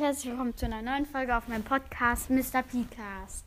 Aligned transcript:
herzlich 0.00 0.30
willkommen 0.32 0.56
zu 0.56 0.66
einer 0.66 0.82
neuen 0.82 1.06
Folge 1.06 1.36
auf 1.36 1.48
meinem 1.48 1.64
Podcast 1.64 2.30
Mr. 2.30 2.62
Pcast. 2.62 3.44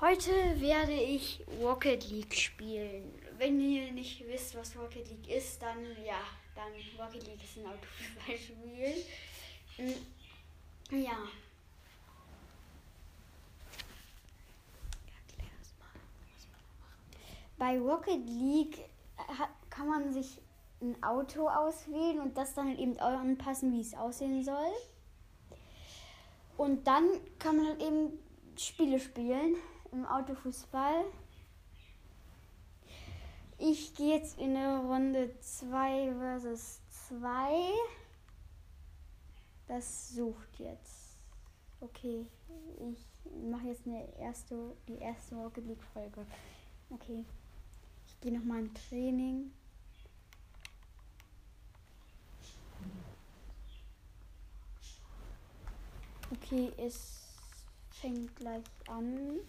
Heute 0.00 0.30
werde 0.60 0.92
ich 0.92 1.44
Rocket 1.60 2.08
League 2.10 2.34
spielen. 2.34 3.12
Wenn 3.36 3.60
ihr 3.60 3.92
nicht 3.92 4.26
wisst, 4.26 4.54
was 4.56 4.76
Rocket 4.76 5.08
League 5.08 5.28
ist, 5.28 5.60
dann 5.62 5.78
ja, 6.04 6.20
dann 6.54 6.72
Rocket 6.98 7.26
League 7.26 7.42
ist 7.44 7.56
ein 7.58 7.66
Autofußballspiel. 7.66 9.04
Mm, 9.78 11.02
Ja. 11.04 11.18
Bei 17.58 17.78
Rocket 17.78 18.26
League 18.26 18.88
ha- 19.18 19.48
kann 19.68 19.88
man 19.88 20.12
sich 20.12 20.40
ein 20.80 21.00
Auto 21.02 21.46
auswählen 21.48 22.20
und 22.20 22.36
das 22.38 22.54
dann 22.54 22.76
eben 22.78 22.98
anpassen, 22.98 23.72
wie 23.72 23.80
es 23.82 23.94
aussehen 23.94 24.42
soll. 24.42 24.72
Und 26.60 26.86
dann 26.86 27.08
kann 27.38 27.56
man 27.56 27.68
halt 27.68 27.82
eben 27.82 28.18
Spiele 28.54 29.00
spielen 29.00 29.56
im 29.92 30.04
Autofußball. 30.04 31.06
Ich 33.56 33.94
gehe 33.94 34.18
jetzt 34.18 34.38
in 34.38 34.54
eine 34.54 34.80
Runde 34.80 35.34
2 35.40 36.12
versus 36.18 36.82
2. 37.08 37.62
Das 39.68 40.10
sucht 40.10 40.58
jetzt. 40.58 41.24
Okay, 41.80 42.26
ich 42.92 43.06
mache 43.50 43.68
jetzt 43.68 43.86
eine 43.86 44.14
erste, 44.18 44.76
die 44.86 44.98
erste 44.98 45.36
Rocket 45.36 45.64
League 45.64 45.84
Folge. 45.94 46.26
Okay, 46.90 47.24
ich 48.06 48.20
gehe 48.20 48.38
nochmal 48.38 48.60
im 48.60 48.74
Training. 48.74 49.50
Okay, 56.32 56.70
es 56.76 57.22
fängt 57.90 58.36
gleich 58.36 58.62
an. 58.88 59.40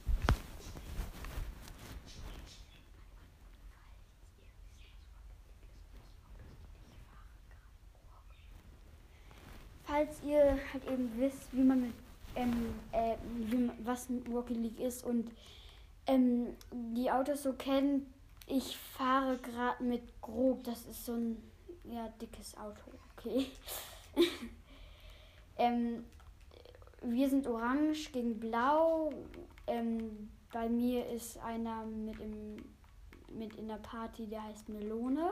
Falls 9.83 10.23
ihr 10.23 10.57
halt 10.73 10.85
eben 10.89 11.11
wisst, 11.19 11.51
wie 11.51 11.61
man 11.61 11.81
mit, 11.81 11.93
ähm, 12.35 12.73
äh, 12.91 13.15
wie 13.35 13.69
was 13.83 14.07
Rocket 14.31 14.57
League 14.57 14.79
ist 14.79 15.03
und 15.03 15.31
ähm, 16.07 16.55
die 16.71 17.11
Autos 17.11 17.43
so 17.43 17.53
kennt, 17.53 18.07
ich 18.47 18.75
fahre 18.75 19.37
gerade 19.37 19.83
mit 19.83 20.19
Grob, 20.21 20.63
das 20.63 20.85
ist 20.85 21.05
so 21.05 21.13
ein 21.13 21.43
ja, 21.83 22.09
dickes 22.19 22.57
Auto, 22.57 22.91
okay. 23.15 23.45
ähm, 25.57 26.05
wir 27.01 27.29
sind 27.29 27.47
orange 27.47 28.11
gegen 28.11 28.39
blau. 28.39 29.11
Ähm, 29.67 30.29
bei 30.51 30.69
mir 30.69 31.07
ist 31.09 31.37
einer 31.39 31.85
mit, 31.85 32.19
im, 32.19 32.57
mit 33.29 33.55
in 33.55 33.67
der 33.67 33.77
Party, 33.77 34.27
der 34.27 34.43
heißt 34.43 34.69
Melone. 34.69 35.31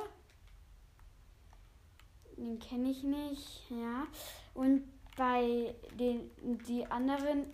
Den 2.38 2.58
kenne 2.60 2.90
ich 2.90 3.04
nicht, 3.04 3.70
ja. 3.70 4.08
Und 4.54 4.84
bei 5.18 5.76
den 6.00 6.30
die 6.68 6.86
anderen, 6.86 7.48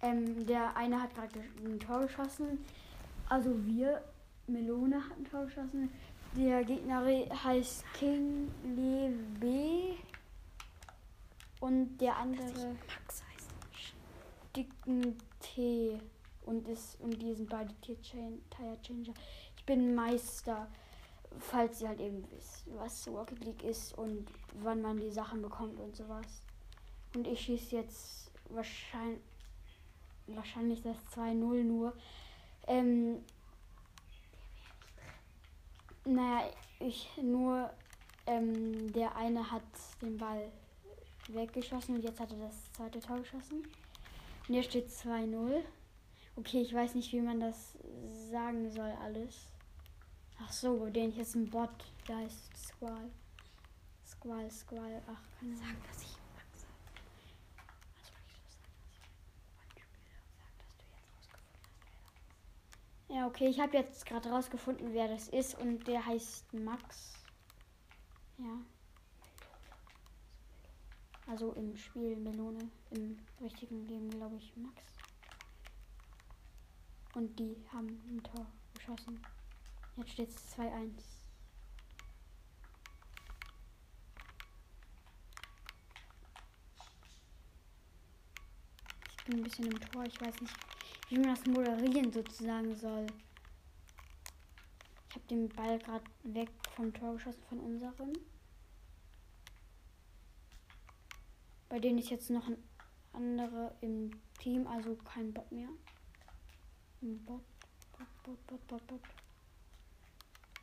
ähm, 0.00 0.46
der 0.46 0.74
eine 0.76 1.02
hat 1.02 1.14
gerade 1.14 1.40
ein 1.64 1.78
Tor 1.78 2.00
geschossen. 2.00 2.64
Also 3.28 3.50
wir, 3.66 4.02
Melone 4.46 4.96
hat 4.96 5.18
ein 5.18 5.24
Tor 5.24 5.44
geschossen. 5.44 5.90
Der 6.34 6.64
Gegner 6.64 7.04
heißt 7.04 7.84
King 7.94 8.50
Lebe. 8.64 9.96
Und 11.60 11.98
der 11.98 12.16
andere 12.16 12.76
Max 12.86 13.22
heißt. 13.24 13.48
dicken 14.54 15.18
T. 15.40 16.00
Und, 16.42 16.66
ist, 16.66 16.98
und 17.00 17.20
die 17.20 17.34
sind 17.34 17.50
beide 17.50 17.74
Tier 17.80 18.00
Tire 18.00 18.80
Changer. 18.82 19.12
Ich 19.56 19.64
bin 19.66 19.94
Meister, 19.94 20.66
falls 21.38 21.82
ihr 21.82 21.88
halt 21.88 22.00
eben 22.00 22.24
wisst, 22.30 22.64
was 22.74 23.06
Rocket 23.08 23.44
League 23.44 23.62
ist 23.64 23.96
und 23.98 24.26
wann 24.62 24.80
man 24.80 24.98
die 24.98 25.10
Sachen 25.10 25.42
bekommt 25.42 25.78
und 25.78 25.94
sowas. 25.94 26.42
Und 27.14 27.26
ich 27.26 27.40
schieße 27.40 27.76
jetzt 27.76 28.30
wahrscheinlich, 28.48 29.20
wahrscheinlich 30.26 30.82
das 30.82 30.96
2-0 31.14 31.64
nur. 31.64 31.92
Ähm, 32.66 33.22
naja, 36.04 36.48
ich 36.80 37.10
nur, 37.22 37.70
ähm, 38.26 38.92
der 38.92 39.16
eine 39.16 39.50
hat 39.50 39.62
den 40.00 40.16
Ball 40.16 40.50
weggeschossen 41.34 41.96
und 41.96 42.02
jetzt 42.02 42.20
hat 42.20 42.32
er 42.32 42.38
das 42.38 42.72
zweite 42.72 43.00
Tor 43.00 43.18
geschossen. 43.18 43.62
Und 44.46 44.54
hier 44.54 44.62
steht 44.62 44.88
2-0. 44.88 45.62
Okay, 46.36 46.62
ich 46.62 46.72
weiß 46.72 46.94
nicht, 46.94 47.12
wie 47.12 47.20
man 47.20 47.40
das 47.40 47.76
sagen 48.30 48.70
soll 48.70 48.92
alles. 49.02 49.48
Ach 50.40 50.52
so, 50.52 50.86
den 50.86 51.10
hier 51.10 51.22
ist 51.22 51.34
ein 51.34 51.50
Bot, 51.50 51.70
der 52.06 52.18
heißt 52.18 52.56
Squall. 52.56 53.10
Squall, 54.06 54.50
Squall, 54.50 55.02
ach, 55.06 55.20
dass 55.20 55.42
ich 55.42 55.48
Max 55.48 55.58
sagen, 55.58 55.82
dass 55.86 56.02
ich 56.02 56.16
Rollenspieler 56.16 56.38
sag, 56.38 56.54
dass 56.54 56.62
du 56.62 56.72
jetzt 56.72 57.08
rausgefunden 57.16 57.88
hast, 59.50 59.78
wer 63.08 63.16
Ja, 63.16 63.26
okay, 63.26 63.48
ich 63.48 63.58
habe 63.58 63.76
jetzt 63.76 64.06
gerade 64.06 64.28
rausgefunden, 64.30 64.94
wer 64.94 65.08
das 65.08 65.28
ist 65.28 65.58
und 65.58 65.86
der 65.88 66.06
heißt 66.06 66.54
Max. 66.54 67.14
Ja. 68.38 68.60
Also 71.28 71.52
im 71.52 71.76
Spiel 71.76 72.16
Melone, 72.16 72.70
im 72.90 73.18
richtigen 73.42 73.86
Leben 73.86 74.08
glaube 74.08 74.36
ich 74.36 74.56
Max. 74.56 74.82
Und 77.14 77.38
die 77.38 77.54
haben 77.70 77.88
ein 78.08 78.22
Tor 78.22 78.46
geschossen. 78.74 79.20
Jetzt 79.96 80.12
steht 80.12 80.30
es 80.30 80.56
2-1. 80.56 80.90
Ich 89.18 89.24
bin 89.26 89.36
ein 89.36 89.42
bisschen 89.42 89.66
im 89.66 89.80
Tor, 89.80 90.04
ich 90.04 90.18
weiß 90.18 90.40
nicht, 90.40 90.54
wie 91.10 91.18
man 91.18 91.34
das 91.34 91.44
moderieren 91.44 92.10
sozusagen 92.10 92.74
soll. 92.74 93.06
Ich 95.10 95.14
habe 95.14 95.26
den 95.28 95.50
Ball 95.50 95.78
gerade 95.78 96.04
weg 96.22 96.48
vom 96.74 96.94
Tor 96.94 97.12
geschossen 97.14 97.42
von 97.50 97.60
unserem. 97.60 98.14
Bei 101.68 101.78
denen 101.78 101.98
ist 101.98 102.10
jetzt 102.10 102.30
noch 102.30 102.46
ein 102.48 102.56
anderer 103.12 103.74
im 103.80 104.10
Team, 104.38 104.66
also 104.66 104.96
kein 104.96 105.32
Bot 105.32 105.50
mehr. 105.52 105.68
Ein 107.02 107.24
Bot, 107.24 107.42
Bot, 107.96 108.22
Bot, 108.22 108.46
Bot, 108.46 108.66
Bot, 108.66 108.86
Bot. 108.86 109.00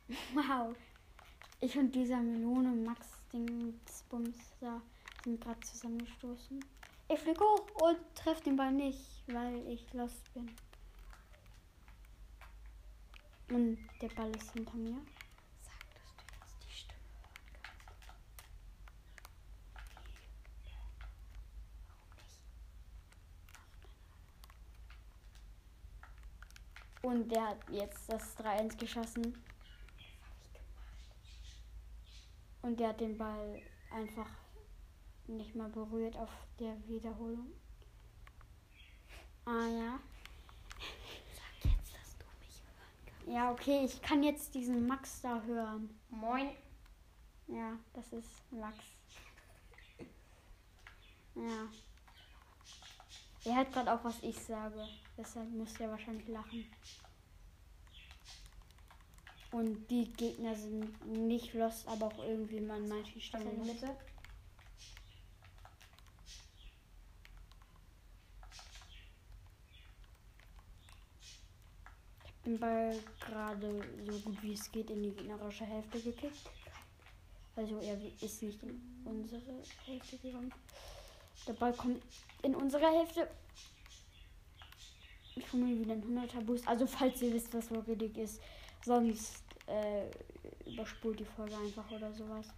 Wow. 0.34 0.76
Ich 1.60 1.76
und 1.76 1.94
dieser 1.94 2.20
Melone 2.20 2.70
Max 2.70 3.08
Dingsbums 3.32 4.36
da 4.60 4.80
sind 5.24 5.40
gerade 5.40 5.60
zusammengestoßen. 5.60 6.64
Ich 7.08 7.18
fliege 7.18 7.40
hoch 7.40 7.66
und 7.82 7.98
treffe 8.14 8.44
den 8.44 8.56
Ball 8.56 8.72
nicht, 8.72 9.24
weil 9.26 9.66
ich 9.68 9.92
lost 9.92 10.32
bin. 10.34 10.50
Und 13.48 13.78
der 14.02 14.08
Ball 14.08 14.30
ist 14.36 14.52
hinter 14.52 14.76
mir. 14.76 14.98
Sag, 15.62 15.78
dass 15.94 16.16
du 16.16 16.24
jetzt 16.34 16.64
die 16.64 16.70
Stimme 16.70 17.00
hören 17.22 17.38
kannst. 17.52 17.86
Warum 21.84 22.14
nicht? 22.16 22.36
Und 27.06 27.28
der 27.28 27.50
hat 27.50 27.70
jetzt 27.70 28.12
das 28.12 28.36
3-1 28.36 28.78
geschossen. 28.78 29.40
Und 32.62 32.80
der 32.80 32.88
hat 32.88 33.00
den 33.00 33.16
Ball 33.16 33.62
einfach 33.92 34.28
nicht 35.28 35.54
mal 35.54 35.68
berührt 35.68 36.16
auf 36.16 36.30
der 36.58 36.76
Wiederholung. 36.88 37.52
Ah 39.44 39.68
ja. 39.68 40.00
Sag 41.32 41.70
jetzt, 41.70 41.94
dass 41.94 42.18
du 42.18 42.24
mich 42.40 42.60
hören 42.64 43.06
kannst. 43.06 43.28
Ja, 43.28 43.52
okay, 43.52 43.84
ich 43.84 44.02
kann 44.02 44.24
jetzt 44.24 44.52
diesen 44.56 44.84
Max 44.88 45.20
da 45.20 45.40
hören. 45.42 45.96
Moin. 46.10 46.50
Ja, 47.46 47.78
das 47.92 48.12
ist 48.12 48.50
Max. 48.50 48.78
Ja. 51.36 51.68
Er 53.44 53.56
hört 53.58 53.72
gerade 53.72 53.94
auch, 53.94 54.02
was 54.02 54.20
ich 54.24 54.42
sage. 54.42 54.88
Deshalb 55.16 55.50
muss 55.50 55.78
er 55.80 55.90
wahrscheinlich 55.90 56.28
lachen. 56.28 56.66
Und 59.52 59.90
die 59.90 60.12
Gegner 60.12 60.54
sind 60.54 61.06
nicht 61.06 61.54
lost, 61.54 61.86
aber 61.88 62.06
auch 62.06 62.24
irgendwie 62.24 62.60
mal 62.60 62.76
an 62.76 62.88
manchen 62.88 63.20
Stellen. 63.20 63.48
in 63.48 63.58
lost. 63.58 63.80
Mitte? 63.80 63.96
den 72.46 72.58
Ball 72.58 72.96
gerade 73.20 73.84
so 74.06 74.18
gut 74.20 74.42
wie 74.42 74.52
es 74.52 74.70
geht 74.70 74.90
in 74.90 75.02
die 75.02 75.10
gegnerische 75.10 75.64
Hälfte 75.64 76.00
gekickt. 76.00 76.48
Also 77.56 77.78
er 77.80 77.98
ist 78.20 78.42
nicht 78.42 78.62
in 78.62 78.80
unsere 79.04 79.42
Hälfte 79.84 80.16
gegangen. 80.18 80.52
Der 81.46 81.54
Ball 81.54 81.72
kommt 81.72 82.02
in 82.42 82.54
unsere 82.54 82.86
Hälfte. 82.86 83.28
Ich 85.36 85.52
hole 85.52 85.64
mir 85.64 85.78
wieder 85.78 85.92
einen 85.92 86.18
100er 86.18 86.40
Boost. 86.40 86.66
Also 86.66 86.86
falls 86.86 87.20
ihr 87.22 87.32
wisst, 87.32 87.52
was 87.52 87.70
Rocket 87.70 88.00
League 88.00 88.16
ist. 88.16 88.40
Sonst 88.84 89.44
äh, 89.66 90.10
überspult 90.68 91.20
die 91.20 91.24
Folge 91.24 91.56
einfach 91.56 91.90
oder 91.90 92.12
sowas. 92.12 92.48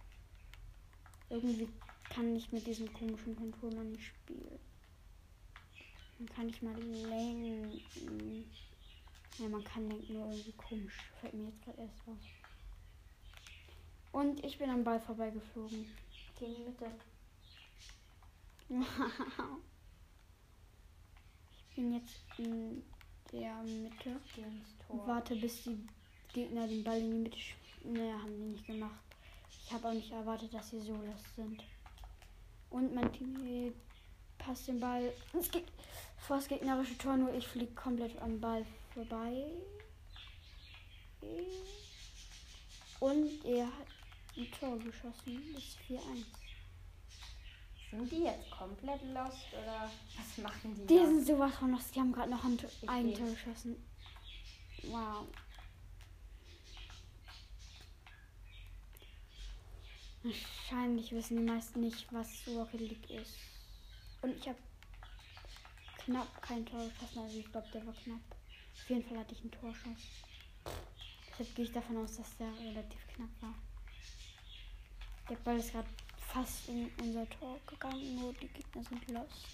Irgendwie 1.29 1.69
kann 2.09 2.35
ich 2.35 2.51
mit 2.51 2.65
diesem 2.65 2.91
komischen 2.93 3.35
Controller 3.35 3.83
nicht 3.83 4.07
spielen. 4.07 4.59
Man 6.17 6.29
kann 6.29 6.47
nicht 6.47 6.63
mal 6.63 6.75
lenken. 6.75 7.81
Ja, 9.37 9.47
man 9.49 9.63
kann 9.63 9.89
lenken, 9.89 10.13
nur 10.13 10.29
irgendwie 10.31 10.53
komisch. 10.53 11.11
Fällt 11.19 11.33
mir 11.33 11.45
jetzt 11.45 11.63
gerade 11.63 11.81
erst 11.81 12.07
raus. 12.07 12.17
Und 14.11 14.43
ich 14.43 14.57
bin 14.57 14.69
am 14.69 14.83
Ball 14.83 14.99
vorbeigeflogen. 14.99 15.85
Geh 16.37 16.45
in 16.45 16.55
die 16.55 16.63
Mitte. 16.63 16.91
ich 18.69 19.68
bin 21.79 21.93
jetzt 21.93 22.19
in 22.37 22.83
der 23.31 23.55
Mitte. 23.63 24.19
Warte, 25.07 25.35
bis 25.37 25.63
die 25.63 25.87
Gegner 26.33 26.67
den 26.67 26.83
Ball 26.83 26.97
in 26.99 27.11
die 27.11 27.17
Mitte. 27.29 27.37
sch- 27.37 27.53
Ne, 27.85 28.11
haben 28.11 28.35
die 28.37 28.47
nicht 28.51 28.65
gemacht. 28.67 28.99
Ich 29.65 29.71
habe 29.71 29.87
auch 29.87 29.93
nicht 29.93 30.11
erwartet, 30.11 30.53
dass 30.53 30.69
sie 30.69 30.81
so 30.81 30.91
lost 30.97 31.33
sind. 31.37 31.63
Und 32.69 32.93
mein 32.93 33.11
Team 33.13 33.73
passt 34.37 34.67
den 34.67 34.81
Ball 34.81 35.13
ins 35.31 35.49
Geg 35.49 35.63
vor 36.17 36.35
das 36.35 36.49
gegnerische 36.49 36.97
Tor, 36.97 37.15
nur 37.15 37.33
ich 37.33 37.47
fliege 37.47 37.73
komplett 37.73 38.21
am 38.21 38.37
Ball 38.41 38.65
vorbei. 38.93 39.45
Und 42.99 43.45
er 43.45 43.67
hat 43.67 43.87
ein 44.35 44.51
Tor 44.59 44.77
geschossen. 44.79 45.41
Das 45.53 45.63
ist 45.63 45.77
4-1. 45.87 46.25
Sind 47.91 48.11
die 48.11 48.23
jetzt 48.23 48.51
komplett 48.51 49.01
lost 49.03 49.47
oder 49.53 49.89
was 50.15 50.37
machen 50.43 50.75
die? 50.75 50.85
Die 50.85 50.97
da? 50.99 51.05
sind 51.05 51.25
sowas 51.25 51.55
von 51.55 51.71
lost. 51.71 51.95
Die 51.95 51.99
haben 51.99 52.11
gerade 52.11 52.29
noch 52.29 52.43
ein, 52.43 52.57
Tor- 52.57 52.69
geschossen. 53.31 53.75
Wow. 54.83 55.25
Wahrscheinlich 60.23 61.11
wissen 61.13 61.37
die 61.37 61.43
meisten 61.51 61.79
nicht, 61.81 62.11
was 62.11 62.27
Rocket 62.47 62.81
League 62.81 63.09
ist. 63.09 63.35
Und 64.21 64.35
ich 64.35 64.47
habe 64.47 64.57
knapp 66.05 66.41
kein 66.41 66.65
Tor 66.65 66.87
geschossen. 66.89 67.19
Also 67.19 67.39
ich 67.39 67.51
glaube, 67.51 67.67
der 67.73 67.85
war 67.85 67.93
knapp. 67.93 68.19
Auf 68.75 68.89
jeden 68.89 69.03
Fall 69.07 69.19
hatte 69.19 69.33
ich 69.33 69.41
einen 69.41 69.51
Torschuss. 69.51 70.01
Deshalb 71.31 71.55
gehe 71.55 71.65
ich 71.65 71.71
davon 71.71 71.97
aus, 71.97 72.17
dass 72.17 72.35
der 72.37 72.51
relativ 72.59 73.07
knapp 73.15 73.29
war. 73.41 73.55
Der 75.29 75.35
Ball 75.37 75.57
ist 75.57 75.71
gerade 75.71 75.87
fast 76.33 76.69
in 76.69 76.91
unser 77.01 77.27
Tor 77.29 77.59
gegangen, 77.65 78.15
nur 78.19 78.33
die 78.33 78.47
Gegner 78.47 78.83
sind 78.83 79.09
lost. 79.09 79.47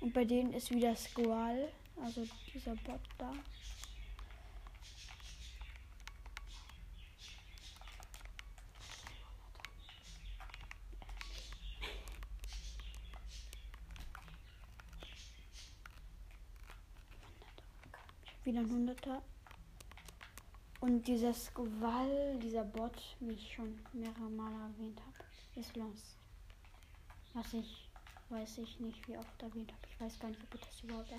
Und 0.00 0.12
bei 0.12 0.24
denen 0.24 0.52
ist 0.52 0.70
wieder 0.70 0.94
Squall, 0.94 1.68
also 2.00 2.26
dieser 2.52 2.76
Bot 2.76 3.00
da. 3.18 3.32
Wieder 18.44 18.60
ein 18.60 18.70
Hunderter. 18.70 19.22
Und 20.84 21.06
dieser 21.08 21.32
Squall, 21.32 22.38
dieser 22.42 22.62
Bot, 22.62 23.16
wie 23.20 23.32
ich 23.32 23.54
schon 23.54 23.80
mehrere 23.94 24.28
Male 24.28 24.54
erwähnt 24.70 25.00
habe, 25.00 25.24
ist 25.58 25.74
los. 25.76 26.18
Was 27.32 27.54
ich 27.54 27.88
weiß 28.28 28.58
ich 28.58 28.78
nicht, 28.80 29.08
wie 29.08 29.16
oft 29.16 29.42
erwähnt 29.42 29.72
habe. 29.72 29.80
Ich 29.90 29.98
weiß 29.98 30.18
gar 30.18 30.28
nicht, 30.28 30.42
ob 30.42 30.54
ich 30.54 30.60
das 30.60 30.82
überhaupt. 30.82 31.08
Ich 31.10 31.14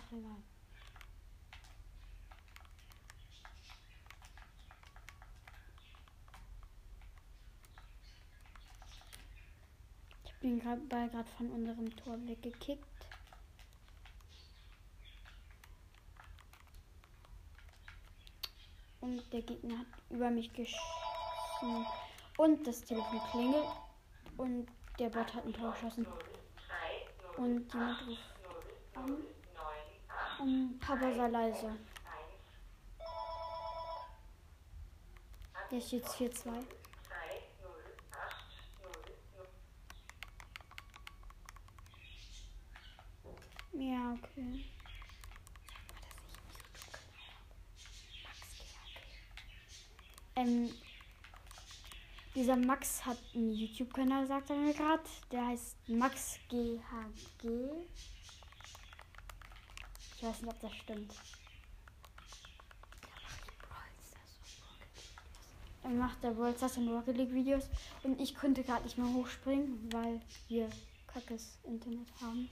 habe 10.44 10.60
grad- 10.60 10.90
Ball 10.90 11.10
gerade 11.10 11.30
von 11.40 11.50
unserem 11.50 11.96
Tor 11.96 12.20
weggekickt. 12.28 12.86
Und 19.06 19.22
der 19.32 19.44
Gegner 19.44 19.78
hat 19.78 19.86
über 20.10 20.32
mich 20.32 20.52
geschossen. 20.52 21.86
Und 22.38 22.66
das 22.66 22.82
Telefon 22.82 23.22
klingelt. 23.30 23.68
Und 24.36 24.68
der 24.98 25.10
Bot 25.10 25.32
hat 25.32 25.46
ein 25.46 25.54
Tor 25.54 25.74
geschossen. 25.74 26.08
Und 27.38 27.72
jemand 27.72 28.08
ruft 28.08 28.24
an. 28.96 29.18
Und 30.40 30.80
Papa 30.80 31.14
sei 31.14 31.28
leise. 31.28 31.78
Jetzt 35.70 35.88
steht 35.88 36.06
4-2. 36.08 36.66
Ja, 43.74 44.14
okay. 44.14 44.66
Ähm, 50.36 50.70
dieser 52.36 52.58
Max 52.58 53.06
hat 53.06 53.18
einen 53.34 53.54
YouTube-Kanal, 53.54 54.28
sagt 54.28 54.50
er 54.50 54.58
mir 54.58 54.74
gerade. 54.74 55.04
Der 55.32 55.48
heißt 55.48 55.78
Max 55.88 56.38
GHG. 56.50 57.48
Ich 60.18 60.24
weiß 60.24 60.42
nicht, 60.42 60.54
ob 60.54 60.60
das 60.60 60.74
stimmt. 60.76 61.14
Er 65.84 65.92
macht 65.92 66.24
da 66.24 66.36
World 66.36 66.58
Stars 66.58 66.78
und 66.78 66.90
Rocket 66.90 67.16
League 67.16 67.32
Videos 67.32 67.70
und 68.02 68.20
ich 68.20 68.36
konnte 68.36 68.64
gerade 68.64 68.84
nicht 68.84 68.98
mehr 68.98 69.08
hochspringen, 69.14 69.88
weil 69.94 70.20
wir 70.48 70.68
kackes 71.06 71.60
Internet 71.64 72.08
haben. 72.20 72.50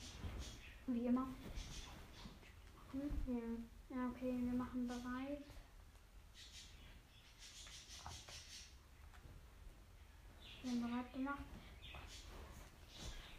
Wie 0.85 1.07
immer. 1.07 1.27
Hm, 2.91 3.65
ja, 3.89 4.07
okay, 4.07 4.35
wir 4.39 4.53
machen 4.53 4.87
bereit. 4.87 5.43
Haben 10.65 10.81
bereit 10.81 11.13
gemacht. 11.13 11.43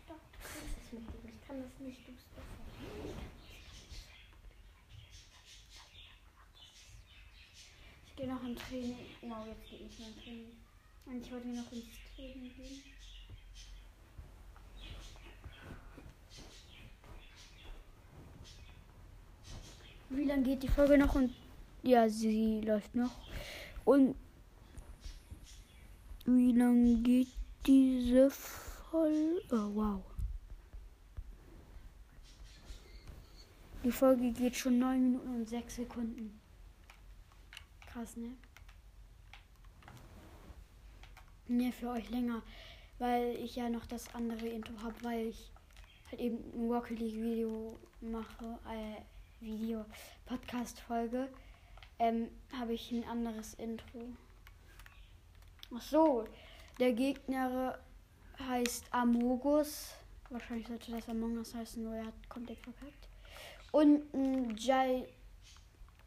Doch, 0.06 0.14
du 0.14 0.38
kannst 0.42 0.76
es 0.84 0.92
mit 0.92 1.02
ihm. 1.02 1.32
Ich 1.34 1.46
kann 1.46 1.62
das 1.62 1.80
nicht, 1.80 2.06
du 2.06 2.12
bist 2.12 2.34
besser. 2.34 2.48
Ich 8.06 8.16
gehe 8.16 8.28
noch 8.28 8.42
in 8.44 8.56
Training. 8.56 9.06
Wow, 9.22 9.46
jetzt 9.46 9.70
gehe 9.70 9.86
ich 9.88 9.98
noch 9.98 10.08
in 10.08 10.22
Training. 10.22 10.52
Und 11.06 11.24
ich 11.24 11.32
wollte 11.32 11.48
noch 11.48 11.72
ins 11.72 11.84
Training 12.14 12.54
gehen. 12.56 12.82
Wie 20.10 20.24
lange 20.24 20.42
geht 20.42 20.62
die 20.62 20.68
Folge 20.68 20.98
noch? 20.98 21.14
Und 21.14 21.34
ja, 21.82 22.08
sie 22.08 22.60
läuft 22.60 22.94
noch. 22.94 23.10
Und 23.84 24.14
wie 26.26 26.52
lange 26.52 26.96
geht 27.02 27.28
diese 27.66 28.30
Folge? 28.30 29.42
Oh, 29.50 29.74
wow. 29.74 30.02
Die 33.82 33.92
Folge 33.92 34.32
geht 34.32 34.56
schon 34.56 34.78
9 34.78 35.02
Minuten 35.02 35.28
und 35.34 35.48
6 35.48 35.76
Sekunden. 35.76 36.40
Krass, 37.86 38.16
ne? 38.16 38.30
Ne, 41.48 41.70
für 41.72 41.90
euch 41.90 42.08
länger. 42.08 42.42
Weil 42.98 43.36
ich 43.36 43.56
ja 43.56 43.68
noch 43.68 43.84
das 43.84 44.14
andere 44.14 44.48
Intro 44.48 44.80
habe, 44.82 44.94
weil 45.02 45.26
ich 45.26 45.52
halt 46.10 46.20
eben 46.20 46.38
ein 46.54 46.70
Rocket 46.70 46.98
League 46.98 47.16
Video 47.16 47.78
mache, 48.00 48.58
äh, 48.70 49.02
Video, 49.44 49.84
Podcast-Folge, 50.24 51.28
ähm, 51.98 52.28
habe 52.58 52.72
ich 52.72 52.90
ein 52.92 53.04
anderes 53.04 53.52
Intro. 53.54 54.08
Ach 55.72 55.82
so, 55.82 56.24
der 56.78 56.92
Gegner 56.92 57.78
heißt 58.38 58.86
Amogus. 58.90 59.94
Wahrscheinlich 60.30 60.66
sollte 60.66 60.90
das 60.90 61.08
Among 61.08 61.38
Us 61.38 61.54
heißen, 61.54 61.82
nur 61.82 61.94
er 61.94 62.06
hat 62.06 62.28
komplett 62.28 62.58
verkackt. 62.58 63.08
Und 63.70 64.12
ein 64.14 64.56
Jai 64.56 65.06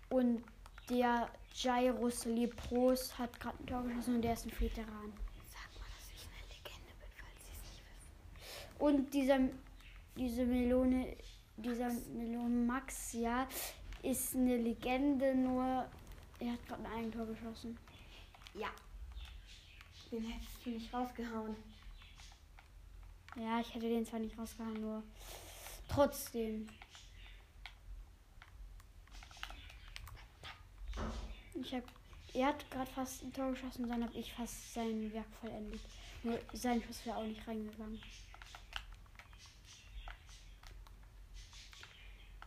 und 0.09 0.43
der 0.89 1.29
Jairus 1.53 2.25
Lepros 2.25 3.17
hat 3.17 3.39
gerade 3.39 3.57
ein 3.61 3.65
Tor 3.67 3.83
geschossen 3.83 4.15
und 4.15 4.21
der 4.21 4.33
ist 4.33 4.45
ein 4.45 4.51
Veteran. 4.59 5.13
Sag 5.47 5.79
mal, 5.79 5.87
dass 5.97 6.09
ich 6.13 6.27
eine 6.27 6.47
Legende 6.53 6.93
bin, 6.99 7.09
falls 7.15 7.45
sie 7.45 7.51
es 7.53 7.63
nicht 7.63 7.83
wissen. 7.83 8.79
Und 8.79 9.13
dieser, 9.13 9.39
diese 10.15 10.45
Melone, 10.45 11.17
dieser 11.57 11.89
Melone 12.13 12.65
Max, 12.65 13.13
ja, 13.13 13.47
ist 14.03 14.35
eine 14.35 14.57
Legende, 14.57 15.35
nur 15.35 15.85
er 16.39 16.51
hat 16.53 16.67
gerade 16.67 16.85
ein 16.85 16.99
Eigentor 16.99 17.25
geschossen. 17.25 17.77
Ja. 18.53 18.69
Den 20.11 20.23
hättest 20.23 20.65
du 20.65 20.69
nicht 20.69 20.93
rausgehauen. 20.93 21.55
Ja, 23.35 23.59
ich 23.59 23.73
hätte 23.73 23.89
den 23.89 24.05
zwar 24.05 24.19
nicht 24.19 24.37
rausgehauen, 24.37 24.81
nur 24.81 25.03
trotzdem. 25.89 26.67
Ich 31.53 31.73
hab, 31.73 31.83
er 32.33 32.47
hat 32.47 32.71
gerade 32.71 32.91
fast 32.91 33.23
ein 33.23 33.33
Tor 33.33 33.51
geschossen, 33.51 33.89
dann 33.89 34.03
habe 34.03 34.17
ich 34.17 34.33
fast 34.33 34.73
sein 34.73 35.11
Werk 35.13 35.27
vollendet. 35.41 35.81
Nur 36.23 36.39
sein 36.53 36.81
Schuss 36.81 37.05
wäre 37.05 37.17
auch 37.17 37.23
nicht 37.23 37.47
reingegangen. 37.47 38.01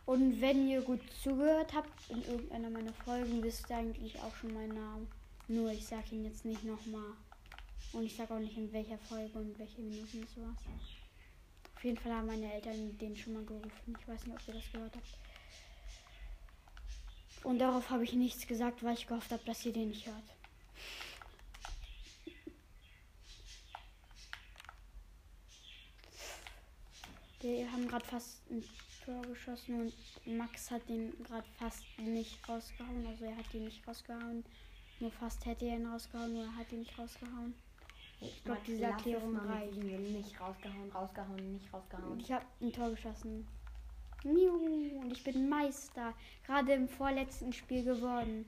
Und 0.05 0.41
wenn 0.41 0.67
ihr 0.67 0.81
gut 0.81 0.99
zugehört 1.23 1.73
habt 1.73 2.09
in 2.09 2.21
irgendeiner 2.23 2.69
meiner 2.69 2.93
Folgen, 2.93 3.41
wisst 3.43 3.69
ihr 3.69 3.77
eigentlich 3.77 4.19
auch 4.19 4.35
schon 4.35 4.53
meinen 4.53 4.73
Namen. 4.75 5.07
Nur 5.47 5.71
ich 5.71 5.85
sage 5.85 6.15
ihn 6.15 6.25
jetzt 6.25 6.43
nicht 6.43 6.63
nochmal. 6.63 7.13
Und 7.93 8.05
ich 8.05 8.15
sage 8.15 8.33
auch 8.33 8.39
nicht 8.39 8.57
in 8.57 8.71
welcher 8.71 8.97
Folge 8.97 9.37
und 9.37 9.57
welche 9.59 9.81
Minuten 9.81 10.23
es 10.23 10.37
war. 10.37 10.55
Auf 11.75 11.83
jeden 11.83 11.97
Fall 11.97 12.13
haben 12.13 12.27
meine 12.27 12.53
Eltern 12.53 12.97
den 12.97 13.15
schon 13.15 13.33
mal 13.33 13.43
gerufen. 13.43 13.97
Ich 13.99 14.07
weiß 14.07 14.25
nicht, 14.25 14.39
ob 14.39 14.47
ihr 14.47 14.53
das 14.53 14.71
gehört 14.71 14.95
habt. 14.95 15.17
Und 17.43 17.59
darauf 17.59 17.89
habe 17.89 18.03
ich 18.03 18.13
nichts 18.13 18.45
gesagt, 18.47 18.83
weil 18.83 18.93
ich 18.93 19.07
gehofft 19.07 19.31
habe, 19.31 19.43
dass 19.45 19.65
ihr 19.65 19.73
den 19.73 19.89
nicht 19.89 20.05
hört. 20.05 20.23
Wir 27.41 27.71
haben 27.71 27.87
gerade 27.87 28.05
fast 28.05 28.39
ein 28.51 28.63
Tor 29.03 29.23
geschossen 29.23 29.81
und 29.81 30.37
Max 30.37 30.69
hat 30.69 30.87
den 30.87 31.11
gerade 31.23 31.47
fast 31.57 31.83
nicht 31.97 32.47
rausgehauen. 32.47 33.07
Also 33.07 33.25
er 33.25 33.35
hat 33.35 33.51
ihn 33.55 33.63
nicht 33.63 33.87
rausgehauen. 33.87 34.45
Nur 34.99 35.11
fast 35.11 35.43
hätte 35.47 35.65
er 35.65 35.77
ihn 35.77 35.87
rausgehauen, 35.87 36.33
nur 36.33 36.43
er 36.43 36.55
hat 36.55 36.71
ihn 36.71 36.79
nicht 36.79 36.95
rausgehauen. 36.99 37.55
Ich 38.21 38.43
glaub, 38.43 38.63
diese 38.63 38.83
Erklärung 38.83 39.35
reicht. 39.35 39.75
Nicht 39.83 40.39
rausgehauen, 40.39 40.91
rausgehauen, 40.91 41.53
nicht 41.53 41.73
rausgehauen. 41.73 42.11
Und 42.11 42.21
ich 42.21 42.31
habe 42.31 42.45
ein 42.61 42.71
Tor 42.71 42.91
geschossen. 42.91 43.47
Und 44.23 45.11
ich 45.11 45.23
bin 45.23 45.49
Meister. 45.49 46.13
Gerade 46.45 46.73
im 46.73 46.87
vorletzten 46.87 47.51
Spiel 47.51 47.83
geworden. 47.83 48.45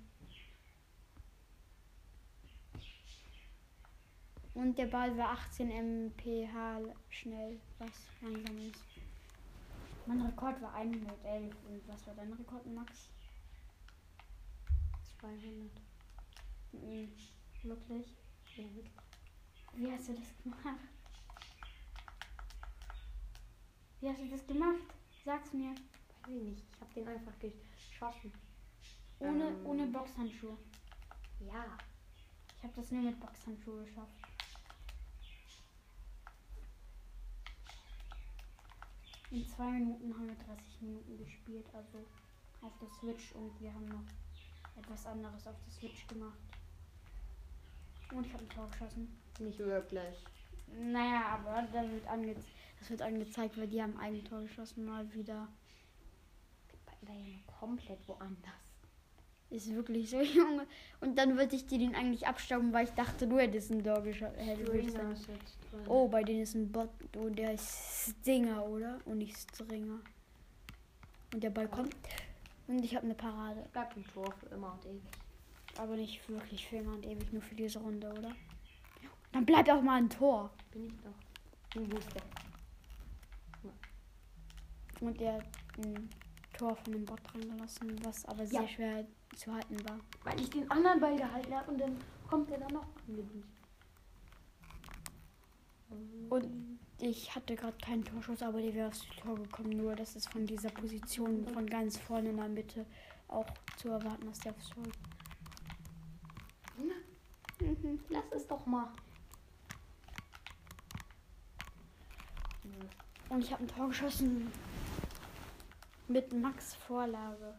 Und 4.53 4.77
der 4.77 4.85
Ball 4.85 5.17
war 5.17 5.29
18 5.29 5.71
mph 5.71 6.79
schnell, 7.09 7.59
was 7.79 7.89
langsam 8.21 8.57
ist. 8.69 8.85
Mein 10.05 10.21
Rekord 10.21 10.61
war 10.61 10.75
111. 10.75 11.55
Und 11.67 11.87
was 11.87 12.05
war 12.05 12.13
dein 12.13 12.31
Rekord, 12.33 12.63
Max? 12.67 13.09
200. 15.19 15.41
Mhm. 16.73 17.09
Wirklich? 17.63 18.13
Ja, 18.55 18.63
wirklich. 18.75 19.02
Wie 19.75 19.91
hast 19.91 20.07
du 20.07 20.13
das 20.13 20.27
gemacht? 20.43 20.79
Wie 23.99 24.09
hast 24.09 24.19
du 24.21 24.27
das 24.29 24.45
gemacht? 24.47 24.83
Sag's 25.25 25.53
mir. 25.53 25.71
Weiß 25.71 26.35
ich 26.35 26.41
nicht. 26.43 26.63
Ich 26.75 26.81
habe 26.81 26.93
den 26.93 27.07
einfach 27.07 27.33
geschossen. 27.39 28.31
Ohne, 29.19 29.47
Ähm. 29.47 29.65
ohne 29.65 29.87
Boxhandschuhe. 29.87 30.57
Ja. 31.39 31.77
Ich 32.57 32.63
habe 32.63 32.73
das 32.75 32.91
nur 32.91 33.01
mit 33.03 33.19
Boxhandschuhe 33.19 33.83
geschafft. 33.85 34.13
In 39.31 39.47
zwei 39.47 39.71
Minuten 39.71 40.13
haben 40.13 40.27
wir 40.27 40.35
30 40.35 40.81
Minuten 40.81 41.17
gespielt, 41.17 41.65
also 41.73 42.05
auf 42.61 42.71
der 42.79 42.87
Switch 42.89 43.31
und 43.33 43.59
wir 43.59 43.73
haben 43.73 43.87
noch 43.87 44.03
etwas 44.77 45.05
anderes 45.07 45.47
auf 45.47 45.55
der 45.65 45.71
Switch 45.73 46.05
gemacht. 46.07 46.37
Und 48.11 48.25
ich 48.25 48.33
habe 48.33 48.43
ein 48.43 48.49
Tor 48.49 48.67
geschossen. 48.71 49.19
Nicht 49.39 49.59
wirklich. 49.59 50.23
Naja, 50.79 51.25
aber 51.27 51.67
das 51.71 51.89
wird, 51.89 52.07
ange 52.07 52.35
das 52.79 52.89
wird 52.89 53.01
angezeigt, 53.01 53.57
weil 53.57 53.67
die 53.67 53.81
haben 53.81 53.97
ein 53.97 54.07
Eigentor 54.07 54.41
geschossen, 54.41 54.85
mal 54.85 55.11
wieder. 55.13 55.47
War 57.01 57.15
ja 57.15 57.37
komplett 57.59 58.07
woanders. 58.07 58.53
Ist 59.49 59.73
wirklich 59.73 60.09
so, 60.09 60.21
Junge. 60.21 60.65
Und 60.99 61.17
dann 61.17 61.37
wollte 61.37 61.55
ich 61.55 61.65
dir 61.65 61.77
den 61.77 61.95
eigentlich 61.95 62.25
abstauben, 62.25 62.73
weil 62.73 62.85
ich 62.85 62.93
dachte, 62.93 63.27
du 63.27 63.37
hättest 63.39 63.71
ein 63.71 63.83
Tor 63.83 64.01
geschossen. 64.01 64.35
Drin. 65.71 65.87
Oh, 65.87 66.07
bei 66.07 66.23
denen 66.23 66.41
ist 66.41 66.55
ein 66.55 66.71
Bot 66.71 66.89
und 67.15 67.37
der 67.37 67.53
ist 67.53 68.15
Stinger, 68.21 68.65
oder? 68.65 68.99
Und 69.05 69.19
nicht 69.19 69.37
Stringer. 69.37 69.99
Und 71.33 71.43
der 71.43 71.49
Ball 71.51 71.67
kommt. 71.67 71.95
Und 72.67 72.83
ich 72.83 72.95
habe 72.95 73.05
eine 73.05 73.15
Parade. 73.15 73.67
Bleibt 73.71 73.95
ein 73.95 74.05
Tor 74.13 74.33
für 74.39 74.47
immer 74.47 74.73
und 74.73 74.85
ewig. 74.85 75.22
Aber 75.77 75.95
nicht 75.95 76.27
wirklich 76.29 76.67
für 76.67 76.77
immer 76.77 76.93
und 76.93 77.05
ewig, 77.05 77.31
nur 77.33 77.41
für 77.41 77.55
diese 77.55 77.79
Runde, 77.79 78.09
oder? 78.11 78.35
Dann 79.31 79.45
bleibt 79.45 79.69
auch 79.69 79.81
mal 79.81 79.97
ein 79.97 80.09
Tor. 80.09 80.51
Bin 80.71 80.85
ich 80.85 80.93
doch. 81.01 81.79
Ein 81.81 81.89
Booster. 81.89 82.21
Und 85.01 85.19
der 85.19 85.33
hat 85.33 85.45
ein 85.79 86.09
Tor 86.57 86.75
von 86.75 86.93
dem 86.93 87.03
Bot 87.05 87.19
dran 87.25 87.41
gelassen, 87.41 87.95
was 88.05 88.23
aber 88.25 88.45
sehr 88.45 88.61
Ja. 88.61 88.67
schwer 88.67 89.07
zu 89.35 89.51
halten 89.53 89.77
war. 89.89 89.99
Weil 90.23 90.39
ich 90.39 90.49
den 90.51 90.69
anderen 90.69 90.99
Ball 90.99 91.17
gehalten 91.17 91.53
habe 91.53 91.71
und 91.71 91.79
dann 91.79 91.97
kommt 92.29 92.49
der 92.49 92.59
dann 92.59 92.73
noch. 92.73 92.87
Und 96.29 96.79
ich 97.01 97.33
hatte 97.35 97.55
gerade 97.55 97.77
keinen 97.83 98.03
Torschuss, 98.05 98.41
aber 98.41 98.61
der 98.61 98.73
wäre 98.73 98.87
aufs 98.87 99.05
Tor 99.21 99.35
gekommen. 99.35 99.71
Nur 99.71 99.95
das 99.95 100.15
ist 100.15 100.31
von 100.31 100.45
dieser 100.45 100.69
Position 100.69 101.45
von 101.47 101.65
ganz 101.65 101.97
vorne 101.97 102.29
in 102.29 102.37
der 102.37 102.47
Mitte 102.47 102.85
auch 103.27 103.47
zu 103.77 103.89
erwarten, 103.89 104.25
dass 104.27 104.39
der 104.39 104.53
aufs 104.53 104.69
Tor 104.69 104.83
Lass 108.09 108.31
es 108.31 108.47
doch 108.47 108.65
mal. 108.65 108.89
Und 113.29 113.43
ich 113.43 113.51
habe 113.51 113.63
ein 113.63 113.67
Tor 113.67 113.87
geschossen. 113.87 114.51
Mit 116.07 116.31
Max 116.33 116.75
Vorlage. 116.75 117.55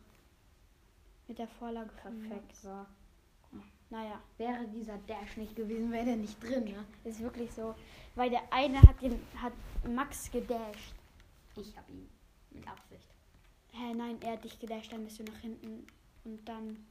Mit 1.27 1.39
der 1.39 1.49
Vorlage 1.49 1.91
Perfekt 1.97 2.47
Max. 2.47 2.65
war. 2.65 2.87
Naja, 3.91 4.21
Wäre 4.39 4.67
dieser 4.69 4.99
Dash 4.99 5.37
nicht 5.37 5.55
gewesen, 5.55 5.93
wäre 5.93 6.05
der 6.05 6.17
nicht 6.17 6.43
drin, 6.43 6.65
ne? 6.65 6.85
ist 7.05 7.21
wirklich 7.21 7.53
so. 7.53 7.75
Weil 8.15 8.31
der 8.31 8.53
eine 8.53 8.81
hat, 8.83 9.01
den, 9.01 9.21
hat 9.37 9.53
Max 9.89 10.31
gedasht. 10.31 10.95
Ich 11.57 11.77
hab 11.77 11.89
ihn. 11.89 12.09
Mit 12.51 12.67
Absicht. 12.67 13.09
Hä, 13.73 13.95
nein, 13.95 14.21
er 14.23 14.33
hat 14.33 14.45
dich 14.45 14.59
gedasht, 14.59 14.93
dann 14.93 15.05
bist 15.05 15.19
du 15.19 15.25
nach 15.25 15.39
hinten. 15.39 15.87
Und 16.25 16.45
dann 16.45 16.87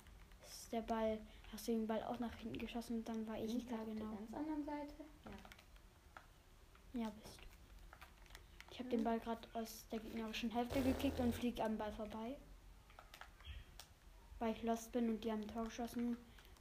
ist 0.45 0.71
der 0.71 0.81
Ball, 0.81 1.19
hast 1.53 1.67
du 1.67 1.71
den 1.71 1.87
Ball 1.87 2.03
auch 2.03 2.19
nach 2.19 2.33
hinten 2.35 2.57
geschossen 2.57 2.97
und 2.97 3.07
dann 3.07 3.25
war 3.27 3.37
ich 3.37 3.47
Bin 3.47 3.57
ich 3.57 3.67
da 3.67 3.75
auf 3.75 3.85
der 3.85 3.93
genau. 3.95 4.15
ganz 4.15 4.33
anderen 4.33 4.65
Seite? 4.65 5.05
Ja. 6.93 7.01
Ja, 7.01 7.09
bist 7.21 7.37
du. 7.37 7.43
Ich 8.71 8.79
habe 8.79 8.89
den 8.89 9.03
Ball 9.03 9.19
gerade 9.19 9.47
aus 9.53 9.85
der 9.91 9.99
gegnerischen 9.99 10.49
Hälfte 10.49 10.81
gekickt 10.81 11.19
und 11.19 11.33
fliege 11.33 11.63
am 11.63 11.77
Ball 11.77 11.91
vorbei. 11.93 12.35
Weil 14.39 14.53
ich 14.53 14.63
lost 14.63 14.91
bin 14.91 15.09
und 15.09 15.23
die 15.23 15.31
haben 15.31 15.47
Tor 15.47 15.65
geschossen, 15.65 16.17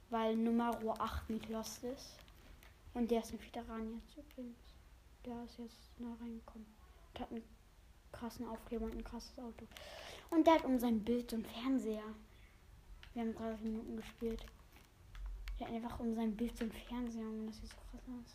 weil 0.09 0.35
Nummer 0.35 0.79
8 0.99 1.29
nicht 1.29 1.49
lost 1.49 1.83
ist. 1.83 2.15
Und 2.93 3.09
der 3.09 3.21
ist 3.21 3.33
ein 3.33 3.41
Veteran 3.41 3.93
jetzt 3.95 4.17
übrigens. 4.17 4.57
Der 5.25 5.43
ist 5.43 5.57
jetzt 5.57 5.99
neu 5.99 6.13
reingekommen. 6.21 6.67
Und 7.13 7.19
hat 7.19 7.31
einen 7.31 7.43
krassen 8.11 8.47
Aufkleber 8.47 8.85
und 8.85 8.95
ein 8.95 9.03
krasses 9.03 9.37
Auto. 9.39 9.65
Und 10.29 10.45
der 10.45 10.55
hat 10.55 10.65
um 10.65 10.79
sein 10.79 11.03
Bild 11.03 11.31
so 11.31 11.35
einen 11.35 11.45
Fernseher. 11.45 12.03
Wir 13.13 13.21
haben 13.23 13.35
30 13.35 13.65
Minuten 13.65 13.97
gespielt. 13.97 14.45
Der 15.59 15.67
hat 15.67 15.73
einfach 15.73 15.99
um 15.99 16.15
sein 16.15 16.35
Bild 16.35 16.59
einen 16.61 16.71
Fernseher 16.71 17.27
und 17.27 17.47
das 17.47 17.57
sieht 17.57 17.69
so 17.69 17.75
krass 17.91 18.01
aus. 18.07 18.33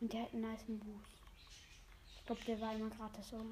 Und 0.00 0.12
der 0.12 0.22
hat 0.22 0.32
einen 0.32 0.42
nice 0.42 0.64
Boost. 0.66 1.22
Ich 2.16 2.26
glaube, 2.26 2.44
der 2.44 2.60
war 2.60 2.74
immer 2.74 2.90
gratis, 2.90 3.32
oder? 3.32 3.44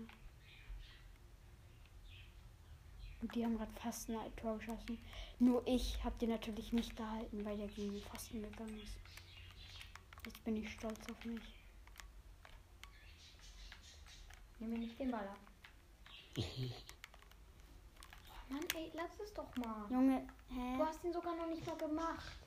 Und 3.22 3.34
die 3.34 3.44
haben 3.44 3.56
gerade 3.56 3.72
fast 3.72 4.08
ein 4.10 4.36
Tor 4.36 4.58
geschossen. 4.58 4.98
Nur 5.38 5.66
ich 5.66 6.02
habe 6.02 6.18
den 6.18 6.30
natürlich 6.30 6.72
nicht 6.72 6.96
gehalten, 6.96 7.44
weil 7.44 7.56
der 7.56 7.68
gegen 7.68 7.92
den 7.92 8.02
Pfosten 8.02 8.42
gegangen 8.42 8.80
ist. 8.80 8.96
Jetzt 10.24 10.44
bin 10.44 10.56
ich 10.56 10.70
stolz 10.70 10.98
auf 11.10 11.24
mich. 11.24 11.42
Nimm 14.58 14.70
mir 14.70 14.78
nicht 14.78 14.98
den 14.98 15.10
Ball 15.10 15.28
ab. 15.28 15.38
oh 18.50 18.54
Mann, 18.54 18.64
ey, 18.74 18.90
lass 18.94 19.18
es 19.20 19.32
doch 19.34 19.54
mal. 19.56 19.90
Junge, 19.90 20.26
hä? 20.48 20.76
Du 20.76 20.84
hast 20.84 21.04
ihn 21.04 21.12
sogar 21.12 21.34
noch 21.36 21.46
nicht 21.46 21.66
mal 21.66 21.76
gemacht. 21.76 22.38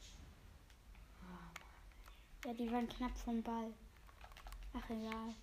Ja, 2.45 2.53
die 2.53 2.69
waren 2.71 2.89
knapp 2.89 3.17
vom 3.17 3.41
Ball. 3.41 3.73
Ach, 4.73 4.89
egal. 4.89 5.33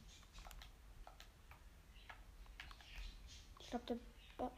Ich 3.58 3.70
glaube, 3.70 3.86
der 3.86 3.98
Ball. 4.36 4.52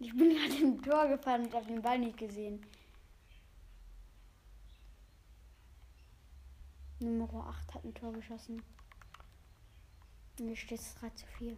Ich 0.00 0.16
bin 0.16 0.30
gerade 0.30 0.56
im 0.56 0.82
Tor 0.82 1.06
gefallen 1.06 1.46
und 1.46 1.54
habe 1.54 1.66
den 1.66 1.82
Ball 1.82 1.98
nicht 1.98 2.16
gesehen. 2.16 2.66
Nummer 6.98 7.46
8 7.48 7.74
hat 7.74 7.84
ein 7.84 7.94
Tor 7.94 8.12
geschossen. 8.12 8.62
Und 10.38 10.46
hier 10.46 10.56
steht 10.56 10.80
es 10.80 10.94
3 10.96 11.10
zu 11.10 11.26
4. 11.38 11.56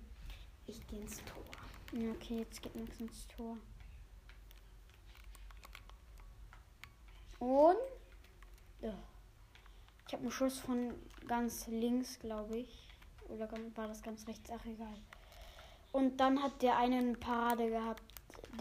Ich 0.66 0.86
gehe 0.86 1.00
ins 1.00 1.24
Tor. 1.24 1.44
Ja, 1.92 2.10
Okay, 2.12 2.38
jetzt 2.38 2.62
geht 2.62 2.74
Max 2.74 3.00
ins 3.00 3.26
Tor. 3.28 3.56
Und 7.38 7.76
Ich 10.06 10.12
habe 10.12 10.22
einen 10.22 10.30
Schuss 10.30 10.60
von 10.60 10.94
ganz 11.26 11.66
links, 11.66 12.18
glaube 12.20 12.58
ich. 12.58 12.88
Oder 13.28 13.50
war 13.74 13.88
das 13.88 14.02
ganz 14.02 14.26
rechts? 14.28 14.48
Ach, 14.50 14.64
egal. 14.64 14.96
Und 15.90 16.18
dann 16.18 16.40
hat 16.42 16.62
der 16.62 16.76
eine 16.76 16.98
eine 16.98 17.16
Parade 17.16 17.68
gehabt, 17.68 18.02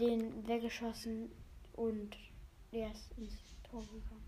den 0.00 0.46
weggeschossen 0.48 1.30
und 1.74 2.16
der 2.72 2.90
ist 2.90 3.12
ins 3.16 3.36
Tor 3.62 3.82
gegangen. 3.82 4.24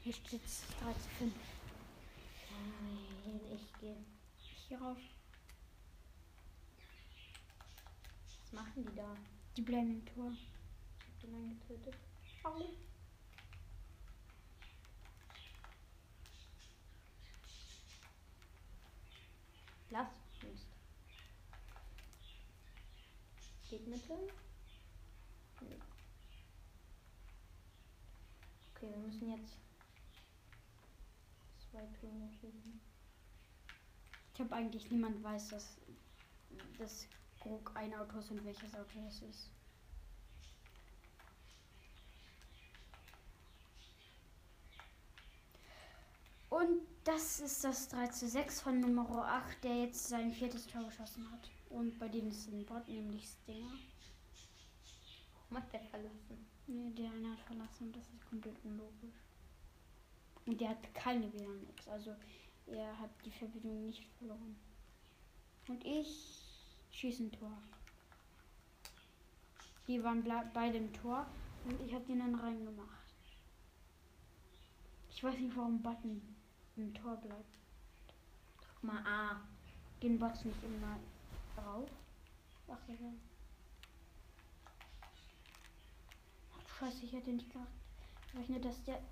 Hier 0.00 0.12
steht 0.12 0.44
es 0.44 0.62
3 0.82 0.92
zu 0.92 1.08
5. 1.18 1.49
Nein, 2.60 3.40
ich 3.54 3.80
gehe. 3.80 3.96
Hier 4.68 4.80
raus. 4.80 4.98
Was 8.42 8.52
machen 8.52 8.84
die 8.84 8.96
da? 8.96 9.16
Die 9.56 9.62
bleiben 9.62 9.90
im 9.90 10.06
Tor. 10.06 10.32
Ich 10.32 11.06
hab 11.06 11.20
den 11.20 11.34
einen 11.34 11.60
getötet. 11.60 11.94
Au. 12.44 12.64
Lass. 19.90 20.08
Mist. 20.42 20.66
Geht 23.68 23.86
Mitte? 23.86 24.18
Nee. 25.60 25.78
Okay, 28.74 28.90
wir 28.90 28.98
müssen 28.98 29.30
jetzt 29.30 29.56
zwei 31.70 31.86
schießen. 32.40 32.80
Ich 34.34 34.40
habe 34.40 34.54
eigentlich 34.54 34.90
niemand 34.90 35.22
weiß, 35.22 35.48
dass 35.48 35.76
das 36.78 37.06
Krug 37.40 37.70
ein 37.74 37.94
Auto 37.94 38.18
ist 38.18 38.30
und 38.30 38.44
welches 38.44 38.74
Auto 38.74 39.00
das 39.04 39.22
ist. 39.22 39.50
Und 46.48 46.80
das 47.04 47.40
ist 47.40 47.62
das 47.62 47.88
3 47.88 48.08
zu 48.08 48.28
6 48.28 48.60
von 48.60 48.80
Nummer 48.80 49.08
8, 49.24 49.62
der 49.62 49.84
jetzt 49.84 50.08
sein 50.08 50.32
viertes 50.32 50.66
Tor 50.66 50.84
geschossen 50.84 51.30
hat. 51.30 51.48
Und 51.70 51.98
bei 51.98 52.08
denen 52.08 52.30
ist 52.30 52.48
ein 52.48 52.66
Bot, 52.66 52.88
nämlich 52.88 53.28
Stinger. 53.28 53.70
Warum 55.48 55.62
hat 55.62 55.72
der 55.72 55.80
verlassen? 55.82 56.46
Nee, 56.66 56.90
der 56.90 57.10
eine 57.10 57.32
hat 57.32 57.40
verlassen 57.40 57.86
und 57.86 57.96
das 57.96 58.08
ist 58.10 58.28
komplett 58.28 58.56
unlogisch. 58.64 59.29
Und 60.46 60.60
der 60.60 60.70
hat 60.70 60.94
keine 60.94 61.32
WLAN-X, 61.32 61.88
also 61.88 62.14
er 62.66 62.98
hat 62.98 63.10
die 63.24 63.30
Verbindung 63.30 63.86
nicht 63.86 64.04
verloren. 64.18 64.56
Und 65.68 65.84
ich 65.84 66.42
schieße 66.90 67.24
ein 67.24 67.32
Tor. 67.32 67.56
Die 69.86 70.02
waren 70.02 70.24
beide 70.54 70.78
im 70.78 70.92
Tor 70.92 71.26
und 71.64 71.80
ich 71.82 71.94
habe 71.94 72.04
den 72.04 72.20
dann 72.20 72.34
reingemacht. 72.34 72.88
Ich 75.10 75.22
weiß 75.22 75.38
nicht, 75.38 75.56
warum 75.56 75.82
Button 75.82 76.22
im 76.76 76.94
Tor 76.94 77.16
bleibt. 77.16 77.58
Drück 78.58 78.82
mal 78.82 79.06
A. 79.06 79.40
Gehen 80.00 80.18
Bots 80.18 80.44
nicht 80.44 80.62
immer 80.62 80.98
rauf? 81.62 81.90
Ach, 82.68 82.78
du 82.86 82.94
Scheiße, 86.78 87.04
ich 87.04 87.12
hätte 87.12 87.30
nicht 87.30 87.52
gedacht, 87.52 87.68
gerechnet, 88.32 88.64
dass 88.64 88.82
der 88.84 89.02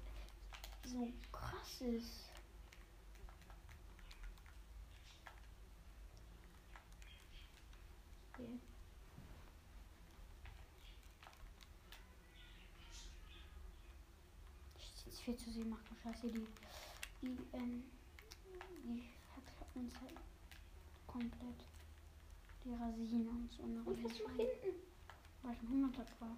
so 0.89 1.13
krass 1.31 1.81
ist. 1.83 2.31
Okay. 8.33 8.59
Jetzt 15.07 15.21
4 15.21 15.37
zu 15.37 15.51
7 15.51 15.69
machen. 15.69 15.83
Scheiße, 16.03 16.29
die, 16.29 16.47
die, 17.23 17.39
ähm, 17.53 17.85
die 18.85 19.03
verklappen 19.35 19.83
uns 19.83 20.01
halt 20.01 20.15
komplett. 21.07 21.65
Die 22.65 22.73
rasieren 22.75 23.29
uns 23.29 23.59
und 23.59 23.87
Und 23.87 24.05
was 24.05 24.13
nach 24.13 24.37
hinten? 24.37 24.81
Weil 25.43 25.53
ich 25.53 25.63
ein 25.63 25.85
100 25.85 26.21
war. 26.21 26.37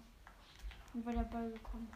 Und 0.93 1.05
weil 1.05 1.15
der 1.15 1.23
Ball 1.23 1.51
gekommen 1.51 1.87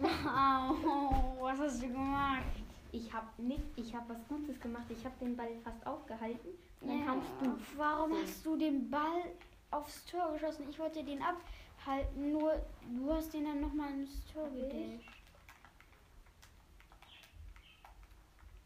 Wow, 0.00 1.36
was 1.40 1.58
hast 1.58 1.82
du 1.82 1.88
gemacht? 1.88 2.44
Ich 2.92 3.12
habe 3.12 3.26
nicht, 3.42 3.62
ich 3.76 3.94
habe 3.94 4.14
was 4.14 4.26
Gutes 4.28 4.60
gemacht. 4.60 4.84
Ich 4.90 5.04
habe 5.04 5.14
den 5.20 5.36
Ball 5.36 5.56
fast 5.62 5.86
aufgehalten. 5.86 6.50
Und 6.80 6.88
dann 6.88 7.06
kamst 7.06 7.30
du. 7.40 7.58
Warum 7.76 8.12
hast 8.14 8.44
du 8.44 8.56
den 8.56 8.90
Ball 8.90 9.22
aufs 9.70 10.04
Tor 10.06 10.32
geschossen? 10.32 10.66
Ich 10.68 10.78
wollte 10.78 11.02
den 11.04 11.20
abhalten, 11.22 12.32
nur 12.32 12.54
du 12.94 13.12
hast 13.12 13.32
den 13.32 13.44
dann 13.44 13.60
nochmal 13.60 13.92
ins 13.92 14.24
Tor 14.32 14.48
gedasht. 14.50 15.08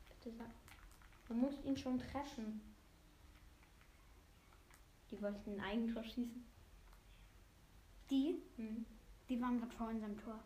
Bitte 0.09 0.37
sag. 0.37 0.47
Du 1.29 1.35
musst 1.35 1.65
ihn 1.65 1.77
schon 1.77 1.99
treffen. 1.99 2.61
Die 5.11 5.23
wollten 5.23 5.55
ein 5.55 5.61
Eigentor 5.61 6.03
schießen. 6.03 6.45
Die, 8.11 8.37
Hm. 8.57 8.85
die 9.29 9.41
waren 9.41 9.59
gerade 9.59 9.73
vor 9.73 9.89
unserem 9.89 10.17
Tor. 10.21 10.39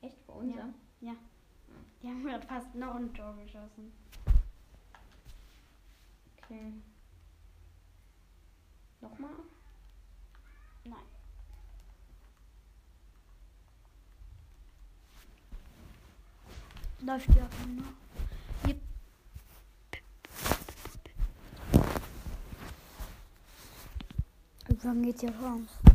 Echt 0.00 0.16
vor 0.26 0.36
unserem? 0.36 0.74
Die 2.02 2.08
haben 2.08 2.22
gerade 2.22 2.46
fast 2.46 2.74
noch 2.74 2.94
ein 2.94 3.12
Tor 3.12 3.34
geschossen. 3.36 3.92
Okay. 6.38 6.72
Nochmal? 9.00 9.30
Nein. 10.84 10.98
Läuft 17.00 17.28
ja 17.34 17.42
noch. 17.44 17.92
Hier. 18.64 18.80
Wann 24.82 25.02
geht's 25.02 25.20
hier 25.20 25.34
raus? 25.36 25.87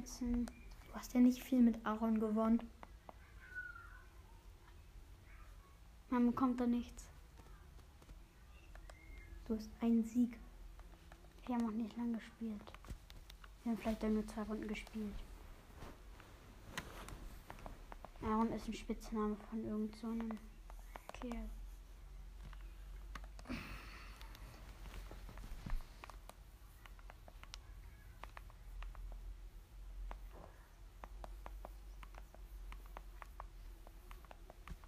Ich 0.00 0.06
mach 0.06 0.20
mir 0.20 0.22
jetzt 0.22 0.22
ein. 0.22 0.46
Du 0.46 0.94
hast 0.94 1.14
ja 1.14 1.20
nicht 1.20 1.42
viel 1.42 1.60
mit 1.60 1.84
Aaron 1.84 2.18
gewonnen. 2.18 2.60
Man 6.08 6.26
bekommt 6.26 6.60
da 6.60 6.66
nichts. 6.66 7.08
Du 9.46 9.56
hast 9.56 9.70
einen 9.80 10.04
Sieg. 10.04 10.38
Wir 11.46 11.54
haben 11.54 11.66
auch 11.66 11.72
nicht 11.72 11.96
lang 11.96 12.12
gespielt. 12.14 12.60
Wir 13.62 13.72
haben 13.72 13.78
vielleicht 13.78 14.02
nur 14.02 14.26
zwei 14.26 14.42
Runden 14.42 14.68
gespielt. 14.68 15.14
Aaron 18.22 18.52
ist 18.52 18.68
ein 18.68 18.74
Spitzname 18.74 19.36
von 19.50 19.64
irgend 19.64 19.94
so 19.96 20.08
Kerl. 21.12 21.50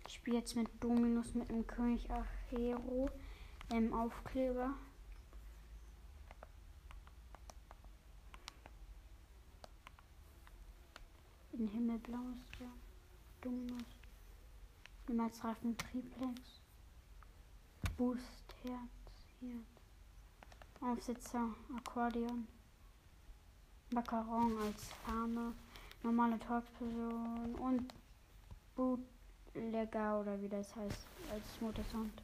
Ich 0.07 0.22
spiele 0.33 0.39
jetzt 0.39 0.57
mit 0.57 0.83
Dominus 0.83 1.35
mit 1.35 1.51
dem 1.51 1.67
König 1.67 2.09
Achero 2.11 3.11
im 3.71 3.93
Aufkleber. 3.93 4.75
In 11.53 11.69
Himmelblau 11.69 12.19
ist 12.39 12.61
der 12.61 12.71
Dominus. 13.43 13.85
Niemals 15.07 15.45
Reifen 15.45 15.77
Triplex. 15.77 16.41
Boost, 17.99 18.55
Herz, 18.63 19.27
Herz. 19.41 19.83
Aufsitzer, 20.81 21.55
Akkordeon. 21.77 22.49
Macaron 23.93 24.57
als 24.63 24.93
Farme. 25.05 25.53
Normale 26.03 26.39
Talksperson 26.39 27.55
und 27.57 27.95
Bootlegger 29.55 30.21
oder 30.21 30.41
wie 30.41 30.49
das 30.49 30.75
heißt 30.77 31.07
als 31.31 31.61
Motorsound. 31.61 32.23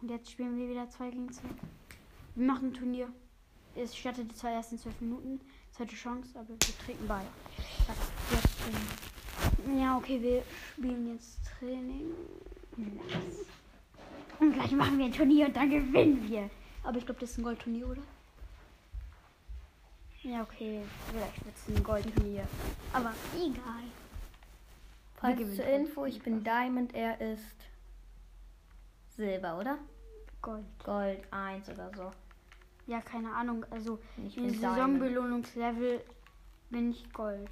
Und 0.00 0.10
jetzt 0.10 0.30
spielen 0.30 0.56
wir 0.56 0.68
wieder 0.68 0.88
2 0.88 1.10
gegen 1.10 1.32
2. 1.32 1.42
Wir 2.34 2.46
machen 2.46 2.68
ein 2.68 2.74
Turnier. 2.74 3.08
es 3.74 3.96
startet 3.96 4.36
zwar 4.36 4.52
erst 4.52 4.72
in 4.72 4.78
zwölf 4.78 5.00
Minuten, 5.00 5.40
zweite 5.72 5.94
Chance, 5.94 6.38
aber 6.38 6.48
wir 6.48 6.78
trinken 6.84 7.08
bei. 7.08 7.22
Ja, 9.78 9.96
okay, 9.96 10.20
wir 10.20 10.42
spielen 10.72 11.12
jetzt 11.12 11.40
Training. 11.58 12.12
Nice. 12.76 13.46
Und 14.38 14.52
gleich 14.52 14.72
machen 14.72 14.98
wir 14.98 15.06
ein 15.06 15.12
Turnier 15.12 15.46
und 15.46 15.56
dann 15.56 15.70
gewinnen 15.70 16.28
wir. 16.28 16.50
Aber 16.82 16.98
ich 16.98 17.06
glaube, 17.06 17.20
das 17.20 17.30
ist 17.30 17.38
ein 17.38 17.44
Goldturnier, 17.44 17.88
oder? 17.88 18.02
Ja, 20.22 20.42
okay. 20.42 20.82
Vielleicht 21.10 21.44
wird 21.44 21.56
es 21.56 21.68
ein 21.68 21.82
Goldturnier. 21.82 22.46
Aber 22.92 23.12
egal. 23.34 23.84
Falls 25.24 25.38
zur 25.38 25.64
trotzdem. 25.64 25.80
Info, 25.86 26.04
ich 26.04 26.22
bin 26.22 26.44
Diamond, 26.44 26.94
er 26.94 27.20
ist 27.20 27.56
Silber, 29.16 29.58
oder? 29.58 29.78
Gold. 30.42 30.64
Gold 30.84 31.20
1 31.30 31.68
oder 31.70 31.90
so. 31.96 32.10
Ja, 32.86 33.00
keine 33.00 33.32
Ahnung. 33.32 33.64
Also 33.70 33.98
Ich 34.26 34.36
im. 34.36 34.50
Saisonbelohnungslevel 34.50 36.02
bin 36.70 36.90
ich 36.90 37.10
Gold. 37.12 37.48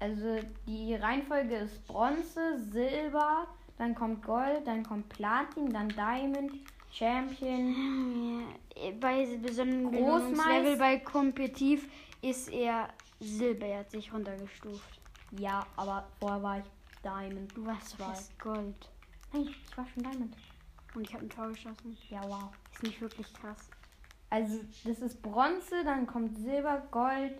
Also 0.00 0.38
die 0.66 0.94
Reihenfolge 0.94 1.54
ist 1.56 1.86
Bronze, 1.86 2.58
Silber, 2.72 3.46
dann 3.78 3.94
kommt 3.94 4.24
Gold, 4.24 4.66
dann 4.66 4.82
kommt 4.82 5.08
Platin, 5.08 5.70
dann 5.72 5.88
Diamond, 5.88 6.52
Champion. 6.90 8.42
Ja, 8.76 8.90
Bei 9.00 9.24
besonderen 9.40 9.86
Großmeister- 9.86 9.90
Belohnungslevel 9.92 10.76
bei 10.78 10.98
Kompetitiv 10.98 11.88
ist 12.22 12.48
er 12.52 12.88
Silber. 13.20 13.66
Er 13.66 13.78
hat 13.80 13.90
sich 13.92 14.12
runtergestuft. 14.12 14.93
Ja, 15.38 15.66
aber 15.76 16.06
vorher 16.20 16.42
war 16.42 16.58
ich 16.58 16.64
Diamond. 17.02 17.56
Du 17.56 17.66
warst 17.66 17.90
Zwei. 17.90 18.14
Gold. 18.38 18.88
Nein, 19.32 19.42
ich 19.42 19.76
war 19.76 19.86
schon 19.86 20.02
Diamond. 20.02 20.36
Und 20.94 21.02
ich 21.08 21.14
habe 21.14 21.24
ein 21.24 21.30
Tor 21.30 21.48
geschossen. 21.48 21.96
Ja, 22.08 22.22
wow. 22.28 22.50
Ist 22.72 22.82
nicht 22.82 23.00
wirklich 23.00 23.32
krass. 23.34 23.68
Also 24.30 24.60
das 24.84 24.98
ist 24.98 25.22
Bronze, 25.22 25.84
dann 25.84 26.06
kommt 26.06 26.36
Silber, 26.38 26.82
Gold, 26.90 27.34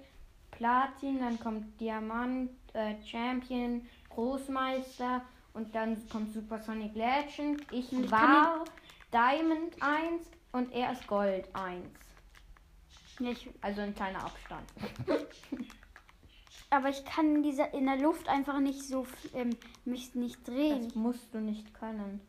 Platin, 0.51 1.19
dann 1.21 1.41
kommt 1.41 1.81
Diamant, 1.81 2.51
äh, 2.73 2.95
Champion, 3.05 3.87
Großmeister 4.11 5.23
und 5.55 5.75
dann 5.75 6.09
kommt 6.09 6.33
Supersonic 6.33 6.95
Legend. 6.95 7.63
Ich 7.73 7.93
ich 7.93 8.11
war 8.11 8.65
Diamond 9.13 9.75
1 9.81 10.23
und 10.53 10.73
er 10.73 10.93
ist 10.93 11.07
Gold 11.07 11.49
1. 11.55 11.85
Ja, 13.21 13.31
ich, 13.31 13.49
Also 13.61 13.81
ein 13.81 13.95
kleiner 13.95 14.25
Abstand. 14.25 14.73
aber 16.77 16.89
ich 16.89 17.05
kann 17.05 17.37
in, 17.37 17.43
dieser, 17.43 17.73
in 17.73 17.87
der 17.87 17.97
Luft 17.97 18.29
einfach 18.29 18.59
nicht 18.61 18.83
so 18.83 19.07
ähm, 19.33 19.51
mich 19.85 20.15
nicht 20.15 20.47
drehen. 20.47 20.85
Das 20.85 20.95
musst 20.95 21.33
du 21.33 21.41
nicht 21.41 21.73
können. 21.75 22.21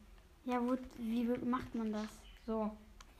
Ja, 0.45 0.62
wo, 0.62 0.77
wie 0.97 1.23
macht 1.43 1.73
man 1.73 1.91
das? 1.91 2.08
So. 2.45 2.71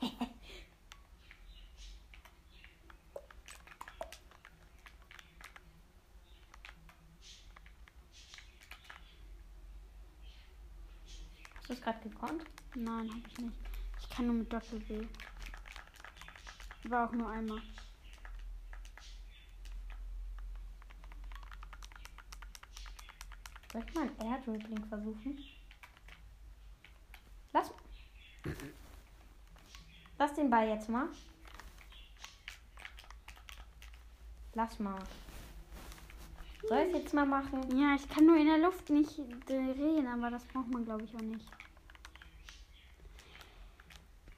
Hast 11.56 11.70
du 11.70 11.72
es 11.72 11.82
gerade 11.82 12.08
gekonnt? 12.08 12.44
Nein, 12.76 13.10
habe 13.10 13.22
ich 13.28 13.38
nicht. 13.38 13.58
Ich 13.98 14.10
kann 14.10 14.26
nur 14.26 14.36
mit 14.36 14.52
Doppel 14.52 14.88
W. 14.88 15.04
War 16.84 17.08
auch 17.08 17.12
nur 17.12 17.28
einmal. 17.28 17.60
Soll 23.76 23.84
ich 23.86 23.94
mal 23.94 24.08
ein 24.08 24.26
Air 24.26 24.38
Dribbling 24.38 24.86
versuchen? 24.86 25.38
Lass. 27.52 27.74
Lass 30.18 30.32
den 30.32 30.48
Ball 30.48 30.68
jetzt 30.68 30.88
mal. 30.88 31.08
Lass 34.54 34.78
mal. 34.78 34.98
Soll 36.66 36.86
ich 36.88 36.94
jetzt 36.94 37.12
mal 37.12 37.26
machen? 37.26 37.78
Ja, 37.78 37.94
ich 37.94 38.08
kann 38.08 38.24
nur 38.24 38.38
in 38.38 38.46
der 38.46 38.56
Luft 38.56 38.88
nicht 38.88 39.20
drehen, 39.44 40.06
aber 40.06 40.30
das 40.30 40.46
braucht 40.46 40.68
man, 40.68 40.86
glaube 40.86 41.04
ich, 41.04 41.14
auch 41.14 41.20
nicht. 41.20 41.46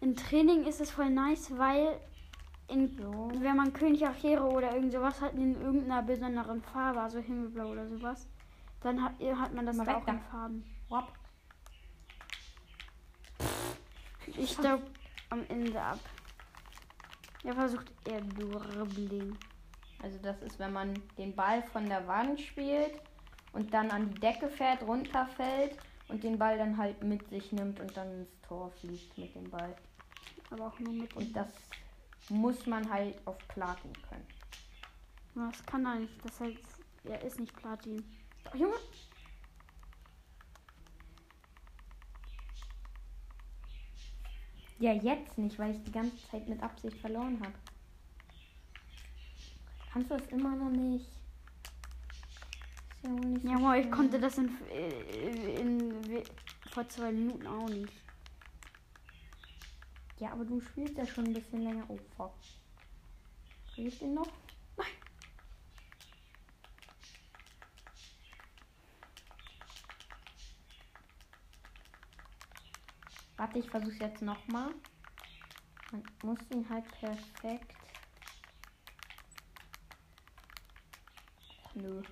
Im 0.01 0.16
Training 0.16 0.64
ist 0.64 0.81
es 0.81 0.90
voll 0.90 1.11
nice, 1.11 1.57
weil 1.57 2.01
in, 2.66 2.88
So. 2.96 3.31
wenn 3.35 3.57
man 3.57 3.72
König 3.72 4.05
Achero 4.05 4.48
oder 4.48 4.74
irgend 4.74 4.90
sowas 4.90 5.20
hat 5.20 5.35
in 5.35 5.55
irgendeiner 5.62 6.03
besonderen 6.03 6.61
Farbe, 6.61 7.01
also 7.01 7.20
Himmelblau 7.20 7.70
oder 7.70 7.87
sowas, 7.87 8.27
dann 8.81 9.03
hat, 9.03 9.12
hat 9.21 9.55
man 9.55 9.67
das 9.67 9.77
Mal 9.77 9.85
da 9.85 9.93
weg 9.93 9.97
auch 10.03 10.07
da. 10.07 10.12
in 10.12 10.21
Farben. 10.21 10.64
Hopp. 10.91 11.12
Ich 14.27 14.53
staub 14.53 14.83
am 15.31 15.45
Ende 15.49 15.81
ab. 15.81 15.99
Er 17.45 17.55
versucht 17.55 17.93
eher 18.07 18.21
Dribbling. 18.21 19.37
Also 20.03 20.19
das 20.23 20.41
ist, 20.43 20.59
wenn 20.59 20.73
man 20.73 20.95
den 21.17 21.35
Ball 21.35 21.62
von 21.62 21.88
der 21.88 22.07
Wand 22.07 22.41
spielt 22.41 23.01
und 23.53 23.73
dann 23.75 23.91
an 23.91 24.12
die 24.12 24.21
Decke 24.21 24.49
fährt, 24.49 24.83
runterfällt 24.83 25.77
und 26.09 26.23
den 26.23 26.38
Ball 26.38 26.59
dann 26.59 26.77
halt 26.77 27.03
mit 27.03 27.29
sich 27.29 27.53
nimmt 27.53 27.81
und 27.81 27.97
dann 27.97 28.21
ins 28.21 28.41
Tor 28.43 28.71
fliegt 28.71 29.17
mit 29.19 29.35
dem 29.35 29.51
Ball. 29.51 29.75
Aber 30.51 30.69
auch 30.69 30.79
nur 30.79 30.93
mit. 30.93 31.14
Und 31.17 31.35
das 31.35 31.49
muss 32.29 32.67
man 32.67 32.91
halt 32.91 33.14
auf 33.27 33.37
Platin 33.49 33.93
können. 34.09 34.27
Das 35.35 35.64
kann 35.67 35.85
er 35.87 35.97
nicht. 35.97 36.25
Das 36.25 36.41
heißt, 36.41 36.59
er 37.05 37.23
ist 37.23 37.38
nicht 37.38 37.55
Platin. 37.57 38.05
Junge. 38.54 38.76
Ja, 44.78 44.92
jetzt 44.92 45.37
nicht, 45.38 45.58
weil 45.58 45.72
ich 45.72 45.82
die 45.82 45.92
ganze 45.92 46.16
Zeit 46.30 46.48
mit 46.48 46.62
Absicht 46.62 46.96
verloren 46.98 47.40
habe. 47.40 47.54
Kannst 49.92 50.11
du 50.11 50.16
das 50.16 50.28
immer 50.28 50.54
noch 50.54 50.70
nicht? 50.70 51.06
Ist 52.94 53.02
ja 53.02 53.11
nicht 53.11 53.42
so 53.42 53.48
Ja, 53.48 53.56
aber 53.56 53.76
ich 53.76 53.90
konnte 53.90 54.20
das 54.20 54.38
in, 54.38 54.56
äh, 54.70 55.61
in, 55.61 56.04
in, 56.11 56.22
vor 56.70 56.88
zwei 56.88 57.11
Minuten 57.11 57.46
auch 57.46 57.68
nicht. 57.68 57.92
Ja, 60.20 60.32
aber 60.32 60.44
du 60.44 60.61
spielst 60.61 60.96
ja 60.96 61.06
schon 61.06 61.26
ein 61.26 61.32
bisschen 61.32 61.62
länger. 61.62 61.84
Oh, 61.88 61.98
fuck. 62.16 62.34
Krieg 63.74 63.87
ich 63.87 63.98
den 63.98 64.14
noch? 64.14 64.28
Warte, 73.38 73.61
ich 73.61 73.70
versuch's 73.70 74.01
jetzt 74.01 74.20
nochmal. 74.20 74.74
Man 75.92 76.03
muss 76.24 76.38
ihn 76.51 76.68
halt 76.68 76.85
perfekt. 76.90 77.72
Ach, 81.64 81.74
Nö. 81.77 82.03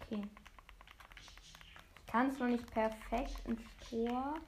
Okay. 0.00 0.22
Ich 2.00 2.06
kann 2.06 2.30
es 2.30 2.38
noch 2.38 2.46
nicht 2.46 2.70
perfekt 2.70 3.38
ins 3.44 3.60
Tor. 3.90 4.40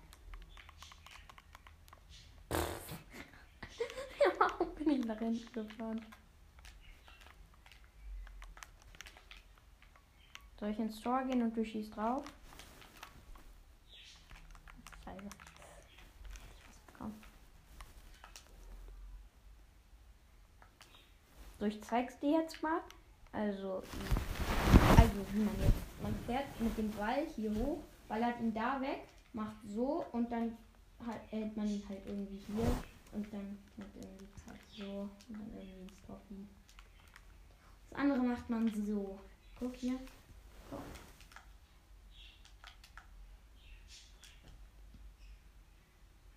warum 4.39 4.75
bin 4.77 4.91
ich 4.91 5.05
nach 5.05 5.19
hinten 5.19 5.53
gefahren? 5.53 6.07
Soll 10.59 10.71
ich 10.71 10.79
ins 10.79 11.01
Tor 11.01 11.23
gehen 11.25 11.43
und 11.43 11.57
du 11.57 11.65
schießt 11.65 11.97
drauf? 11.97 12.25
Scheiße. 15.05 15.29
So, 21.59 21.67
ich 21.67 21.83
zeig's 21.83 22.19
dir 22.21 22.41
jetzt 22.41 22.63
mal. 22.63 22.81
Also, 23.33 23.83
also 24.97 25.27
wie 25.33 25.41
man 25.41 25.55
jetzt. 25.61 26.03
Man 26.03 26.15
fährt 26.27 26.61
mit 26.61 26.79
dem 26.79 26.91
Ball 26.93 27.27
hier 27.35 27.53
hoch, 27.55 27.79
ballert 28.09 28.41
ihn 28.41 28.55
da 28.55 28.81
weg, 28.81 29.03
macht 29.33 29.57
so 29.67 30.07
und 30.13 30.31
dann 30.31 30.57
halt, 31.05 31.21
hält 31.31 31.57
man 31.57 31.69
ihn 31.69 31.83
halt 31.89 32.01
irgendwie 32.07 32.39
hier 32.47 32.67
und 33.13 33.33
dann 33.33 33.59
mit 33.77 33.89
irgendwie 33.97 34.27
halt 34.47 34.61
so 34.71 34.85
und 34.85 35.11
dann 35.31 35.51
irgendwie 35.53 35.83
ins 35.83 36.07
Tor. 36.07 36.21
Das 37.91 37.99
andere 37.99 38.19
macht 38.21 38.49
man 38.49 38.87
so. 38.87 39.19
Guck 39.59 39.75
hier. 39.75 39.99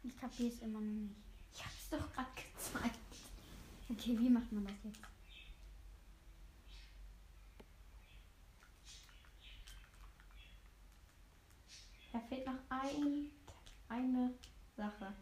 Ich 0.03 0.17
kapiere 0.17 0.49
es 0.49 0.61
immer 0.61 0.79
noch 0.79 0.87
nicht. 0.87 1.15
Ich 1.53 1.63
hab's 1.63 1.89
doch 1.89 2.13
gerade 2.13 2.29
gezeigt. 2.35 2.99
Okay, 3.89 4.17
wie 4.17 4.29
macht 4.29 4.51
man 4.51 4.65
das 4.65 4.73
jetzt? 4.83 4.99
Da 12.11 12.19
fehlt 12.19 12.45
noch 12.45 12.59
ein, 12.69 13.31
eine 13.87 14.33
Sache. 14.75 15.13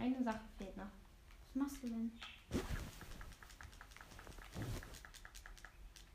Eine 0.00 0.24
Sache 0.24 0.40
fehlt 0.56 0.74
noch. 0.78 0.86
Was 0.86 1.54
machst 1.54 1.82
du 1.82 1.88
denn? 1.88 2.10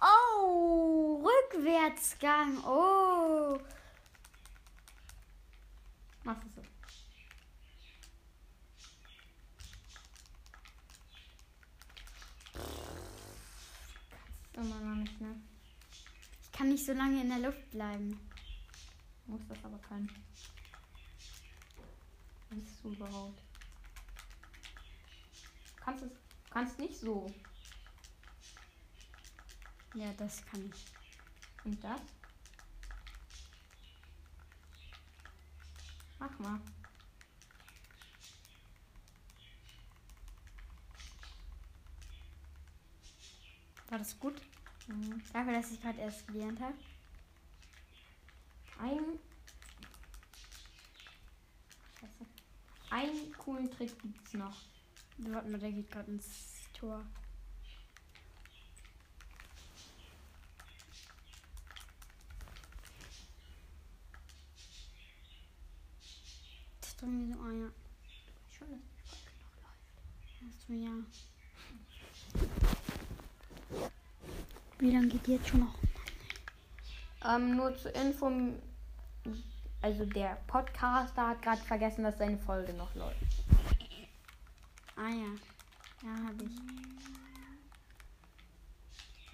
Oh, 0.00 1.26
Rückwärtsgang. 1.26 2.62
Oh. 2.64 3.58
Machst 6.22 6.44
du 6.44 6.48
so. 6.50 6.62
Kannst 14.52 14.70
immer 14.70 14.80
noch 14.80 14.94
nicht, 14.94 15.20
ne? 15.20 15.34
Ich 16.54 16.58
kann 16.58 16.68
nicht 16.68 16.86
so 16.86 16.92
lange 16.92 17.20
in 17.20 17.28
der 17.28 17.40
Luft 17.40 17.68
bleiben. 17.72 18.30
Muss 19.26 19.40
das 19.48 19.58
aber 19.64 19.76
können. 19.78 20.08
Kannst 22.48 22.84
du 22.84 22.92
überhaupt? 22.92 23.42
Kannst 25.74 26.04
es. 26.04 26.12
Kannst 26.50 26.78
nicht 26.78 26.96
so. 26.96 27.26
Ja, 29.96 30.12
das 30.12 30.46
kann 30.46 30.64
ich. 30.64 30.84
Und 31.64 31.82
das? 31.82 32.00
Mach 36.20 36.38
mal. 36.38 36.60
War 43.88 43.98
das 43.98 44.16
gut? 44.20 44.40
Mhm. 44.86 45.22
Dafür, 45.32 45.52
dass 45.52 45.70
ich 45.70 45.80
gerade 45.80 46.00
erst 46.00 46.26
gelernt 46.26 46.60
habe. 46.60 46.74
Ein. 48.78 49.18
Scheiße. 52.00 52.26
Einen 52.90 53.32
coolen 53.38 53.70
Trick 53.70 53.98
gibt's 54.02 54.34
noch. 54.34 54.56
Warte 55.18 55.48
mal, 55.48 55.58
der 55.58 55.72
geht 55.72 55.90
gerade 55.90 56.10
ins 56.10 56.26
Tor. 56.74 57.04
Das 66.80 66.96
tun 66.96 67.28
wir 67.28 67.34
so, 67.34 67.40
oh 67.40 67.50
ja. 67.50 67.70
Schon, 68.50 68.68
dass 68.70 68.80
die 69.08 69.16
Folge 69.22 69.38
noch 69.40 69.54
läuft. 69.62 70.68
Wir 70.68 70.78
ja. 70.78 70.90
Wie 74.78 74.90
lange 74.90 75.08
geht 75.08 75.26
die 75.26 75.32
jetzt 75.32 75.48
schon 75.48 75.60
noch? 75.60 75.74
Ähm, 77.24 77.56
nur 77.56 77.76
zur 77.76 77.94
Info. 77.94 78.30
Also 79.80 80.04
der 80.06 80.38
Podcaster 80.46 81.28
hat 81.28 81.42
gerade 81.42 81.62
vergessen, 81.62 82.04
dass 82.04 82.18
seine 82.18 82.38
Folge 82.38 82.72
noch 82.74 82.94
läuft. 82.94 83.16
Ah 84.96 85.08
ja. 85.08 85.34
Ja, 86.02 86.26
habe 86.26 86.44
ich. 86.44 86.56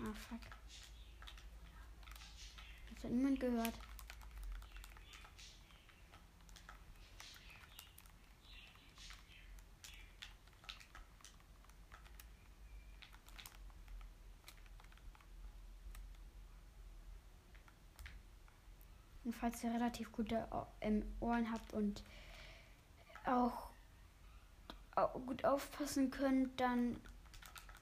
Ah, 0.00 0.12
fuck. 0.28 0.40
Das 2.94 3.04
hat 3.04 3.10
niemand 3.10 3.40
gehört. 3.40 3.74
Und 19.30 19.36
falls 19.36 19.62
ihr 19.62 19.72
relativ 19.72 20.10
gute 20.10 20.44
Ohren 21.20 21.52
habt 21.52 21.72
und 21.72 22.02
auch 23.24 23.70
au- 24.96 25.20
gut 25.20 25.44
aufpassen 25.44 26.10
könnt, 26.10 26.60
dann 26.60 26.96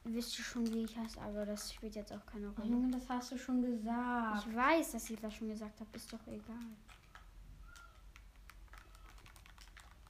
wisst 0.05 0.39
ihr 0.39 0.45
schon, 0.45 0.67
wie 0.75 0.85
ich 0.85 0.95
heiße, 0.95 1.19
aber 1.23 1.47
das 1.47 1.73
spielt 1.73 1.95
jetzt 1.95 2.13
auch 2.13 2.27
keine 2.27 2.49
Rolle. 2.51 2.69
Junge, 2.69 2.91
das 2.91 3.09
hast 3.09 3.33
du 3.33 3.39
schon 3.39 3.63
gesagt. 3.63 4.47
Ich 4.47 4.55
weiß, 4.55 4.93
dass 4.93 5.09
ich 5.09 5.19
das 5.19 5.33
schon 5.35 5.49
gesagt 5.49 5.81
habe, 5.81 5.89
ist 5.95 6.13
doch 6.13 6.27
egal. 6.27 6.67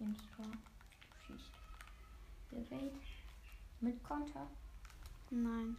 Ins 0.01 0.19
Tor. 0.37 0.47
Schießt. 1.25 1.53
Mit 3.81 4.03
Konter. 4.03 4.51
Nein. 5.31 5.77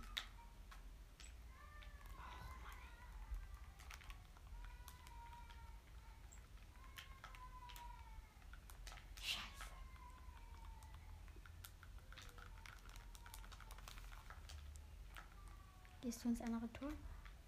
Gehst 16.09 16.23
du 16.23 16.29
ins 16.29 16.41
andere 16.41 16.67
Tor? 16.73 16.89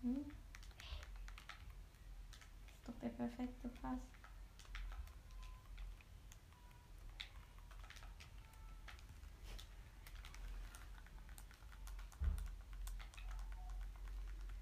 Hm? 0.04 0.24
Ist 2.76 2.88
doch 2.88 2.94
der 3.02 3.10
perfekte 3.10 3.70
Pass. 3.70 3.98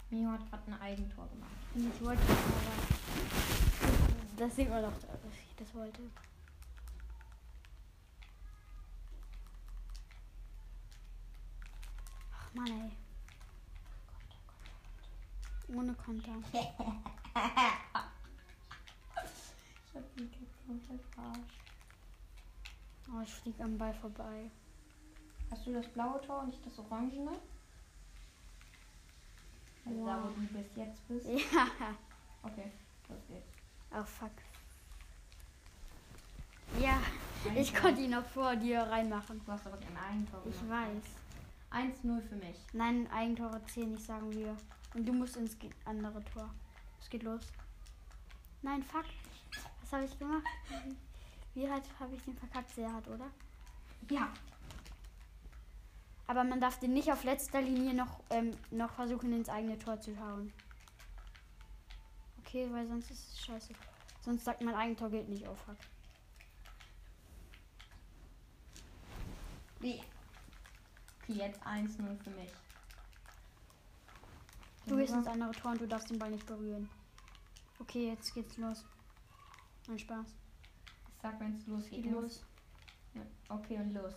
Mio 0.09 0.31
hat 0.31 0.49
gerade 0.49 0.71
ein 0.71 0.79
Eigentor 0.81 1.27
gemacht. 1.27 1.51
Ich 1.75 2.01
wollte 2.01 2.23
aber. 2.23 2.39
Das 4.37 4.55
sieht 4.55 4.69
man 4.69 4.81
doch, 4.81 4.93
dass 4.93 5.33
ich 5.33 5.55
das 5.57 5.75
wollte. 5.75 6.03
Ach 12.31 12.53
Mann, 12.53 12.67
ey. 12.67 13.08
Ohne 15.75 15.93
Konter. 15.93 16.31
Ich 19.91 19.95
hab 19.95 20.03
jetzt 20.19 20.65
komplett 20.67 21.01
verarscht. 21.13 21.41
Oh, 23.11 23.21
ich 23.23 23.33
flieg 23.33 23.59
am 23.59 23.77
Ball 23.77 23.93
vorbei. 23.93 24.49
Hast 25.49 25.65
du 25.65 25.73
das 25.73 25.87
blaue 25.89 26.21
Tor 26.21 26.41
und 26.41 26.47
nicht 26.49 26.65
das 26.65 26.77
orangene? 26.79 27.31
Also 29.85 30.05
da, 30.05 30.23
wo 30.23 30.27
Wow. 30.27 30.33
du 30.35 30.57
bis 30.57 30.75
jetzt 30.75 31.07
bist? 31.07 31.27
Ja. 31.53 31.67
Okay, 32.43 32.71
los 33.09 33.19
geht's. 33.27 33.47
Oh 33.91 34.03
fuck. 34.03 34.31
Ja, 36.79 36.99
ich 37.55 37.73
konnte 37.75 38.01
ihn 38.01 38.11
noch 38.11 38.25
vor 38.25 38.55
dir 38.55 38.81
reinmachen. 38.83 39.41
Du 39.45 39.51
hast 39.51 39.65
aber 39.65 39.77
kein 39.77 39.97
Eigentor 39.97 40.41
Ich 40.47 40.59
gemacht. 40.59 40.87
weiß. 41.71 41.83
1-0 42.03 42.21
für 42.21 42.35
mich. 42.35 42.57
Nein, 42.73 43.09
Eigentore 43.11 43.61
zählen 43.65 43.91
nicht, 43.91 44.05
sagen 44.05 44.31
wir. 44.31 44.55
Und 44.93 45.05
du 45.05 45.13
musst 45.13 45.37
ins 45.37 45.57
andere 45.85 46.23
Tor. 46.25 46.49
Es 46.99 47.09
geht 47.09 47.23
los. 47.23 47.41
Nein, 48.61 48.83
fuck. 48.83 49.05
Was 49.81 49.93
habe 49.93 50.05
ich 50.05 50.19
gemacht? 50.19 50.43
Wie 51.53 51.69
halt 51.69 51.83
habe 51.99 52.15
ich 52.15 52.23
den 52.23 52.35
verkackt? 52.35 52.71
Sehr 52.71 52.91
hart, 52.91 53.07
oder? 53.07 53.29
Ja. 54.09 54.31
Aber 56.27 56.43
man 56.43 56.59
darf 56.59 56.79
den 56.79 56.93
nicht 56.93 57.11
auf 57.11 57.23
letzter 57.23 57.61
Linie 57.61 57.93
noch, 57.93 58.19
ähm, 58.29 58.55
noch 58.71 58.91
versuchen, 58.91 59.33
ins 59.33 59.49
eigene 59.49 59.79
Tor 59.79 59.99
zu 59.99 60.15
schauen. 60.15 60.53
Okay, 62.39 62.67
weil 62.71 62.87
sonst 62.87 63.09
ist 63.09 63.33
es 63.33 63.39
scheiße. 63.45 63.73
Sonst 64.21 64.45
sagt 64.45 64.61
mein 64.61 64.75
Eigentor 64.75 65.09
gilt 65.09 65.29
nicht. 65.29 65.47
Oh 65.47 65.55
fuck. 65.55 65.77
Okay, 69.77 70.01
jetzt 71.27 71.61
1-0 71.65 72.23
für 72.23 72.29
mich. 72.31 72.51
Du 74.89 74.97
gehst 74.97 75.13
ins 75.13 75.27
andere 75.27 75.51
Tor 75.51 75.71
und 75.73 75.81
du 75.81 75.87
darfst 75.87 76.09
den 76.09 76.17
Ball 76.17 76.31
nicht 76.31 76.47
berühren. 76.47 76.89
Okay, 77.77 78.07
jetzt 78.07 78.33
geht's 78.33 78.57
los. 78.57 78.83
Mein 79.87 79.99
Spaß. 79.99 80.25
Ich 80.25 81.21
sag, 81.21 81.39
wenn 81.39 81.55
es 81.55 81.67
losgeht. 81.67 82.03
Geht 82.03 82.11
los. 82.11 82.43
Ja, 83.13 83.21
okay, 83.49 83.77
und 83.77 83.93
los. 83.93 84.13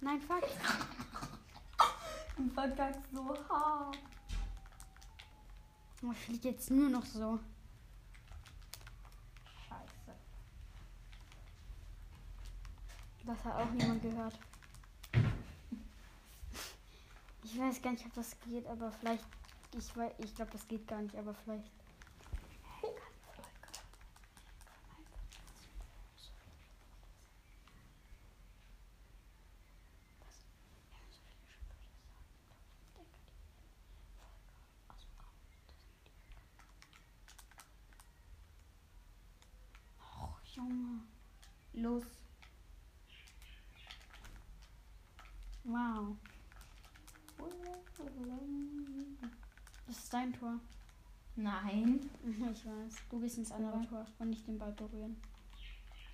Nein, 0.00 0.20
fuck. 0.20 0.42
Du 2.36 2.50
verkackst 2.50 3.00
so 3.14 3.34
hart. 3.48 3.96
Oh, 6.02 6.12
ich 6.12 6.18
flieg 6.18 6.44
jetzt 6.44 6.70
nur 6.70 6.90
noch 6.90 7.06
so. 7.06 7.38
Scheiße. 9.66 10.18
Das 13.24 13.42
hat 13.42 13.54
auch 13.54 13.70
niemand 13.70 14.02
gehört. 14.02 14.38
Ich 17.48 17.60
weiß 17.60 17.80
gar 17.80 17.92
nicht, 17.92 18.04
ob 18.04 18.12
das 18.14 18.36
geht, 18.40 18.66
aber 18.66 18.90
vielleicht. 18.90 19.24
Ich 19.72 19.96
weiß, 19.96 20.12
ich 20.18 20.34
glaube, 20.34 20.50
das 20.50 20.66
geht 20.66 20.88
gar 20.88 21.00
nicht, 21.00 21.14
aber 21.14 21.32
vielleicht. 21.32 21.70
Junge. 40.52 41.02
Los. 41.74 42.04
Wow. 45.62 46.16
Das 49.86 49.98
ist 49.98 50.12
dein 50.12 50.32
Tor. 50.56 50.60
Nein. 51.36 52.10
Ich 52.26 52.40
weiß. 52.40 52.96
Du 53.10 53.20
gehst 53.20 53.38
ins 53.38 53.52
andere 53.52 53.78
Ja. 53.78 53.84
Tor 53.84 54.06
und 54.18 54.30
nicht 54.30 54.46
den 54.46 54.58
Ball 54.58 54.72
berühren. 54.72 55.16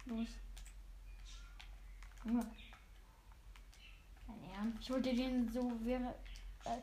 Los. 0.07 0.29
Junge. 2.25 2.47
Dein 4.27 4.51
Ernst? 4.53 4.79
Ich 4.81 4.91
wollte 4.91 5.15
den 5.15 5.49
so 5.49 5.73
wäre. 5.85 6.15
Äh, 6.65 6.79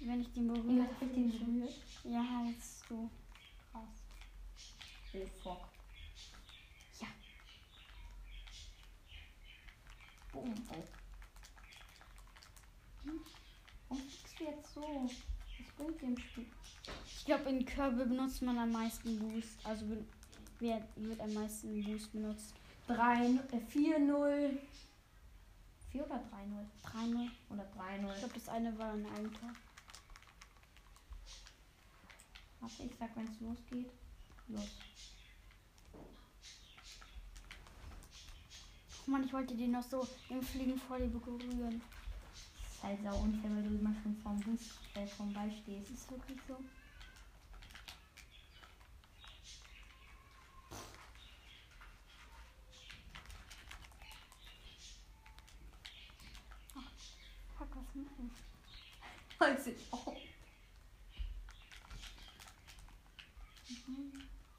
wenn 0.00 0.20
ich 0.20 0.32
den 0.32 0.46
berühre. 0.48 0.86
hast 0.88 1.02
du 1.02 1.06
den 1.06 1.30
berührt? 1.30 1.74
Ja, 2.04 2.44
jetzt 2.46 2.88
so. 2.88 3.10
Krass. 3.70 3.84
Oh, 5.12 5.26
fuck. 5.42 5.68
Ja. 7.00 7.08
Boom. 10.32 10.54
Oh. 10.70 10.84
Hm? 13.04 13.20
Warum 13.88 14.02
kriegst 14.08 14.40
du 14.40 14.44
jetzt 14.44 14.74
so? 14.74 14.80
Was 14.80 15.76
bringt 15.76 16.00
dir 16.00 16.06
im 16.06 16.18
Spiel? 16.18 16.46
Ich 17.16 17.24
glaube, 17.24 17.48
in 17.50 17.64
Körbe 17.64 18.06
benutzt 18.06 18.42
man 18.42 18.58
am 18.58 18.72
meisten 18.72 19.18
Boost. 19.18 19.58
Also 19.64 19.84
wer 20.58 20.82
wird 20.96 21.20
am 21.20 21.32
meisten 21.34 21.82
Boost 21.84 22.12
benutzt? 22.12 22.54
3, 22.88 23.24
äh, 23.52 23.60
4-0. 23.68 24.58
4 25.92 26.04
oder 26.06 26.16
3-0? 26.16 26.66
3-0. 26.82 27.30
Oder 27.50 27.64
Ich 27.64 27.78
3-0. 27.78 28.18
glaube, 28.18 28.34
das 28.34 28.48
eine 28.48 28.78
war 28.78 28.92
ein 28.92 29.06
Eigentor. 29.06 29.50
Warte, 32.60 32.82
ich 32.82 32.96
sag, 32.98 33.16
wenn 33.16 33.24
es 33.26 33.40
losgeht. 33.40 33.90
Los. 34.48 34.68
Oh 39.06 39.10
Mann, 39.10 39.24
ich 39.24 39.32
wollte 39.32 39.56
den 39.56 39.72
noch 39.72 39.82
so 39.82 40.06
im 40.28 40.42
Fliegen 40.42 40.78
vor 40.78 40.98
dir 40.98 41.06
berühren. 41.08 41.80
Das 42.62 42.72
ist 42.74 42.82
halt 42.82 43.02
sau 43.02 43.18
unfair, 43.22 43.50
weil 43.54 43.62
du 43.62 43.74
immer 43.78 43.94
schon 44.02 44.16
vorm 44.22 44.38
Bus, 44.40 44.78
äh, 44.94 45.06
vom 45.06 45.32
Ball 45.32 45.50
stehst. 45.50 45.90
Das 45.90 45.98
ist 45.98 46.10
wirklich 46.10 46.38
so. 46.46 46.56
Ach, 56.76 56.90
fuck, 57.58 57.68
was 57.76 57.94
mache 57.94 58.22
ich? 58.26 58.32
Weiß 59.40 59.66
ich 59.68 59.76
auch. 59.90 60.14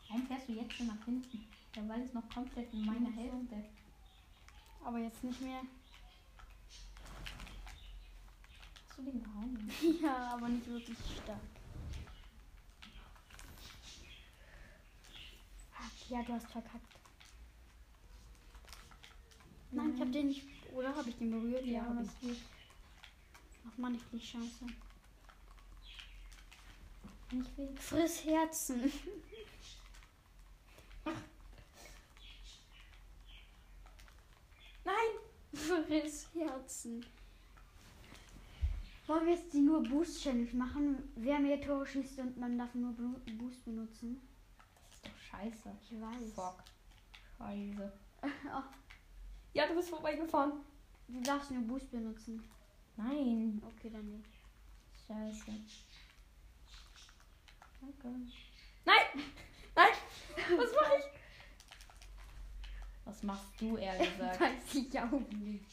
Warum 0.09 0.27
fährst 0.27 0.49
du 0.49 0.53
jetzt 0.53 0.73
schon 0.73 0.87
nach 0.87 1.05
hinten? 1.05 1.47
Der 1.75 1.81
Ball 1.81 2.01
ist 2.01 2.13
noch 2.15 2.27
komplett 2.29 2.73
in 2.73 2.85
meiner. 2.85 3.11
Hälfte. 3.11 3.63
Aber 4.83 4.97
jetzt 4.97 5.23
nicht 5.23 5.39
mehr. 5.41 5.61
Hast 8.89 8.97
du 8.97 9.03
den 9.03 9.23
gehauen? 9.23 9.71
Ja, 10.01 10.33
aber 10.33 10.49
nicht 10.49 10.67
wirklich 10.67 10.97
stark. 11.23 11.39
Ach, 15.77 16.09
Ja, 16.09 16.23
du 16.23 16.33
hast 16.33 16.47
verkackt. 16.51 16.95
Nein, 19.71 19.93
ich 19.93 20.01
habe 20.01 20.11
den 20.11 20.27
nicht. 20.29 20.47
Oder 20.73 20.95
habe 20.95 21.09
ich 21.09 21.17
den 21.17 21.29
berührt? 21.31 21.65
Ja, 21.65 21.85
habe 21.85 21.99
das 22.03 22.09
ich. 22.15 22.19
geht. 22.21 22.37
Ach 23.67 23.77
man, 23.77 23.95
ich 23.95 24.09
krieg 24.09 24.21
Chance. 24.21 24.65
Nicht 27.31 27.57
will. 27.57 27.75
Friss 27.77 28.25
Herzen. 28.25 28.91
Nein! 34.83 35.11
Friss 35.53 36.27
Herzen. 36.33 37.05
Wollen 39.07 39.25
wir 39.25 39.33
jetzt 39.33 39.53
die 39.53 39.61
nur 39.61 39.83
Boost 39.83 40.21
Challenge 40.21 40.53
machen? 40.53 41.11
Wer 41.15 41.39
mehr 41.39 41.59
Tore 41.59 41.85
schießt 41.85 42.19
und 42.19 42.37
man 42.37 42.57
darf 42.57 42.73
nur 42.75 42.93
Boost 42.93 43.63
benutzen? 43.65 44.21
Das 44.57 44.95
ist 44.95 45.05
doch 45.05 45.17
scheiße. 45.17 45.77
Ich 45.83 46.01
weiß. 46.01 46.33
Fuck. 46.33 46.63
Scheiße. 47.37 47.91
Ja, 49.53 49.67
du 49.67 49.75
bist 49.75 49.89
vorbeigefahren. 49.89 50.53
du 51.09 51.21
darfst 51.21 51.51
nur 51.51 51.63
Boost 51.63 51.91
benutzen. 51.91 52.41
Nein. 52.97 53.61
Okay, 53.65 53.89
dann 53.89 54.09
nicht. 54.09 54.29
Scheiße. 55.07 55.51
Danke. 57.81 58.07
Nein! 58.85 59.23
Nein! 59.75 59.93
Was 60.57 60.71
mache 60.73 60.97
ich? 60.99 61.21
Was 63.05 63.23
machst 63.23 63.49
du, 63.59 63.77
ehrlich 63.77 64.11
gesagt? 64.17 64.39
Weiß 64.39 64.75
ich 64.75 64.99
auch 64.99 65.19
nicht. 65.31 65.65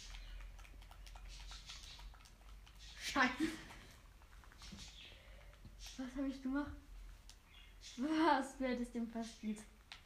Scheiße. 3.00 3.44
Was 5.98 6.16
habe 6.16 6.28
ich 6.28 6.42
gemacht? 6.42 6.72
Was? 7.96 8.56
Du 8.56 8.64
hättest 8.64 8.94
dem 8.94 9.08
fast 9.08 9.42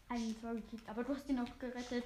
einen 0.09 0.41
Tor 0.41 0.55
gekickt. 0.55 0.89
Aber 0.89 1.05
du 1.05 1.15
hast 1.15 1.29
ihn 1.29 1.39
auch 1.39 1.59
gerettet. 1.59 2.05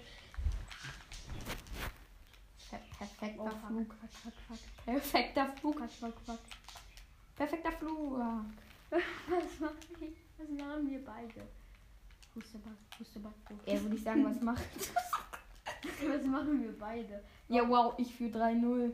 Per 2.99 3.07
perfekter 3.07 3.43
Oh, 3.45 3.67
Flug. 3.69 3.95
fuck, 3.95 4.11
fuck, 4.11 4.33
fuck. 4.49 4.85
Perfekter 4.85 5.47
Flug. 5.57 5.79
Fuck, 5.81 5.91
fuck, 5.91 6.21
fuck. 6.25 6.39
Perfekter 7.37 7.73
Flug. 7.73 8.19
Was 8.91 9.61
machen 9.61 9.77
wir? 9.99 10.09
Was 10.39 10.49
machen 10.51 10.91
wir 10.91 11.05
beide? 11.05 11.43
Husteback, 12.35 12.73
Husteback, 12.99 13.33
Eher 13.67 13.83
würde 13.83 13.97
ich 13.97 14.03
sagen, 14.03 14.25
was 14.25 14.41
macht. 14.41 14.63
Was 16.09 16.25
machen 16.25 16.63
wir 16.63 16.79
beide? 16.79 17.23
Ja, 17.49 17.69
wow, 17.69 17.95
ich 17.99 18.15
für 18.15 18.25
3-0. 18.25 18.93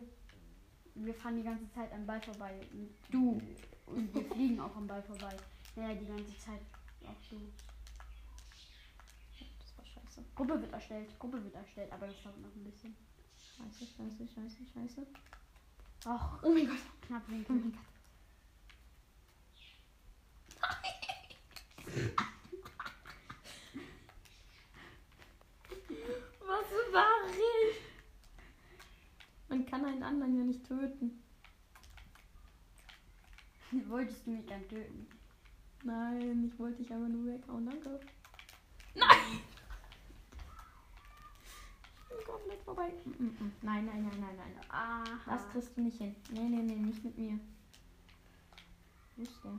Wir 0.95 1.15
fahren 1.15 1.37
die 1.37 1.43
ganze 1.43 1.69
Zeit 1.73 1.93
am 1.93 2.05
Ball 2.07 2.21
vorbei. 2.21 2.61
Und- 2.73 2.91
Du. 3.11 3.41
Und 3.87 4.15
wir 4.15 4.25
fliegen 4.25 4.61
auch 4.61 4.75
am 4.77 4.87
Ball 4.87 5.03
vorbei. 5.03 5.35
Naja, 5.77 5.95
die 5.95 6.07
ganze 6.07 6.37
Zeit. 6.39 6.61
Auch 7.05 7.29
du. 7.31 7.41
Das 9.61 9.79
war 9.79 9.85
scheiße. 9.85 10.25
Gruppe 10.35 10.61
wird 10.61 10.73
erstellt. 10.73 11.19
Gruppe 11.19 11.43
wird 11.43 11.55
erstellt, 11.55 11.93
aber 11.93 12.07
das 12.07 12.23
dauert 12.23 12.39
noch 12.41 12.55
ein 12.55 12.65
bisschen. 12.65 12.95
Scheiße, 13.57 13.87
scheiße, 13.97 14.27
scheiße, 14.35 14.65
scheiße. 14.73 15.07
Ach, 16.07 16.43
oh 16.43 16.51
mein 16.53 16.67
Gott, 16.67 16.77
knapp 17.07 17.23
Oh 17.29 17.33
winkel. 17.33 17.55
mein 17.57 17.73
Gott. 17.73 17.81
Was 26.41 26.93
mache 26.93 27.39
ich? 27.39 27.77
Man 29.49 29.67
kann 29.67 29.85
einen 29.85 30.03
anderen 30.03 30.37
ja 30.37 30.45
nicht 30.45 30.67
töten. 30.67 31.23
Wolltest 33.89 34.27
du 34.27 34.31
mich 34.33 34.47
dann 34.47 34.67
töten? 34.69 35.07
Nein, 35.85 36.51
ich 36.53 36.59
wollte 36.59 36.83
dich 36.83 36.93
einfach 36.93 37.09
nur 37.09 37.27
weghauen. 37.27 37.67
Danke. 37.67 38.01
Nein! 38.95 39.41
Ich 42.13 42.27
bin 42.27 42.35
komplett 42.35 42.63
vorbei. 42.63 42.93
Nein, 43.63 43.87
nein, 43.87 44.03
nein, 44.03 44.21
nein, 44.21 44.37
nein. 44.37 44.65
Aha. 44.69 45.05
Das 45.27 45.49
kriegst 45.51 45.77
du 45.77 45.83
nicht 45.83 45.99
hin. 45.99 46.15
Nee, 46.31 46.49
nee, 46.49 46.63
nee, 46.63 46.75
nicht 46.75 47.03
mit 47.05 47.17
mir. 47.17 47.39
Wo 49.17 49.23
ist 49.23 49.45
der? 49.45 49.53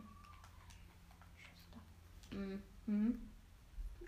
Mhm. 2.37 2.61
Mhm. 2.85 3.19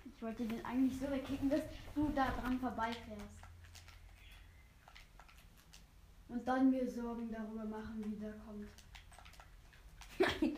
Ich 0.06 0.22
wollte 0.22 0.46
den 0.46 0.64
eigentlich 0.66 1.00
so 1.00 1.10
wegkicken, 1.10 1.50
dass 1.50 1.62
du 1.94 2.10
da 2.16 2.32
dran 2.32 2.60
vorbeifährst. 2.60 3.40
Und 6.28 6.48
dann 6.48 6.70
mir 6.72 6.90
Sorgen 6.90 7.32
darüber 7.32 7.66
machen, 7.66 8.04
wie 8.06 8.16
der 8.20 8.34
kommt. 8.34 8.68
Nein. 10.42 10.58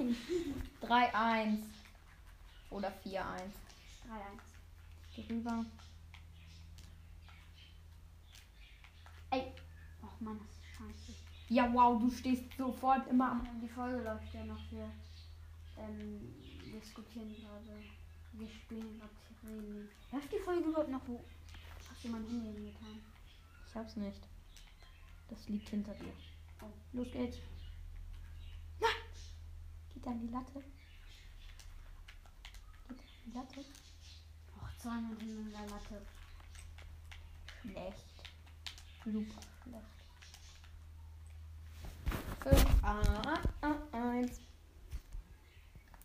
Nein. 0.00 0.16
3-1. 0.82 1.58
Oder 2.70 2.88
4-1. 3.04 3.18
3-1. 3.18 3.22
Geh 5.14 5.24
rüber. 5.28 5.64
Ey. 9.30 9.52
Och 10.02 10.20
Mann, 10.20 10.38
das 10.38 10.56
ist 10.56 10.76
scheiße. 10.76 11.18
Ja, 11.48 11.72
wow, 11.72 12.00
du 12.00 12.10
stehst 12.10 12.44
sofort 12.56 13.06
immer 13.08 13.32
am. 13.32 13.60
Die 13.60 13.68
Folge 13.68 14.02
läuft 14.02 14.32
ja 14.32 14.44
noch. 14.44 14.60
Wir 14.70 14.90
ähm, 15.78 16.34
diskutieren 16.72 17.34
gerade. 17.34 17.82
Wir 18.32 18.48
spielen 18.48 18.98
gerade 18.98 19.12
Sirenen. 19.42 19.88
Läuft 20.12 20.32
die 20.32 20.38
Folge 20.38 20.68
überhaupt 20.68 20.90
noch? 20.90 21.06
Wo 21.06 21.20
hast 21.88 22.04
du 22.04 22.08
mein 22.08 22.26
Handy 22.26 22.52
hingetan? 22.52 23.00
Ich 23.68 23.74
hab's 23.74 23.96
nicht. 23.96 24.20
Das 25.28 25.48
liegt 25.48 25.68
hinter 25.68 25.94
dir. 25.94 26.12
Oh. 26.62 26.66
Los 26.92 27.10
geht's. 27.12 27.38
Geht 29.94 30.06
an 30.06 30.20
die 30.20 30.28
Latte. 30.32 30.62
Geht 32.88 32.98
an 32.98 33.06
die 33.26 33.32
Latte. 33.32 33.60
Och, 34.56 34.78
zweimal 34.78 35.16
in 35.20 35.50
der 35.50 35.66
Latte. 35.66 36.02
Schlecht. 37.62 38.04
Super 39.04 39.40
schlecht. 39.62 40.00
5 42.42 42.84
a 42.84 43.38
1. 43.92 44.40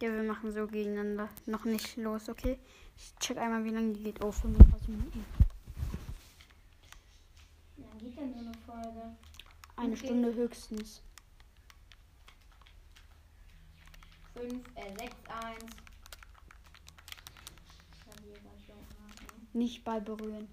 Ja, 0.02 0.12
wir 0.12 0.24
machen 0.24 0.52
so 0.52 0.68
gegeneinander. 0.68 1.30
Noch 1.46 1.64
nicht 1.64 1.96
los, 1.96 2.28
okay? 2.28 2.60
Ich 2.98 3.16
check 3.20 3.38
einmal, 3.38 3.64
wie 3.64 3.70
lange 3.70 3.94
die 3.94 4.04
geht. 4.04 4.24
Oh, 4.24 4.32
35 4.32 4.88
Minuten. 4.90 5.26
Wie 7.78 7.84
lange 7.84 8.00
geht 8.00 8.18
denn 8.18 8.34
so 8.34 8.40
eine 8.40 8.54
Folge. 8.66 9.16
Eine 9.78 9.94
okay. 9.94 10.06
Stunde 10.06 10.34
höchstens. 10.34 11.02
5, 14.36 14.52
äh, 14.76 14.94
6, 15.00 15.16
1. 15.30 15.66
Klavierballon 18.04 18.86
atmen. 19.08 19.48
Nicht 19.54 19.84
Ball 19.86 20.02
berühren. 20.02 20.50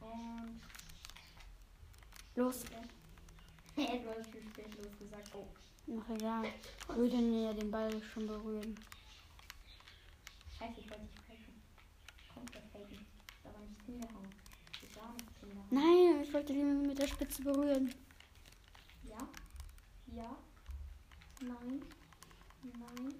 Und. 0.00 0.60
Los. 2.34 2.64
Hä, 3.76 4.00
du 4.02 4.10
hast 4.10 4.30
viel 4.30 4.42
spät 4.50 4.74
losgesagt. 4.76 5.30
Oh. 5.34 5.46
Ach 6.00 6.10
egal. 6.10 6.42
Wir 6.88 6.96
würden 6.96 7.44
ja 7.44 7.52
den 7.52 7.70
Ball 7.70 8.02
schon 8.02 8.26
berühren. 8.26 8.74
Scheiße, 10.58 10.80
ich 10.80 10.90
wollte 10.90 11.02
nicht 11.02 11.18
faken. 11.20 11.62
Komplett 12.34 12.64
faken. 12.72 13.06
Aber 13.44 13.58
nicht 13.60 13.82
hingehauen. 13.86 14.28
Ich 14.82 14.92
gar 14.94 15.12
nicht 15.12 15.38
hingehauen. 15.40 15.68
Nein, 15.70 16.22
ich 16.24 16.32
wollte 16.32 16.52
den 16.52 16.82
mit 16.82 16.98
der 16.98 17.06
Spitze 17.06 17.42
berühren. 17.42 17.94
Ja? 19.04 19.28
Ja? 20.12 20.36
Nein? 21.40 21.82
Nein? 22.62 23.14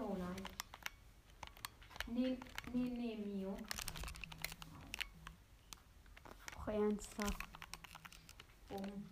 oh 0.00 0.16
nein. 0.18 0.36
Nee, 2.08 2.38
nee, 2.72 2.90
nee, 2.90 3.16
Mio. 3.16 3.56
Auch 6.58 6.68
ernsthaft. 6.68 7.36
Bumm. 8.68 9.02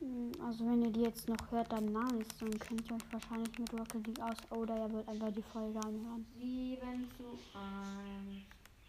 Hm, 0.00 0.32
Also 0.44 0.66
wenn 0.66 0.82
ihr 0.82 0.90
die 0.92 1.02
jetzt 1.02 1.28
noch 1.28 1.50
hört, 1.50 1.70
dann 1.72 1.92
nice. 1.92 2.26
Dann 2.40 2.58
könnt 2.58 2.88
ihr 2.90 2.96
euch 2.96 3.12
wahrscheinlich 3.12 3.58
mit 3.58 3.72
Rocket 3.72 4.06
League 4.06 4.20
aus. 4.20 4.36
Oder 4.50 4.76
ihr 4.76 4.92
wollt 4.92 5.08
einfach 5.08 5.32
die 5.32 5.42
Folge 5.42 5.78
anhören. 5.80 6.26
7 6.38 7.08
zu 7.16 7.38
1. 7.56 8.42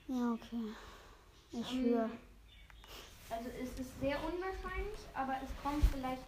Ja, 0.08 0.32
okay. 0.34 0.74
Ich 1.52 1.72
Ähm, 1.74 1.84
höre. 1.86 2.10
Also 3.36 3.50
es 3.62 3.80
ist 3.80 4.00
sehr 4.00 4.18
unwahrscheinlich, 4.24 5.00
aber 5.16 5.34
es 5.44 5.50
kommt 5.64 5.84
vielleicht 5.86 6.24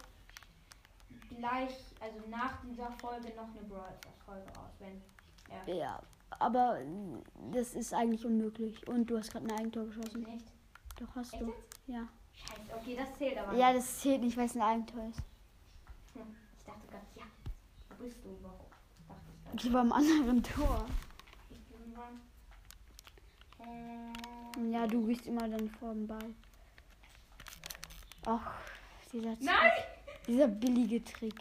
gleich, 1.28 1.70
also 2.00 2.18
nach 2.28 2.60
dieser 2.62 2.90
Folge 2.92 3.28
noch 3.36 3.48
eine 3.50 3.62
Brawl 3.68 3.94
Folge 4.24 4.46
raus, 4.58 4.72
wenn 4.80 5.00
ja, 5.68 5.74
Ja, 5.74 6.02
aber 6.30 6.80
das 7.52 7.74
ist 7.74 7.94
eigentlich 7.94 8.26
unmöglich. 8.26 8.86
Und 8.88 9.06
du 9.08 9.18
hast 9.18 9.30
gerade 9.30 9.46
ein 9.46 9.52
Eigentor 9.52 9.86
geschossen. 9.86 10.22
nicht. 10.24 10.46
Doch 10.98 11.14
hast 11.14 11.32
Echt 11.34 11.42
du. 11.42 11.52
Ja. 11.86 12.08
Scheiße, 12.32 12.74
okay, 12.74 12.96
das 12.96 13.16
zählt 13.16 13.38
aber. 13.38 13.56
Ja, 13.56 13.72
das 13.72 14.00
zählt 14.00 14.22
nicht, 14.22 14.36
weil 14.36 14.46
es 14.46 14.56
ein 14.56 14.62
Eigentor 14.62 15.08
ist. 15.08 15.20
Hm, 16.14 16.36
Ich 16.58 16.64
dachte 16.64 16.86
gerade, 16.88 17.06
ja, 17.14 17.24
wo 17.90 18.02
bist 18.02 18.16
du 18.24 18.30
überhaupt? 18.30 18.72
Dachte 19.44 19.66
ich 19.66 19.72
war 19.72 19.80
am 19.82 19.92
anderen 19.92 20.42
Tor. 20.42 20.86
Ich 21.50 21.60
bin 21.66 21.94
dran. 21.94 22.20
Ähm, 23.60 24.72
Ja, 24.72 24.86
du 24.88 25.06
bist 25.06 25.26
immer 25.26 25.48
dann 25.48 25.68
vor 25.70 25.92
dem 25.94 26.06
Ball. 26.08 26.34
Ach, 28.26 28.52
dieser, 29.12 29.36
Nein! 29.40 29.72
dieser 30.26 30.48
billige 30.48 31.02
Trick. 31.04 31.34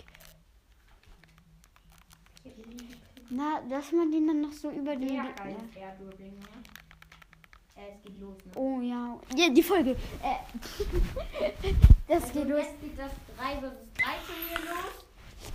Na, 3.29 3.61
dass 3.67 3.91
man 3.91 4.11
den 4.11 4.27
dann 4.27 4.41
noch 4.41 4.51
so 4.51 4.69
über 4.69 4.95
den. 4.95 5.13
Ja, 5.13 5.25
Ja. 5.25 5.45
ne? 5.45 5.55
Äh, 7.77 7.89
es 7.93 8.01
geht 8.03 8.19
los, 8.21 8.37
ne? 8.45 8.51
Oh 8.55 8.79
ja. 8.81 9.19
Ja, 9.35 9.49
die 9.49 9.63
Folge. 9.63 9.91
Äh, 9.91 10.35
das 12.07 12.23
Also 12.23 12.39
geht 12.39 12.49
los. 12.49 12.59
jetzt 12.61 12.81
geht 12.81 12.97
das 12.99 13.11
3 13.35 13.55
vs 13.57 13.73
3 13.97 14.03
Turnier 14.27 14.59
los. 14.69 15.05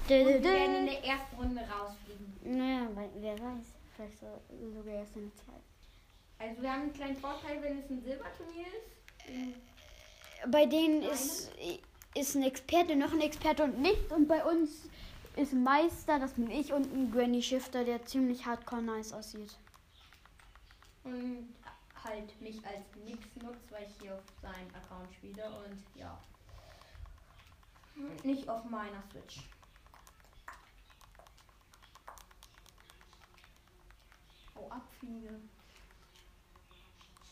Dö, 0.09 0.21
Und 0.21 0.27
dö, 0.27 0.35
wir 0.35 0.43
werden 0.43 0.75
in 0.77 0.87
dö. 0.87 0.93
der 0.93 1.05
ersten 1.05 1.37
Runde 1.37 1.61
rausfliegen. 1.63 2.59
Naja, 2.59 2.89
wer 3.21 3.35
weiß. 3.39 3.67
Vielleicht 3.97 4.19
so, 4.19 4.27
sogar 4.75 4.95
erst 4.95 5.17
in 5.17 5.31
der 5.31 5.37
zweiten. 5.37 5.65
Also 6.39 6.63
wir 6.63 6.73
haben 6.73 6.83
einen 6.83 6.93
kleinen 6.93 7.17
Vorteil, 7.17 7.63
wenn 7.63 7.79
es 7.79 7.91
ein 7.91 8.03
Silberturnier 8.03 8.67
ist. 8.67 9.70
Bei 10.49 10.67
denen 10.67 11.03
ist, 11.03 11.51
ist 12.15 12.35
ein 12.35 12.43
Experte, 12.43 12.97
noch 12.97 13.13
ein 13.13 13.21
Experte 13.21 13.65
und 13.65 13.81
nichts. 13.81 14.13
Und 14.13 14.27
bei 14.27 14.45
uns 14.45 14.89
ist 15.37 15.53
ein 15.53 15.63
Meister, 15.63 16.19
das 16.19 16.35
bin 16.35 16.51
ich, 16.51 16.73
und 16.73 16.93
ein 16.93 17.11
Granny 17.13 17.43
Shifter, 17.43 17.85
der 17.85 18.05
ziemlich 18.05 18.47
hardcore 18.47 18.83
nice 18.83 19.13
aussieht. 19.13 19.57
Und 21.05 21.55
halt 22.05 22.41
mich 22.41 22.65
als 22.67 22.85
nix 23.05 23.19
nutzt, 23.43 23.71
weil 23.71 23.87
ich 23.87 24.03
hier 24.03 24.15
auf 24.15 24.23
seinem 24.41 24.69
Account 24.75 25.13
spiele 25.15 25.45
und 25.45 25.83
ja. 25.95 26.19
Nicht 28.23 28.49
auf 28.49 28.65
meiner 28.65 29.03
Switch. 29.11 29.41
Oh, 34.55 34.69
abfliege. 34.71 35.41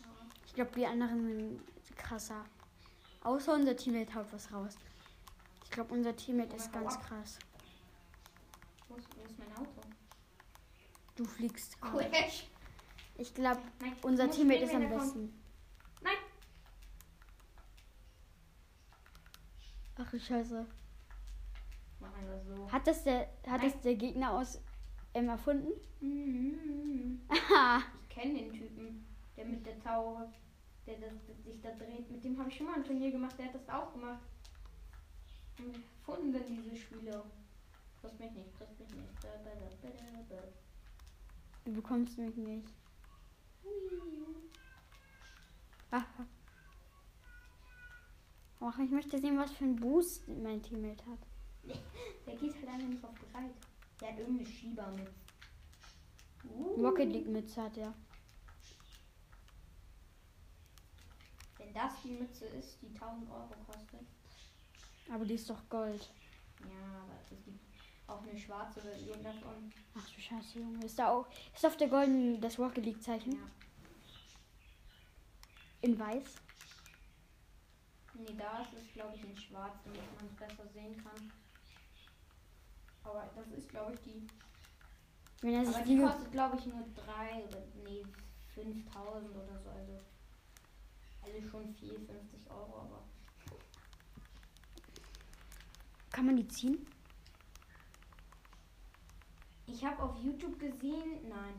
Ja. 0.01 0.09
Ich 0.47 0.55
glaube, 0.55 0.71
die 0.77 0.87
anderen 0.87 1.27
sind 1.27 1.97
krasser. 1.97 2.45
Außer 3.23 3.55
unser 3.55 3.77
Teammate 3.77 4.15
haut 4.15 4.27
was 4.33 4.53
raus. 4.53 4.77
Ich 5.65 5.71
glaube, 5.71 5.93
unser 5.95 6.15
Teammate 6.17 6.57
ist 6.57 6.73
ganz 6.73 6.99
krass. 7.01 7.39
Wo 8.89 8.97
ist, 8.97 9.09
wo 9.17 9.23
ist 9.23 9.39
mein 9.39 9.53
Auto? 9.57 9.81
Du 11.17 11.25
fliegst. 11.25 11.81
Crash. 11.81 12.49
Ich 13.17 13.35
glaube, 13.35 13.61
unser 14.03 14.31
Teammate 14.31 14.65
ist 14.65 14.75
am 14.75 14.89
besten. 14.89 15.43
Nein. 16.01 16.17
Ach 19.97 20.11
du 20.11 20.21
Scheiße. 20.21 20.65
Einfach 22.01 22.45
so. 22.47 22.73
Hat 22.73 22.87
das 22.87 23.05
der, 23.05 23.21
hat 23.47 23.61
Nein. 23.61 23.73
das 23.73 23.81
der 23.83 23.95
Gegner 23.97 24.33
aus 24.33 24.61
ähm, 25.15 25.29
erfunden? 25.29 25.73
Mhm. 26.01 27.21
Aha. 27.29 27.83
Ich 28.11 28.23
kenne 28.25 28.35
den 28.35 28.53
Typen, 28.53 29.07
der 29.37 29.45
mit 29.45 29.65
der 29.65 29.79
Taube, 29.79 30.29
der, 30.89 30.99
das, 30.99 31.13
der 31.27 31.53
sich 31.53 31.61
da 31.61 31.71
dreht. 31.73 32.11
Mit 32.11 32.25
dem 32.25 32.39
habe 32.39 32.49
ich 32.49 32.57
schon 32.57 32.67
mal 32.67 32.77
ein 32.77 32.85
Turnier 32.85 33.11
gemacht, 33.11 33.39
der 33.39 33.47
hat 33.47 33.55
das 33.55 33.69
auch 33.69 33.93
gemacht. 33.93 34.23
Und 35.59 35.75
wir 35.75 35.83
Erfunden 36.09 36.33
diese 36.47 36.77
Spiele. 36.77 37.23
Triff 38.01 38.19
mich 38.19 38.33
nicht, 38.33 38.57
triff 38.57 38.69
mich 38.79 38.91
nicht. 38.95 39.09
Du 41.65 41.73
bekommst 41.73 42.17
mich 42.17 42.37
nicht. 42.37 42.69
Aha. 45.91 46.27
Ach, 48.61 48.79
ich 48.79 48.91
möchte 48.91 49.19
sehen, 49.19 49.39
was 49.39 49.53
für 49.53 49.65
einen 49.65 49.77
Boost 49.77 50.29
mein 50.29 50.63
Teammate 50.63 51.05
hat. 51.07 51.19
Der 52.27 52.37
geht 52.37 52.55
halt 52.55 52.69
einfach 52.69 52.89
nicht 52.89 53.05
auf 53.05 53.15
bereit. 53.15 53.55
Der 54.01 54.13
hat 54.13 54.19
irgendeine 54.19 54.49
Schieber 54.49 54.91
mit. 54.93 55.09
Uh, 56.45 56.83
Rocket 56.83 57.13
League 57.13 57.29
Mütze 57.29 57.63
hat 57.63 57.77
er. 57.77 57.93
Wenn 61.69 61.75
das 61.75 61.93
die 62.03 62.13
Mütze 62.13 62.47
ist, 62.47 62.81
die 62.81 62.89
1000 62.89 63.31
Euro 63.31 63.55
kostet. 63.67 64.07
Aber 65.13 65.25
die 65.25 65.35
ist 65.35 65.51
doch 65.51 65.69
Gold. 65.69 66.11
Ja, 66.61 67.03
aber 67.03 67.13
es 67.23 67.29
gibt 67.29 67.61
auch 68.07 68.23
eine 68.23 68.39
schwarze 68.39 68.81
Version 68.81 69.23
davon. 69.23 69.71
Ach 69.95 70.09
du 70.09 70.21
Scheiße, 70.21 70.61
Junge. 70.61 70.85
Ist 70.85 70.99
da 70.99 71.11
auch. 71.11 71.27
Ist 71.55 71.67
auf 71.67 71.77
der 71.77 71.89
goldenen 71.89 72.41
das 72.41 72.59
Rocket 72.59 72.85
League 72.85 73.03
Zeichen? 73.03 73.33
Ja. 73.33 73.41
In 75.83 75.99
weiß? 75.99 76.37
Nee, 78.15 78.35
da 78.37 78.63
ist 78.63 78.73
es, 78.73 78.93
glaube 78.93 79.15
ich, 79.15 79.25
in 79.25 79.37
schwarz, 79.37 79.77
damit 79.85 80.01
man 80.17 80.27
es 80.27 80.37
besser 80.37 80.69
sehen 80.73 80.97
kann. 81.05 81.33
Aber 83.05 83.31
das 83.35 83.47
ist, 83.49 83.69
glaube 83.69 83.93
ich, 83.95 84.01
die. 84.01 84.27
Wenn 85.43 85.55
er 85.55 85.69
Aber 85.69 85.85
die 85.85 85.99
kostet, 85.99 86.33
glaube 86.33 86.57
ich, 86.57 86.67
nur 86.67 86.85
3 86.95 87.45
oder 87.45 87.63
nee, 87.85 88.05
5000 88.55 89.37
oder 89.37 89.59
so. 89.61 89.69
Also, 89.69 90.01
viel, 91.79 91.99
50 92.01 92.51
Euro, 92.51 92.81
aber. 92.81 93.05
Kann 96.11 96.27
man 96.27 96.37
die 96.37 96.49
ziehen? 96.49 96.87
Ich 99.67 99.85
habe 99.85 100.03
auf 100.03 100.17
YouTube 100.23 100.59
gesehen, 100.59 101.29
nein, 101.29 101.55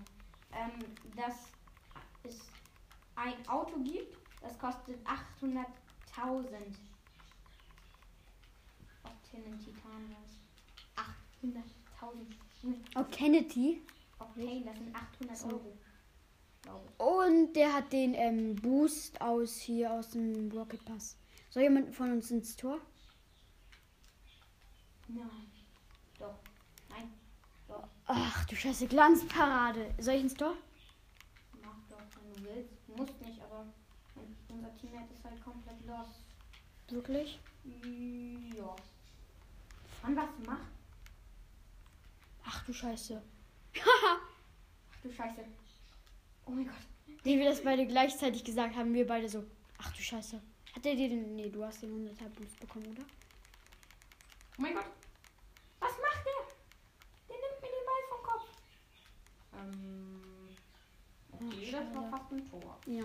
ähm, 0.52 0.80
dass 1.16 1.52
es 2.24 2.40
ein 3.16 3.48
Auto 3.48 3.80
gibt, 3.84 4.18
das 4.42 4.58
kostet 4.58 4.98
800.000. 5.06 5.66
Octane 9.04 9.58
Titan 9.60 10.16
was. 10.22 11.04
800.000. 11.44 12.76
Oh, 12.96 13.04
Kennedy. 13.12 13.82
Octane, 14.18 14.64
das 14.66 14.78
sind 14.78 14.96
800 14.96 15.38
So. 15.38 15.48
Euro. 15.48 15.78
Glaube 16.70 16.88
ich. 16.88 17.00
Und 17.00 17.54
der 17.54 17.74
hat 17.74 17.92
den 17.92 18.14
ähm, 18.14 18.56
Boost 18.56 19.20
aus 19.22 19.58
hier 19.58 19.92
aus 19.92 20.12
dem 20.12 20.52
Rocket 20.52 20.84
Pass. 20.86 21.18
Soll 21.50 21.64
jemand 21.64 21.96
von 21.96 22.12
uns 22.12 22.30
ins 22.32 22.56
Tor? 22.56 22.80
Nein. 25.08 25.52
Doch. 26.20 26.36
Nein. 26.90 27.12
Doch. 27.68 27.88
Ach 28.06 28.46
du 28.46 28.56
Scheiße, 28.56 28.88
Glanzparade. 28.88 29.94
Soll 29.98 30.16
ich 30.16 30.22
ins 30.22 30.36
Tor? 30.36 30.56
Mach 31.64 31.72
doch, 31.90 31.98
wenn 32.22 32.44
du 32.44 32.50
willst. 32.50 32.74
Du 32.88 32.96
musst 32.96 33.20
nicht, 33.22 33.42
aber 33.42 33.66
unser 34.50 34.76
Teammate 34.78 35.14
ist 35.14 35.24
halt 35.24 35.44
komplett 35.44 35.86
los. 35.88 36.24
Wirklich? 36.90 37.40
Ja. 38.56 38.76
Mann, 40.04 40.16
was 40.16 40.46
macht? 40.46 40.72
Ach 42.46 42.64
du 42.66 42.74
Scheiße. 42.74 43.22
Ach 43.76 44.98
du 45.02 45.12
Scheiße. 45.12 45.46
Oh 46.50 46.52
mein 46.52 46.66
Gott. 46.66 46.76
Wie 47.24 47.38
wir 47.38 47.46
das 47.46 47.64
beide 47.64 47.86
gleichzeitig 47.86 48.44
gesagt 48.44 48.76
haben, 48.76 48.92
wir 48.94 49.06
beide 49.06 49.30
so. 49.30 49.44
Ach 49.78 49.94
du 49.94 50.02
Scheiße. 50.02 50.42
Hat 50.74 50.86
er 50.86 50.96
dir 50.96 51.08
den. 51.08 51.36
Nee, 51.36 51.50
du 51.50 51.64
hast 51.64 51.84
den 51.84 51.92
100er 51.92 52.30
Boost 52.30 52.60
bekommen, 52.60 52.88
oder? 52.88 53.04
Oh 54.58 54.62
mein 54.62 54.74
Gott. 54.74 54.90
Was 55.80 55.92
macht 55.92 56.26
der? 56.26 56.48
Der 57.30 57.36
nimmt 57.36 57.62
mir 57.62 57.70
den 57.70 57.86
Ball 57.86 58.04
vom 58.10 58.24
Kopf. 58.24 58.48
Ähm. 59.60 60.50
Okay, 61.34 61.68
Ach, 61.68 61.72
das 61.72 61.96
war 61.96 62.10
fast 62.10 62.32
ein 62.32 62.46
Tor. 62.50 62.80
Ja. 62.88 63.04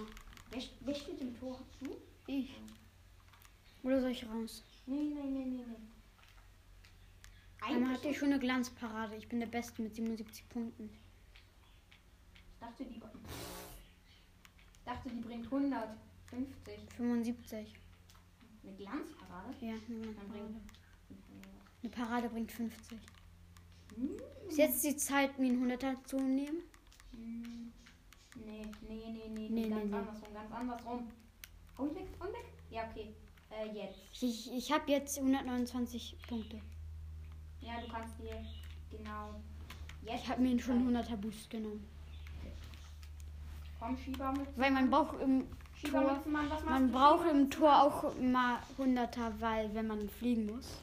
Wer, 0.51 0.63
wer 0.81 0.95
steht 0.95 1.21
im 1.21 1.39
Tor? 1.39 1.61
Du? 1.81 1.97
Ich. 2.27 2.59
Oder 3.83 4.01
soll 4.01 4.13
ich 4.13 4.27
raus? 4.27 4.65
Nee, 4.87 5.03
nee, 5.03 5.23
nee, 5.23 5.45
nee, 5.45 5.65
nee. 5.67 5.77
Einmal 7.61 7.93
hat 7.95 8.05
ihr 8.05 8.15
schon 8.15 8.33
eine 8.33 8.39
Glanzparade. 8.39 9.17
Ich 9.17 9.29
bin 9.29 9.41
der 9.41 9.47
Beste 9.47 9.83
mit 9.83 9.95
77 9.95 10.49
Punkten. 10.49 11.04
Ich 12.65 12.71
dachte, 12.71 12.85
die, 12.85 13.01
dachte, 14.85 15.09
die 15.11 15.21
bringt 15.21 15.45
150. 15.47 16.91
75. 16.97 17.75
Eine 18.63 18.77
Glanzparade? 18.77 19.55
Ja, 19.61 19.73
eine 19.73 20.13
bringt. 20.31 20.61
Eine 21.83 21.91
Parade 21.91 22.29
bringt 22.31 22.51
50. 22.51 22.99
Hm. 23.97 24.17
Ist 24.49 24.59
jetzt 24.59 24.85
die 24.85 24.97
Zeit, 24.97 25.39
mir 25.39 25.53
einen 25.53 25.71
100er 25.71 26.03
zu 26.05 26.19
nehmen? 26.19 26.63
Hm. 27.13 27.73
Nee, 28.37 28.67
nee, 28.89 29.03
nee, 29.13 29.29
nee, 29.29 29.49
Nee, 29.49 29.49
nee, 29.49 29.69
ganz 29.69 29.85
nee, 29.85 29.91
nee. 29.91 29.97
andersrum, 29.97 30.35
ganz 30.35 30.53
andersrum. 30.53 31.09
Und 31.77 31.95
weg, 31.95 32.09
und 32.19 32.29
weg. 32.29 32.47
Ja, 32.71 32.89
okay. 32.91 33.15
Äh, 33.51 33.67
jetzt. 33.73 33.99
Ich, 34.23 34.53
ich 34.53 34.73
habe 34.73 34.91
jetzt 34.91 35.19
129 35.19 36.17
Punkte. 36.29 36.61
Ja, 37.61 37.81
du 37.81 37.89
kannst 37.89 38.19
dir 38.19 38.45
genau. 38.91 39.41
Jetzt. 40.05 40.25
Ich 40.25 40.29
habe 40.29 40.43
mir 40.43 40.59
schon 40.59 40.79
einen 40.79 40.97
100er 40.97 41.17
Boost 41.17 41.51
genommen. 41.51 41.87
Komm, 43.85 43.99
Schieber 43.99 44.33
mit. 44.33 44.49
Weil 44.57 44.71
man 44.71 44.91
braucht 44.91 45.21
im 45.21 45.47
Tor, 45.91 46.19
man 46.65 46.91
braucht 46.91 47.31
im 47.31 47.51
Tor 47.51 47.83
auch 47.83 48.19
mal 48.19 48.59
100er, 48.79 49.31
weil 49.41 49.75
wenn 49.75 49.89
man 49.89 50.09
fliegen 50.09 50.47
muss. 50.47 50.81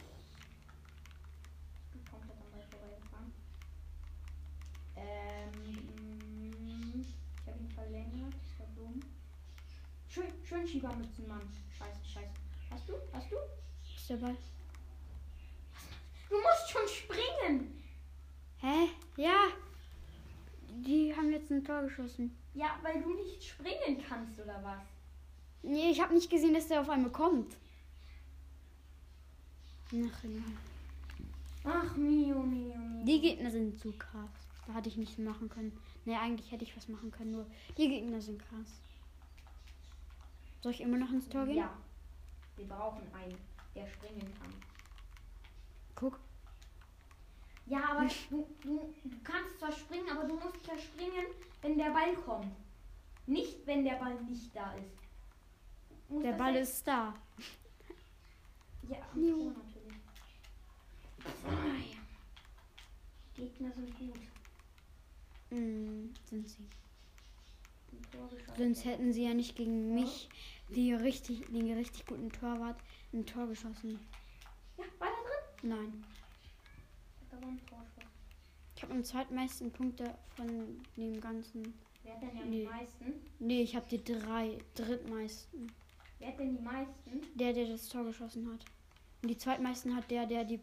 Ähm. 4.95 7.03
Ich 7.41 7.47
habe 7.47 7.57
ihn 7.57 7.71
verlängert. 7.71 8.35
Das 8.35 8.59
war 8.59 8.67
dumm. 8.75 8.99
Schön, 10.07 10.25
schön 10.43 10.67
Schiebermützenmann. 10.67 11.41
Scheiße, 11.75 12.05
scheiße. 12.05 12.33
Hast 12.69 12.87
du? 12.87 12.93
Hast 13.13 13.31
du? 13.31 13.35
Ist 13.95 14.09
der 14.11 14.17
Ball? 14.17 14.37
Du 16.29 16.35
musst 16.35 16.69
schon 16.69 16.87
springen! 16.87 17.83
Hä? 18.57 18.89
Ja. 19.17 19.47
Die 20.69 21.15
haben 21.15 21.31
jetzt 21.31 21.49
ein 21.49 21.63
Tor 21.63 21.81
geschossen. 21.81 22.37
Ja, 22.53 22.77
weil 22.81 23.01
du 23.01 23.13
nicht 23.13 23.43
springen 23.43 24.03
kannst, 24.07 24.39
oder 24.39 24.61
was? 24.63 24.83
Nee, 25.63 25.91
ich 25.91 26.01
habe 26.01 26.13
nicht 26.13 26.29
gesehen, 26.29 26.53
dass 26.53 26.67
der 26.67 26.81
auf 26.81 26.89
einmal 26.89 27.11
kommt. 27.11 27.55
Ach, 29.89 30.23
ja. 30.23 30.41
Ach, 31.63 31.95
Mio, 31.95 32.39
Mio, 32.39 32.75
Mio. 32.75 33.05
Die 33.05 33.21
Gegner 33.21 33.51
sind 33.51 33.79
zu 33.79 33.91
krass. 33.93 34.29
Da 34.67 34.73
hatte 34.73 34.89
ich 34.89 34.97
nichts 34.97 35.17
machen 35.17 35.49
können. 35.49 35.77
Nee, 36.05 36.15
eigentlich 36.15 36.51
hätte 36.51 36.63
ich 36.63 36.75
was 36.75 36.87
machen 36.87 37.11
können, 37.11 37.31
nur 37.31 37.45
die 37.77 37.89
Gegner 37.89 38.21
sind 38.21 38.39
krass. 38.39 38.81
Soll 40.61 40.71
ich 40.71 40.81
immer 40.81 40.97
noch 40.97 41.11
ins 41.11 41.27
Tor 41.29 41.45
gehen? 41.45 41.57
Ja. 41.57 41.73
Wir 42.55 42.67
brauchen 42.67 43.01
einen, 43.13 43.37
der 43.75 43.87
springen 43.87 44.31
kann. 44.39 44.53
Guck. 45.95 46.19
Ja, 47.71 47.91
aber 47.91 48.09
du, 48.29 48.45
du, 48.61 48.93
du 49.05 49.17
kannst 49.23 49.57
zwar 49.57 49.71
springen, 49.71 50.09
aber 50.09 50.25
du 50.27 50.33
musst 50.35 50.67
ja 50.67 50.77
springen, 50.77 51.25
wenn 51.61 51.77
der 51.77 51.91
Ball 51.91 52.13
kommt. 52.17 52.51
Nicht, 53.27 53.65
wenn 53.65 53.85
der 53.85 53.93
Ball 53.95 54.15
nicht 54.23 54.53
da 54.53 54.73
ist. 54.73 54.97
Du 56.09 56.15
musst 56.15 56.25
Der 56.25 56.33
Ball 56.33 56.55
ja- 56.55 56.59
ist 56.61 56.85
da. 56.85 57.13
Ja, 58.89 58.97
am 59.13 59.23
Jo. 59.23 59.37
Tor 59.37 59.53
natürlich. 59.63 60.01
Ah, 61.45 61.77
ja. 61.77 61.97
Gegner 63.35 63.71
sind 63.71 63.97
gut. 63.97 64.19
Mm, 65.51 66.09
sind 66.25 66.49
sie. 66.49 66.67
Im 67.93 68.11
Tor 68.11 68.27
geschossen. 68.31 68.53
Sonst 68.57 68.83
hätten 68.83 69.13
sie 69.13 69.23
ja 69.23 69.33
nicht 69.33 69.55
gegen 69.55 69.93
mich, 69.95 70.27
die 70.75 70.93
richtig, 70.93 71.45
den 71.47 71.71
richtig 71.71 72.05
guten 72.05 72.29
Torwart, 72.33 72.81
ein 73.13 73.25
Tor 73.25 73.47
geschossen. 73.47 73.97
Ja, 74.77 74.83
war 74.99 75.07
da 75.07 75.69
drin? 75.69 75.69
Nein. 75.69 76.03
Da 77.31 77.41
war 77.41 77.47
ein 77.49 77.65
Torschuss. 77.65 78.11
Ich 78.75 78.83
habe 78.83 78.93
am 78.93 79.03
zweitmeisten 79.03 79.71
Punkte 79.71 80.15
von 80.35 80.81
dem 80.97 81.19
ganzen. 81.21 81.73
Wer 82.03 82.13
hat 82.15 82.21
denn 82.23 82.37
ja 82.37 82.45
Nee. 82.45 82.59
die 82.61 82.65
meisten? 82.67 83.13
Nee, 83.39 83.61
ich 83.61 83.75
habe 83.75 83.85
die 83.89 84.03
drei 84.03 84.57
drittmeisten. 84.75 85.71
Wer 86.19 86.27
hat 86.29 86.39
denn 86.39 86.57
die 86.57 86.61
meisten? 86.63 87.21
Der, 87.37 87.53
der 87.53 87.67
das 87.67 87.87
Tor 87.89 88.03
geschossen 88.05 88.47
hat. 88.51 88.65
Und 89.21 89.29
die 89.29 89.37
zweitmeisten 89.37 89.95
hat 89.95 90.09
der, 90.09 90.25
der 90.25 90.43
die 90.45 90.59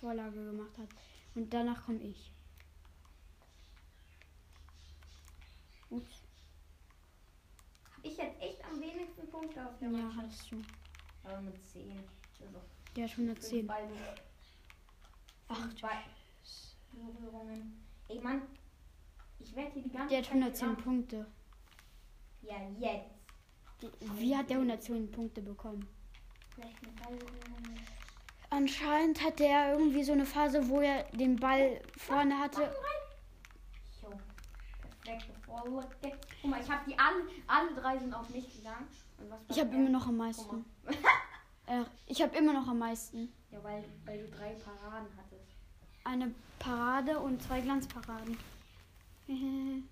Vorlage 0.00 0.44
gemacht 0.44 0.76
hat. 0.78 0.88
Und 1.34 1.52
danach 1.52 1.84
komme 1.86 2.00
ich. 2.02 2.30
Ups. 5.90 6.22
Ich 8.02 8.16
jetzt 8.16 8.40
echt 8.40 8.64
am 8.64 8.80
wenigsten 8.80 9.28
Punkte 9.30 9.66
auf 9.66 9.78
der 9.78 9.88
Ja, 9.90 9.96
Mannschaft. 9.96 10.16
hattest 10.18 10.52
du. 10.52 10.62
Aber 11.24 11.40
mit 11.40 11.64
10. 11.64 11.90
Also 12.40 12.58
Der 12.94 13.04
hat 13.04 13.10
fünf 13.10 13.28
110. 13.30 13.66
Ball- 13.66 13.88
Ach, 15.48 15.68
Ball- 15.80 16.04
Berührungen. 16.92 17.84
Ey 18.08 18.20
Mann, 18.20 18.42
ich 19.38 19.54
werde 19.54 19.72
hier 19.72 19.82
die 19.82 19.90
ganze 19.90 20.08
Der 20.08 20.18
hat 20.18 20.24
Zeit 20.26 20.32
110 20.34 20.60
gerannt. 20.68 20.84
Punkte. 20.84 21.26
Ja, 22.42 22.54
jetzt. 22.78 23.10
Wie 24.18 24.34
hat 24.36 24.48
der 24.48 24.56
110 24.56 25.10
Punkte 25.10 25.42
bekommen? 25.42 25.86
Anscheinend 28.48 29.22
hatte 29.22 29.44
er 29.44 29.72
irgendwie 29.72 30.02
so 30.04 30.12
eine 30.12 30.24
Phase, 30.24 30.66
wo 30.68 30.80
er 30.80 31.04
den 31.12 31.36
Ball 31.36 31.80
vorne 31.98 32.38
hatte. 32.38 32.62
Jo. 34.02 34.10
Perfekte 35.04 35.34
Vorlage. 35.44 35.88
Guck 36.40 36.50
mal, 36.50 36.60
ich 36.60 36.70
habe 36.70 36.88
die 36.90 36.98
alle, 36.98 37.24
alle 37.46 37.74
drei 37.74 37.98
sind 37.98 38.14
auf 38.14 38.28
mich 38.30 38.56
gegangen. 38.56 38.86
Ich 39.48 39.58
habe 39.60 39.74
immer 39.74 39.90
noch 39.90 40.06
am 40.06 40.16
meisten. 40.16 40.64
Äh, 41.66 41.82
ich 42.06 42.22
habe 42.22 42.36
immer 42.36 42.52
noch 42.52 42.68
am 42.68 42.78
meisten. 42.78 43.32
Ja, 43.50 43.62
weil, 43.64 43.84
weil 44.04 44.18
du 44.24 44.28
drei 44.30 44.50
Paraden 44.54 45.08
hattest. 45.16 45.35
Eine 46.06 46.32
Parade 46.60 47.18
und 47.18 47.42
zwei 47.42 47.60
Glanzparaden. 47.60 48.38
Ich 49.26 49.34
gehe 49.40 49.82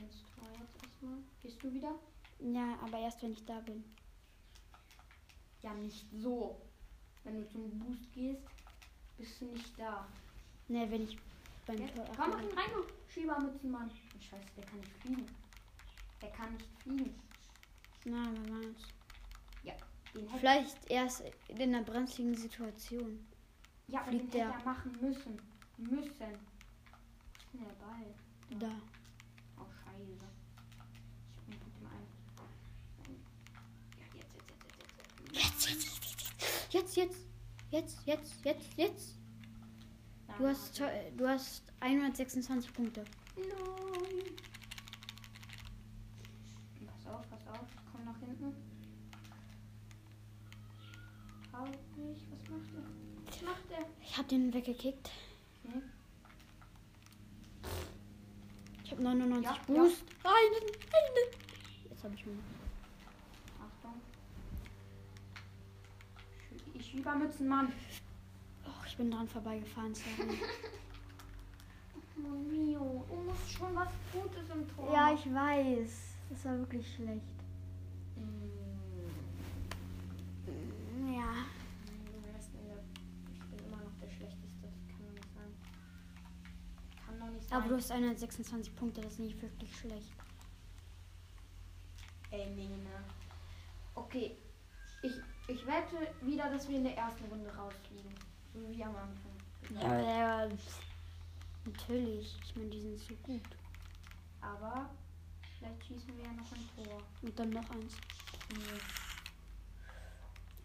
ins 0.00 0.22
Tor 0.34 0.48
jetzt 0.58 0.82
erstmal. 0.82 1.18
Gehst 1.42 1.62
du 1.62 1.70
wieder? 1.70 1.94
ja, 2.40 2.78
aber 2.82 2.98
erst 2.98 3.22
wenn 3.22 3.32
ich 3.32 3.44
da 3.44 3.60
bin. 3.60 3.84
Ja, 5.60 5.74
nicht 5.74 6.06
so. 6.14 6.62
Wenn 7.24 7.42
du 7.42 7.48
zum 7.50 7.78
Boost 7.78 8.10
gehst, 8.14 8.42
bist 9.18 9.38
du 9.40 9.44
nicht 9.52 9.78
da. 9.78 10.08
Ne, 10.66 10.90
wenn 10.90 11.02
ich 11.04 11.18
beim 11.66 11.78
Ja? 11.78 11.88
Tor 11.88 12.06
Komm, 12.16 12.30
mach 12.30 12.40
ihn 12.40 12.58
rein, 12.58 12.70
du 12.74 13.12
Schiebermützenmann. 13.12 13.90
Oh, 13.90 14.20
Scheiße, 14.20 14.46
der 14.56 14.64
kann 14.64 14.80
nicht 14.80 14.92
fliegen. 15.02 15.26
Der 16.22 16.30
kann 16.30 16.54
nicht 16.54 16.68
fliegen. 16.82 17.14
Na, 18.06 18.30
wer 18.32 18.54
weiß. 18.54 18.76
Den 20.14 20.26
hätte, 20.26 20.38
Vielleicht 20.40 20.90
erst 20.90 21.22
in 21.48 21.60
einer 21.60 21.82
brenzligen 21.82 22.34
Situation. 22.34 23.26
Ja, 23.92 24.00
aber 24.00 24.08
fliegt 24.10 24.24
den 24.24 24.30
der. 24.30 24.48
hätte 24.48 24.58
er 24.58 24.64
machen 24.64 24.92
müssen. 25.00 25.38
Müssen. 25.76 26.38
Wo 27.52 27.58
der 27.58 27.74
Ball? 27.74 28.14
Da. 28.58 28.70
Oh, 29.58 29.66
scheiße. 29.84 30.26
Ich 31.36 31.42
bin 31.46 31.58
mit 31.58 31.76
dem 31.76 31.86
einen. 31.86 32.08
Ja, 33.98 34.04
jetzt, 34.14 34.34
jetzt, 34.34 34.46
jetzt, 35.32 35.68
jetzt, 35.72 36.22
jetzt, 36.72 36.96
jetzt. 36.96 36.96
Jetzt, 36.96 36.96
jetzt. 36.96 37.26
Jetzt, 37.70 38.06
jetzt, 38.06 38.44
jetzt, 38.44 38.76
jetzt. 38.76 39.14
Da 40.26 40.34
Du 40.36 40.46
hast, 40.46 40.80
du 41.16 41.28
hast 41.28 41.72
126 41.80 42.72
Punkte. 42.72 43.04
Nein. 43.36 44.36
Pass 46.86 47.06
auf, 47.06 47.28
pass 47.30 47.46
auf. 47.48 47.66
Ich 47.74 47.80
komm 47.90 48.04
nach 48.04 48.18
hinten. 48.20 48.54
Hau 51.52 51.64
nicht. 51.96 52.26
Was 52.30 52.48
macht 52.50 52.74
er? 52.74 52.84
Was 53.26 53.42
macht 53.42 53.70
er? 53.70 53.86
Ich 54.12 54.18
habe 54.18 54.28
den 54.28 54.52
weggekickt. 54.52 55.10
Nee. 55.64 55.80
Ich 58.84 58.90
habe 58.90 59.02
99 59.04 59.44
Ja, 59.46 59.56
Boost. 59.66 60.04
Einen, 60.22 60.66
einen. 60.92 61.28
Jetzt 61.88 62.04
habe 62.04 62.14
ich 62.14 62.26
ihn. 62.26 62.38
Achtung. 63.58 63.94
Ich 66.74 66.86
Schiebermützenmann. 66.90 67.72
Oh, 68.66 68.84
ich 68.86 68.96
bin 68.98 69.10
dran 69.10 69.26
vorbeigefahren. 69.28 69.94
Sorry. 69.94 70.12
Oh, 72.24 72.36
Mio, 72.50 73.04
du 73.08 73.14
musst 73.16 73.50
schon 73.50 73.74
was 73.74 73.88
Gutes 74.12 74.48
im 74.50 74.68
Tor 74.76 74.92
ja, 74.92 75.12
ich 75.14 75.24
weiß. 75.34 76.14
Das 76.28 76.44
war 76.44 76.58
wirklich 76.58 76.86
schlecht. 76.94 77.22
Mm. 78.16 78.52
Ja. 81.14 81.32
Du 82.06 82.12
wärst 82.32 82.50
in 82.54 82.66
der. 82.68 82.76
Ich 83.32 83.40
bin 83.40 83.58
immer 83.66 83.78
noch 83.82 83.96
der 84.00 84.08
Schlechteste. 84.08 84.62
Das 84.62 84.86
kann 84.88 85.00
doch 85.04 85.14
nicht 85.14 85.30
sein. 85.34 85.52
Kann 87.04 87.18
doch 87.18 87.30
nicht 87.34 87.41
sein. 87.41 87.41
Aber 87.52 87.68
du 87.68 87.76
hast 87.76 87.90
126 87.92 88.74
Punkte, 88.74 89.02
das 89.02 89.12
ist 89.12 89.18
nicht 89.18 89.42
wirklich 89.42 89.76
schlecht. 89.76 90.10
Ey, 92.30 92.46
nee, 92.56 92.68
ne. 92.68 93.04
Okay. 93.94 94.36
Ich, 95.02 95.12
ich 95.48 95.66
wette 95.66 96.08
wieder, 96.22 96.48
dass 96.48 96.66
wir 96.66 96.76
in 96.76 96.84
der 96.84 96.96
ersten 96.96 97.24
Runde 97.26 97.54
rausfliegen. 97.54 98.14
So 98.54 98.70
wie 98.70 98.82
am 98.82 98.96
Anfang. 98.96 99.32
Ja, 99.82 100.00
ja, 100.00 100.48
natürlich. 101.66 102.34
Ich 102.42 102.56
meine, 102.56 102.70
die 102.70 102.80
sind 102.80 102.98
so 102.98 103.14
gut. 103.22 103.42
Aber 104.40 104.88
vielleicht 105.58 105.84
schießen 105.84 106.16
wir 106.16 106.24
ja 106.24 106.32
noch 106.32 106.50
ein 106.52 106.84
Tor. 106.84 107.02
Und 107.20 107.38
dann 107.38 107.50
noch 107.50 107.70
eins. 107.70 107.96
Nee. 108.50 108.80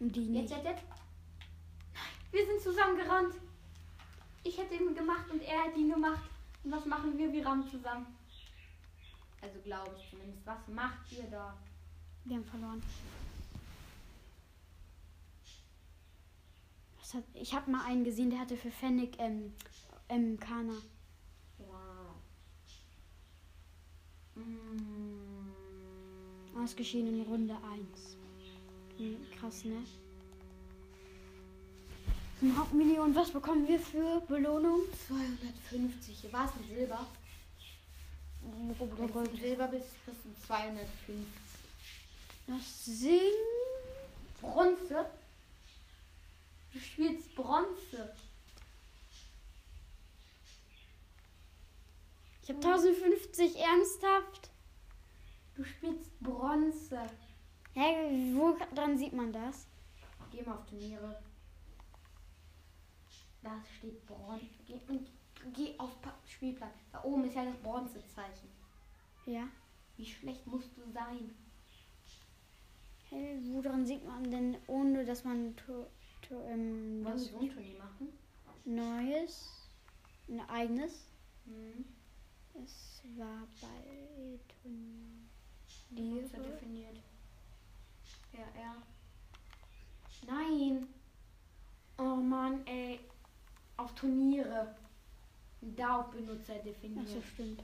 Und 0.00 0.16
die 0.16 0.20
Jetzt, 0.20 0.30
nicht. 0.30 0.50
jetzt, 0.50 0.64
jetzt. 0.64 0.84
Nein, 1.92 2.12
wir 2.30 2.46
sind 2.46 2.62
zusammengerannt. 2.62 3.34
Ich 4.42 4.56
hätte 4.56 4.74
ihn 4.74 4.94
gemacht 4.94 5.30
und 5.30 5.42
er 5.42 5.64
hätte 5.64 5.78
ihn 5.78 5.90
gemacht. 5.90 6.30
Und 6.68 6.74
was 6.74 6.84
machen 6.84 7.16
wir? 7.16 7.32
Wir 7.32 7.46
rammen 7.46 7.66
zusammen. 7.66 8.06
Also 9.40 9.58
glaube 9.60 9.96
ich 9.96 10.10
zumindest. 10.10 10.44
Was 10.44 10.68
macht 10.68 11.10
ihr 11.12 11.24
da? 11.30 11.56
Wir 12.26 12.36
haben 12.36 12.44
verloren. 12.44 12.82
Was 16.98 17.14
hat, 17.14 17.24
ich 17.32 17.54
habe 17.54 17.70
mal 17.70 17.86
einen 17.86 18.04
gesehen, 18.04 18.28
der 18.28 18.40
hatte 18.40 18.54
für 18.54 18.70
Fennec 18.70 19.18
ähm, 19.18 19.54
ähm, 20.10 20.38
Kana. 20.38 20.74
Wow. 21.56 22.16
Mm. 24.34 25.48
Ausgeschieden 26.54 27.18
in 27.18 27.22
Runde 27.22 27.56
1. 27.56 28.18
Hm, 28.98 29.16
krass, 29.40 29.64
ne? 29.64 29.82
Zum 32.38 32.56
Hauptmillion, 32.56 33.12
was 33.16 33.30
bekommen 33.32 33.66
wir 33.66 33.80
für 33.80 34.20
Belohnung? 34.28 34.82
250. 35.08 36.32
War 36.32 36.44
es 36.44 36.52
ein 36.52 36.68
Silber? 36.68 37.04
Wenn 38.40 38.68
du 39.12 39.36
Silber 39.36 39.66
bist, 39.66 39.88
kriegst 40.04 40.24
du 40.24 40.46
250. 40.46 41.16
Das 42.46 42.84
Sing. 42.84 43.32
Bronze? 44.40 45.06
Du 46.72 46.78
spielst 46.78 47.34
Bronze. 47.34 48.14
Ich 52.42 52.50
habe 52.50 52.64
1050 52.64 53.56
ernsthaft. 53.56 54.50
Du 55.56 55.64
spielst 55.64 56.20
Bronze. 56.20 57.02
Hä, 57.74 58.34
wo 58.36 58.56
dran 58.76 58.96
sieht 58.96 59.12
man 59.12 59.32
das? 59.32 59.66
Geh 60.30 60.42
mal 60.42 60.54
auf 60.54 60.66
Turniere. 60.66 61.20
Da 63.48 63.62
steht 63.78 64.04
Bronze. 64.06 64.44
Geh, 64.66 64.78
und 64.88 65.08
geh 65.54 65.74
auf 65.78 66.02
Pa- 66.02 66.18
Spielplan. 66.26 66.68
Da 66.92 67.02
oben 67.02 67.24
ist 67.24 67.34
ja 67.34 67.46
das 67.46 67.56
Bronzezeichen. 67.62 68.48
Ja. 69.24 69.48
Wie 69.96 70.04
schlecht 70.04 70.46
musst 70.46 70.76
du 70.76 70.82
sein? 70.92 71.34
Hä, 73.08 73.38
wo 73.44 73.62
dran 73.62 73.86
sieht 73.86 74.04
man 74.06 74.30
denn, 74.30 74.58
ohne 74.66 75.02
dass 75.06 75.24
man 75.24 75.54
ähm, 76.30 77.02
Wollen 77.02 77.04
wir 77.04 77.18
so 77.18 77.38
ein 77.38 77.48
Turnier 77.50 77.78
machen? 77.78 78.08
Neues, 78.66 79.66
ein 80.28 80.40
eigenes? 80.50 81.06
Mhm. 81.46 81.86
Es 82.62 83.02
war 83.16 83.46
bei 83.62 84.38
Nutzer 85.90 86.36
Turniere. 86.36 86.52
definiert. 86.52 86.96
RR. 88.34 88.76
Nein. 90.26 90.86
Oh 91.96 92.16
Mann, 92.16 92.66
ey. 92.66 93.00
Auf 93.78 93.94
Turniere. 93.94 94.74
Da 95.60 96.00
auf 96.00 96.10
Benutzer 96.10 96.54
Ach 96.56 97.06
so, 97.08 97.22
stimmt. 97.22 97.62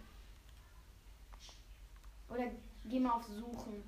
Oder 2.28 2.50
geh 2.84 2.98
mal 2.98 3.12
auf 3.12 3.26
Suchen. 3.26 3.84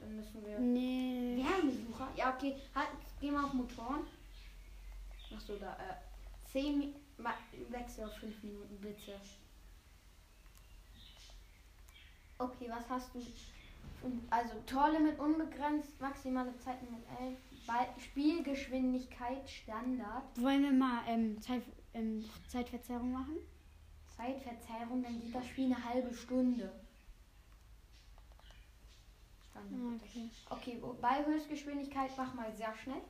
Dann 0.00 0.16
müssen 0.16 0.44
wir. 0.44 0.58
Nee. 0.58 1.36
Wärmesucher? 1.42 2.08
Ja, 2.16 2.34
okay. 2.34 2.56
Halt, 2.74 2.88
geh 3.20 3.30
mal 3.30 3.44
auf 3.44 3.52
Motoren. 3.54 4.02
Ach 5.34 5.40
so, 5.40 5.56
da. 5.56 5.72
Äh, 5.74 6.50
10 6.50 6.78
Mi 6.78 6.94
Ma- 7.18 7.34
Wechsel 7.70 8.04
auf 8.04 8.14
5 8.16 8.42
Minuten, 8.42 8.76
bitte. 8.80 9.18
Okay, 12.38 12.68
was 12.68 12.88
hast 12.90 13.14
du? 13.14 13.24
Also 14.30 14.54
Torlimit 14.66 15.18
unbegrenzt, 15.18 16.00
maximale 16.00 16.56
Zeitlimit 16.58 17.04
11, 17.20 17.20
Ball, 17.20 17.36
Spielgeschwindigkeit 17.98 19.48
Standard, 19.48 20.22
Wollen 20.40 20.62
wir 20.62 20.72
mal 20.72 21.02
ähm, 21.06 21.40
Zeit, 21.40 21.62
ähm, 21.94 22.24
Zeitverzerrung 22.48 23.12
machen? 23.12 23.36
Zeitverzerrung, 24.16 25.02
dann 25.02 25.20
geht 25.20 25.34
das 25.34 25.46
Spiel 25.46 25.66
eine 25.66 25.84
halbe 25.84 26.12
Stunde. 26.14 26.72
Standard. 29.50 30.00
Okay. 30.02 30.28
Okay, 30.50 30.78
wo- 30.80 30.94
Ballhöchstgeschwindigkeit 30.94 32.10
mach 32.16 32.34
mal 32.34 32.52
sehr 32.56 32.74
schnell. 32.82 33.00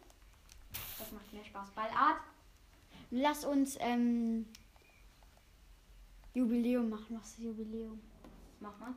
Das 0.98 1.10
macht 1.12 1.32
mehr 1.32 1.44
Spaß. 1.44 1.70
Ballart, 1.70 2.20
Lass 3.14 3.44
uns 3.44 3.76
ähm, 3.80 4.46
Jubiläum 6.32 6.88
machen. 6.88 7.18
Was 7.20 7.30
ist 7.32 7.40
Jubiläum? 7.40 8.00
mach 8.58 8.78
mal. 8.78 8.94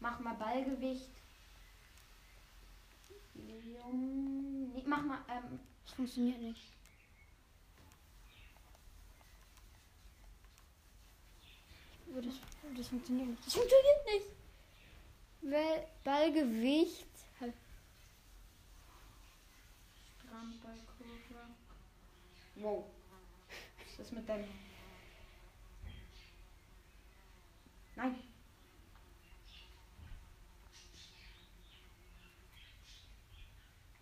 Mach 0.00 0.18
mal 0.20 0.34
Ballgewicht. 0.34 1.10
Jubiläum. 3.34 4.65
Mach 4.86 5.02
mal, 5.02 5.18
ähm, 5.28 5.58
Das 5.84 5.94
funktioniert 5.94 6.40
nicht. 6.40 6.62
Oh, 12.08 12.20
das, 12.20 12.34
das 12.76 12.88
funktioniert 12.88 13.28
nicht. 13.28 13.46
Das 13.46 13.54
funktioniert 13.54 14.06
nicht. 14.06 14.26
Weil 15.42 15.86
Ballgewicht. 16.04 17.06
Strandballkurve. 20.18 21.54
Wow. 22.56 22.84
Was 23.96 24.06
ist 24.06 24.12
mit 24.12 24.28
deinem. 24.28 24.48
Nein. 27.96 28.16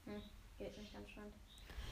Hm, 0.06 0.22
geht 0.58 0.76
nicht 0.94 1.08
anscheinend. 1.08 1.34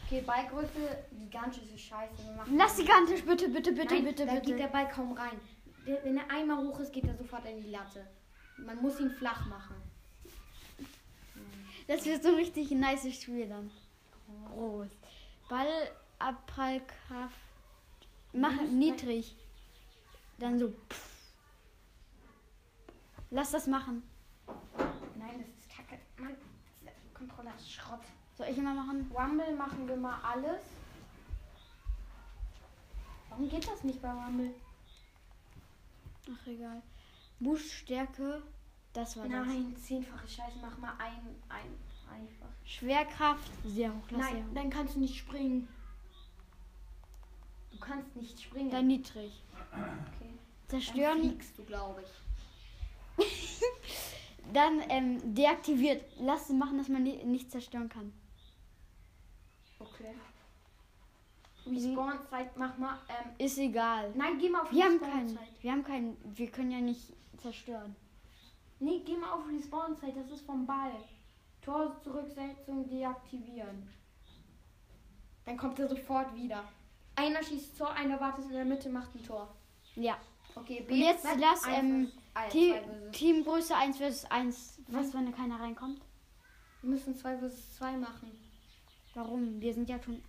Okay, 0.06 0.20
Ballgröße, 0.22 1.04
gigantische 1.18 1.78
Scheiße. 1.78 2.12
Wir 2.24 2.32
machen 2.32 2.56
Lass 2.56 2.76
gigantisch, 2.76 3.24
bitte, 3.24 3.48
bitte, 3.48 3.72
bitte, 3.72 3.94
Nein, 3.94 4.04
bitte, 4.04 4.26
da 4.26 4.34
geht 4.34 4.48
der 4.58 4.66
bitte. 4.66 4.68
Ball 4.68 4.88
kaum 4.88 5.12
rein. 5.12 5.40
Der, 5.86 6.04
wenn 6.04 6.18
er 6.18 6.30
einmal 6.30 6.58
hoch 6.58 6.78
ist, 6.80 6.92
geht 6.92 7.04
er 7.04 7.16
sofort 7.16 7.44
in 7.46 7.60
die 7.62 7.70
Latte. 7.70 8.06
Man 8.58 8.80
muss 8.80 9.00
ihn 9.00 9.10
flach 9.10 9.46
machen. 9.46 9.76
Das 11.88 12.04
wird 12.04 12.22
so 12.22 12.28
ein 12.28 12.34
richtig 12.36 12.70
nice 12.70 13.12
Spiel 13.14 13.48
dann. 13.48 13.70
Groß. 14.52 14.88
Ballabprallkraft. 15.48 17.34
Mach 18.32 18.60
Niedrig. 18.62 19.34
Dann 20.38 20.58
so. 20.58 20.68
pff. 20.68 21.32
Lass 23.30 23.50
das 23.50 23.66
machen. 23.66 24.02
Nein, 25.16 25.38
das 25.38 25.48
ist 25.48 25.68
kacke. 25.74 25.98
Mann, 26.18 26.36
Controller 27.14 27.54
ist 27.56 27.72
Schrott. 27.72 28.00
Soll 28.36 28.46
ich 28.48 28.58
immer 28.58 28.74
machen? 28.74 29.10
Rumble 29.14 29.54
machen 29.54 29.86
wir 29.86 29.96
mal 29.96 30.18
alles. 30.22 30.60
Warum 33.28 33.48
geht 33.48 33.66
das 33.66 33.82
nicht 33.84 34.00
bei 34.02 34.10
Rumble? 34.10 34.54
Ach, 36.30 36.46
egal. 36.46 36.82
Booststärke. 37.40 38.42
Das 38.92 39.16
war 39.16 39.26
das. 39.26 39.46
Nein, 39.46 39.74
zehnfache 39.76 40.28
Scheiße, 40.28 40.58
mach 40.60 40.76
mal 40.78 40.92
ein, 40.98 41.34
ein, 41.48 41.78
einfach. 42.12 42.48
Schwerkraft. 42.64 43.50
Sehr 43.64 43.90
hoch. 43.94 44.02
Lass 44.10 44.26
sehr 44.26 44.34
Nein, 44.34 44.54
dann 44.54 44.70
kannst 44.70 44.96
du 44.96 45.00
nicht 45.00 45.16
springen. 45.16 45.66
Du 47.70 47.78
kannst 47.80 48.14
nicht 48.16 48.40
springen. 48.40 48.70
Dann 48.70 48.86
niedrig. 48.86 49.42
okay. 49.72 50.28
Dann 50.68 50.80
Zerstören. 50.80 51.20
fliegst 51.20 51.58
du, 51.58 51.64
glaube 51.64 52.02
ich. 52.02 53.26
Dann 54.52 54.82
ähm, 54.88 55.34
deaktiviert. 55.34 56.04
Lass 56.18 56.50
es 56.50 56.56
machen, 56.56 56.76
dass 56.78 56.88
man 56.88 57.02
ni- 57.04 57.24
nicht 57.24 57.50
zerstören 57.50 57.88
kann. 57.88 58.12
Okay. 59.82 60.14
Respawn-Zeit, 61.66 62.56
mach 62.56 62.76
mal. 62.78 62.98
Ähm, 63.08 63.30
Ist 63.38 63.58
egal. 63.58 64.12
nein, 64.16 64.38
geh 64.38 64.48
mal 64.48 64.62
auf 64.62 64.72
Wir 64.72 64.84
haben 64.84 65.00
keinen. 65.00 65.26
Respawn-Zeit. 65.28 65.62
Wir 65.62 65.72
haben 65.72 65.84
keinen. 65.84 66.16
Wir 66.36 66.50
können 66.50 66.70
ja 66.72 66.80
nicht 66.80 67.12
zerstören. 67.36 67.94
Nee, 68.80 69.00
geh 69.04 69.16
mal 69.16 69.30
auf 69.32 69.46
Respawn-Zeit, 69.48 70.16
das 70.16 70.30
ist 70.30 70.44
vom 70.44 70.66
Ball. 70.66 70.92
Tor-Zurücksetzung 71.60 72.88
deaktivieren. 72.88 73.88
Dann 75.44 75.56
kommt 75.56 75.78
er 75.78 75.88
sofort 75.88 76.34
wieder. 76.34 76.64
Einer 77.14 77.42
schießt 77.42 77.78
Tor, 77.78 77.92
einer 77.92 78.18
wartet 78.20 78.46
in 78.46 78.52
der 78.52 78.64
Mitte, 78.64 78.88
macht 78.88 79.14
ein 79.14 79.22
Tor. 79.22 79.54
Ja. 79.94 80.16
Okay, 80.56 80.84
Und 80.88 80.96
jetzt 80.96 81.24
lass 81.38 81.62
ähm, 81.68 82.08
versus- 82.08 82.14
ja, 82.34 82.48
Te 82.48 82.70
zwei 82.72 82.80
versus- 82.82 83.12
Teamgröße 83.18 83.76
1 83.76 83.98
vs 83.98 84.24
1. 84.30 84.78
Was, 84.88 85.06
Mhm. 85.08 85.18
wenn 85.18 85.26
da 85.30 85.32
keiner 85.36 85.60
reinkommt? 85.60 86.00
Wir 86.82 86.90
müssen 86.90 87.14
2 87.16 87.38
vs 87.38 87.76
2 87.76 87.96
machen. 87.96 88.30
Warum? 89.14 89.60
Wir 89.60 89.74
sind 89.74 89.88
ja 89.88 90.00
schon. 90.02 90.22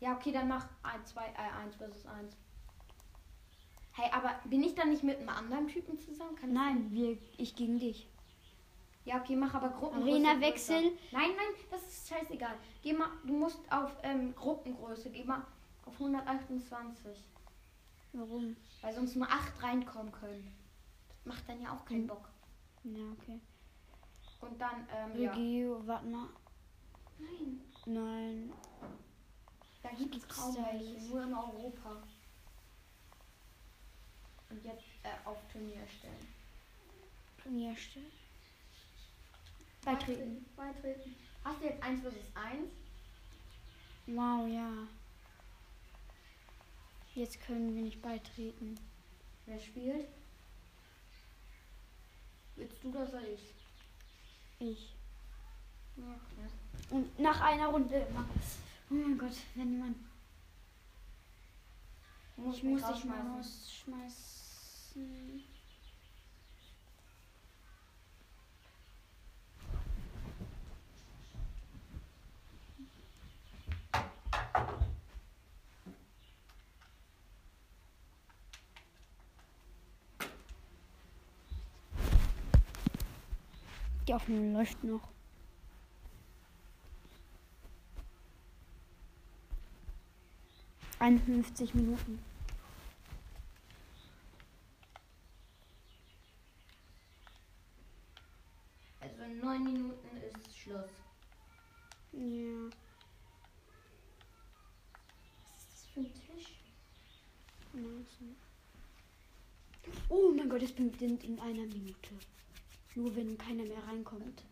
Ja, 0.00 0.14
okay, 0.16 0.32
dann 0.32 0.48
mach 0.48 0.66
1, 0.82 1.10
2, 1.10 1.26
äh, 1.26 1.62
1 1.64 1.76
versus 1.76 2.06
1. 2.06 2.36
Hey, 3.92 4.10
aber 4.12 4.34
bin 4.48 4.62
ich 4.62 4.74
dann 4.74 4.90
nicht 4.90 5.02
mit 5.02 5.18
einem 5.18 5.28
anderen 5.28 5.68
Typen 5.68 5.98
zusammen? 5.98 6.36
Kann 6.36 6.52
Nein, 6.52 6.90
wir, 6.90 7.18
ich 7.36 7.54
gegen 7.54 7.78
dich. 7.78 8.08
Ja, 9.04 9.20
okay, 9.20 9.36
mach 9.36 9.54
aber 9.54 9.70
Gruppengröße. 9.70 10.12
Arena 10.12 10.40
wechseln. 10.40 10.92
Nein, 11.10 11.30
nein, 11.36 11.64
das 11.70 11.82
ist 11.86 12.08
scheißegal. 12.08 12.54
Geh 12.82 12.92
mal, 12.92 13.08
du 13.26 13.32
musst 13.32 13.60
auf 13.70 13.90
ähm, 14.02 14.34
Gruppengröße, 14.34 15.10
geh 15.10 15.24
mal 15.24 15.44
auf 15.84 15.94
128. 15.94 17.24
Warum? 18.12 18.56
Weil 18.82 18.92
sonst 18.94 19.16
nur 19.16 19.28
8 19.28 19.62
reinkommen 19.62 20.12
können. 20.12 20.54
Das 21.08 21.26
macht 21.26 21.48
dann 21.48 21.60
ja 21.62 21.72
auch 21.74 21.84
keinen 21.84 22.02
Mhm. 22.04 22.08
Bock. 22.08 22.28
Ja, 22.84 23.12
okay. 23.18 23.40
Und 24.40 24.60
dann, 24.60 24.86
ähm, 24.94 25.20
ja. 25.20 25.32
Regio, 25.32 25.86
warte 25.86 26.06
mal. 26.06 26.28
Nein, 27.20 27.60
Nein. 27.86 28.52
da 29.82 29.90
gibt 29.90 30.16
es 30.16 30.28
kaum 30.28 30.56
welche, 30.56 31.00
nur 31.08 31.22
in 31.22 31.34
Europa. 31.34 32.02
Und 34.48 34.64
jetzt 34.64 34.84
äh, 35.02 35.26
auf 35.26 35.38
Turnier 35.52 35.86
stellen. 35.86 36.28
Turnierstelle. 37.42 38.06
Beitreten. 39.84 40.44
Beitreten. 40.56 41.14
Hast 41.44 41.60
du 41.60 41.66
jetzt 41.66 41.82
1 41.82 42.02
versus 42.02 42.26
1? 42.34 42.68
Wow, 44.06 44.48
ja. 44.48 44.70
Jetzt 47.14 47.40
können 47.40 47.74
wir 47.74 47.82
nicht 47.82 48.02
beitreten. 48.02 48.78
Wer 49.46 49.58
spielt? 49.60 50.08
Willst 52.56 52.82
du 52.82 52.88
oder 52.90 53.06
soll 53.06 53.24
ich? 53.24 53.54
Ich. 54.58 54.94
Ja. 55.96 56.04
Und 56.90 57.18
nach 57.18 57.40
einer 57.40 57.68
Runde 57.68 57.94
immer. 57.94 58.24
Oh 58.90 58.94
mein 58.94 59.18
Gott, 59.18 59.36
wenn 59.54 59.72
jemand. 59.72 59.96
Du 62.36 62.42
musst 62.42 62.58
Ich 62.58 62.64
muss 62.64 62.82
dich 62.86 63.04
mal 63.04 63.20
rausschmeißen. 63.20 64.40
Die 84.08 84.14
Aufnahme 84.14 84.52
läuft 84.52 84.82
noch. 84.82 85.08
Einundfünfzig 91.00 91.74
Minuten. 91.74 92.22
Also 99.00 99.22
in 99.22 99.40
9 99.40 99.64
Minuten 99.64 100.16
ist 100.18 100.56
Schluss. 100.56 100.90
Ja. 102.12 102.70
Was 105.42 105.56
ist 105.58 105.72
das 105.72 105.86
für 105.94 106.00
ein 106.00 106.12
Tisch? 106.14 106.60
Oh 110.10 110.32
mein 110.36 110.48
Gott, 110.50 110.62
es 110.62 110.72
beginnt 110.72 111.24
in 111.24 111.40
einer 111.40 111.66
Minute. 111.66 112.10
Nur 112.94 113.16
wenn 113.16 113.38
keiner 113.38 113.64
mehr 113.64 113.82
reinkommt. 113.86 114.42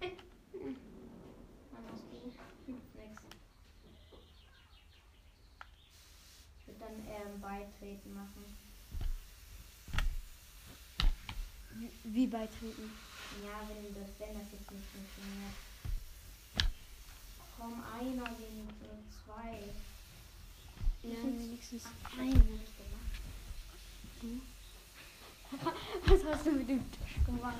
Wann 0.00 1.84
hast 1.92 2.02
du? 2.10 2.32
Gibt's 2.66 2.94
nix. 2.94 3.22
Ich 6.58 6.66
würde 6.66 6.71
dann 6.82 7.06
eher 7.06 7.26
ein 7.26 7.40
Beitreten 7.40 8.14
machen. 8.14 8.44
Wie 12.04 12.26
beitreten? 12.26 12.90
Ja, 13.44 13.60
wenn 13.68 13.94
das, 13.94 14.10
wenn 14.18 14.34
das 14.34 14.52
jetzt 14.52 14.70
nicht 14.70 14.84
funktioniert. 14.92 15.56
Komm, 17.56 17.82
einer 17.98 18.26
wenigstens 18.38 18.82
oder 18.82 18.98
zwei. 19.24 19.58
Ja, 21.02 21.18
wenigstens 21.22 21.84
Ach, 21.86 22.18
eine. 22.18 22.34
hab 22.34 22.42
ich 22.42 22.76
gemacht. 22.76 23.12
Was 26.06 26.24
hast 26.24 26.46
du 26.46 26.52
mit 26.52 26.68
dem 26.68 26.84
Tisch 26.92 27.24
gemacht? 27.24 27.56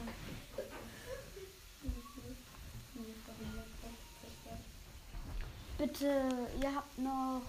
Bitte, 5.78 6.48
ihr 6.60 6.74
habt 6.74 6.98
noch 6.98 7.42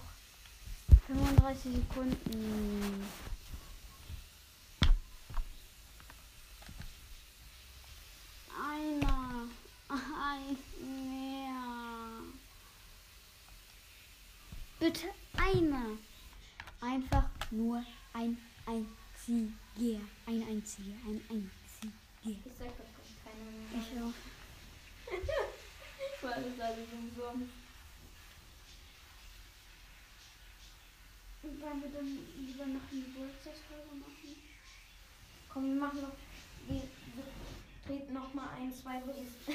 35 1.06 1.72
Sekunden. 1.74 3.06
Einer. 8.58 9.48
Ein 9.88 10.56
mehr. 10.80 12.22
Bitte 14.80 15.08
einer. 15.36 15.98
Einfach 16.80 17.28
nur 17.50 17.84
ein 18.14 18.38
einziger. 18.66 20.00
Ein 20.26 20.42
einziger. 20.48 20.94
Ein 21.06 21.20
einziger. 21.28 21.92
Ich 22.24 22.38
sag, 22.58 22.68
das 22.68 22.88
kommt 22.94 23.24
keiner 23.24 23.50
mehr. 23.50 23.80
Ich 23.80 23.88
auch. 24.00 24.14
Weil 26.22 26.44
es 26.44 26.60
alle 26.60 26.86
umsonst. 26.92 27.63
Wollen 31.44 31.82
wir 31.82 31.90
dann 31.90 32.18
lieber 32.38 32.66
noch 32.66 32.80
eine 32.90 33.02
Geburtstagsfolge 33.02 33.94
machen? 34.00 34.36
Komm, 35.48 35.64
wir 35.64 35.80
machen 35.80 36.00
noch. 36.00 36.12
Wir, 36.66 36.82
wir 37.14 37.24
treten 37.86 38.14
noch 38.14 38.32
mal 38.32 38.48
ein, 38.58 38.72
zwei 38.72 38.98
Runden. 39.00 39.28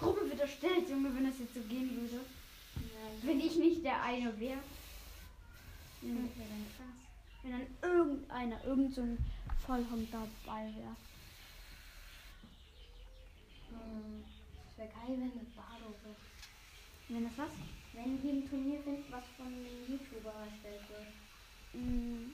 Gruppe 0.00 0.28
wird 0.28 0.40
erstellt, 0.40 0.90
Junge, 0.90 1.14
wenn 1.14 1.26
das 1.26 1.38
jetzt 1.38 1.54
so 1.54 1.60
gehen 1.60 1.90
würde. 1.96 2.24
Nein. 2.74 3.18
Wenn 3.22 3.40
ich 3.40 3.56
nicht 3.56 3.84
der 3.84 4.02
eine 4.02 4.38
wäre. 4.40 4.58
Hm. 6.00 6.28
wäre 6.36 6.48
krass. 6.76 6.98
Wenn 7.42 7.52
dann 7.52 7.66
irgendeiner, 7.82 8.64
irgend 8.64 8.94
so 8.94 9.02
ein 9.02 9.18
Vollhond 9.64 10.12
dabei 10.12 10.64
wäre. 10.74 10.96
Hm, 13.70 14.24
Es 14.70 14.78
wäre 14.78 14.88
geil, 14.88 15.16
wenn 15.18 15.32
das 15.38 15.54
Bardo 15.54 15.94
wird. 16.02 16.16
Wenn 17.08 17.24
das 17.24 17.38
was? 17.38 17.83
Wenn 17.94 18.22
wir 18.22 18.32
ein 18.32 18.48
Turnier 18.48 18.80
finden, 18.82 19.04
was 19.10 19.24
von 19.36 19.46
einem 19.46 19.66
YouTuber 19.88 20.32
erstellt 20.50 20.82
wird. 20.88 21.08
Hm. 21.72 22.32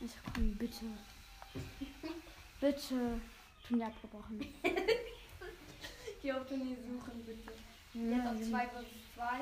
Also 0.00 0.14
komm, 0.34 0.54
bitte. 0.56 0.84
bitte. 2.60 3.20
Turnier 3.66 3.86
abgebrochen. 3.86 4.40
Geh 6.22 6.32
auf 6.32 6.46
Turnier 6.46 6.76
suchen, 6.76 7.24
bitte. 7.24 7.52
Ja, 7.94 8.16
Jetzt 8.16 8.26
auf 8.26 8.38
wir- 8.40 8.46
2 8.50 8.66
vs 8.66 9.14
2. 9.14 9.40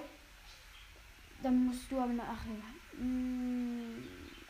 Dann 1.43 1.65
musst 1.67 1.91
du 1.91 1.99
aber 1.99 2.13
noch. 2.13 2.25
Ach 2.25 2.45
ja. 2.47 2.99
Hm, 2.99 4.05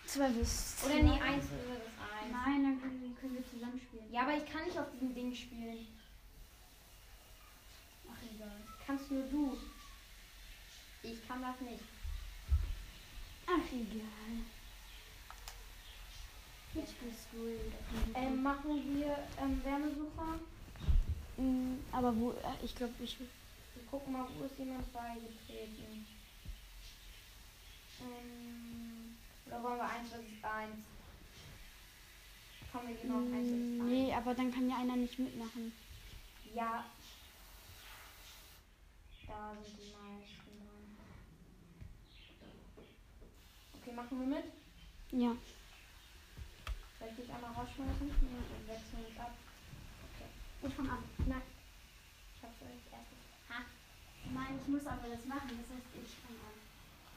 zwei 0.05 0.28
bis 0.28 0.76
Oder 0.85 0.93
zwei. 0.95 1.03
nee, 1.03 1.20
1 1.20 1.45
vs 1.47 1.53
1. 1.53 2.33
Nein, 2.33 2.62
dann 2.64 2.80
können, 2.83 3.16
können 3.18 3.35
wir 3.37 3.49
zusammen 3.51 3.80
spielen. 3.80 4.12
Ja, 4.12 4.22
aber 4.22 4.37
ich 4.37 4.45
kann 4.45 4.64
nicht 4.64 4.78
auf 4.78 4.91
diesem 4.93 5.14
Ding 5.14 5.35
spielen. 5.35 5.87
Kannst 8.93 9.11
nur 9.11 9.22
du. 9.22 9.57
Ich 11.03 11.26
kann 11.26 11.40
das 11.40 11.59
nicht. 11.62 11.80
Ach 13.47 13.72
egal. 13.72 14.34
Jetzt 16.74 17.01
bist 17.01 17.26
du. 17.32 17.57
Ähm, 18.14 18.43
machen 18.43 18.84
wir 18.95 19.16
ähm, 19.40 19.64
Wärmesucher. 19.64 20.40
Mm, 21.38 21.76
aber 21.90 22.14
wo, 22.14 22.32
äh, 22.32 22.62
ich 22.62 22.74
glaube, 22.74 22.93
ich. 23.03 23.18
Wir 23.18 23.86
gucken 23.90 24.12
mal, 24.12 24.26
wo 24.38 24.45
ist 24.45 24.59
jemand 24.59 24.93
beigetreten. 24.93 26.07
Ähm, 28.03 29.16
oder 29.47 29.62
wollen 29.62 29.78
wir 29.78 29.88
1 29.88 30.09
vs 30.09 30.45
1? 30.45 30.74
Kommen 32.70 32.88
wir 32.88 32.97
gehen 32.97 33.11
auf 33.11 33.20
1 33.20 33.32
vs 33.32 33.40
1. 33.40 33.59
Mm, 33.59 33.88
Nee, 33.88 34.12
aber 34.12 34.34
dann 34.34 34.53
kann 34.53 34.68
ja 34.68 34.76
einer 34.76 34.97
nicht 34.97 35.18
mitmachen. 35.18 35.72
Ja. 36.55 36.84
Da 39.33 39.57
sind 39.64 39.78
die 39.80 39.93
meisten 39.97 40.53
dran. 40.61 40.85
Okay, 43.80 43.93
machen 43.97 44.20
wir 44.20 44.26
mit? 44.26 44.45
Ja. 45.12 45.33
Soll 46.99 47.09
ich 47.09 47.16
dich 47.16 47.33
einmal 47.33 47.53
rausschmeißen? 47.53 48.09
Ja. 48.09 48.14
Dann 48.53 48.68
wechseln 48.68 48.99
wir 49.01 49.09
uns 49.09 49.18
ab. 49.18 49.33
Ich 50.62 50.74
fang 50.74 50.91
an. 50.91 51.03
Nein. 51.26 51.43
Ich 52.37 52.43
hab's 52.43 52.61
als 52.61 52.85
erstes. 52.93 53.22
Ha. 53.49 53.64
Nein, 54.35 54.61
ich 54.61 54.68
muss 54.68 54.87
aber 54.87 55.09
das 55.09 55.24
machen. 55.24 55.49
Das 55.49 55.68
heißt, 55.72 55.89
ich 55.97 56.12
fang 56.20 56.37
an. 56.37 56.57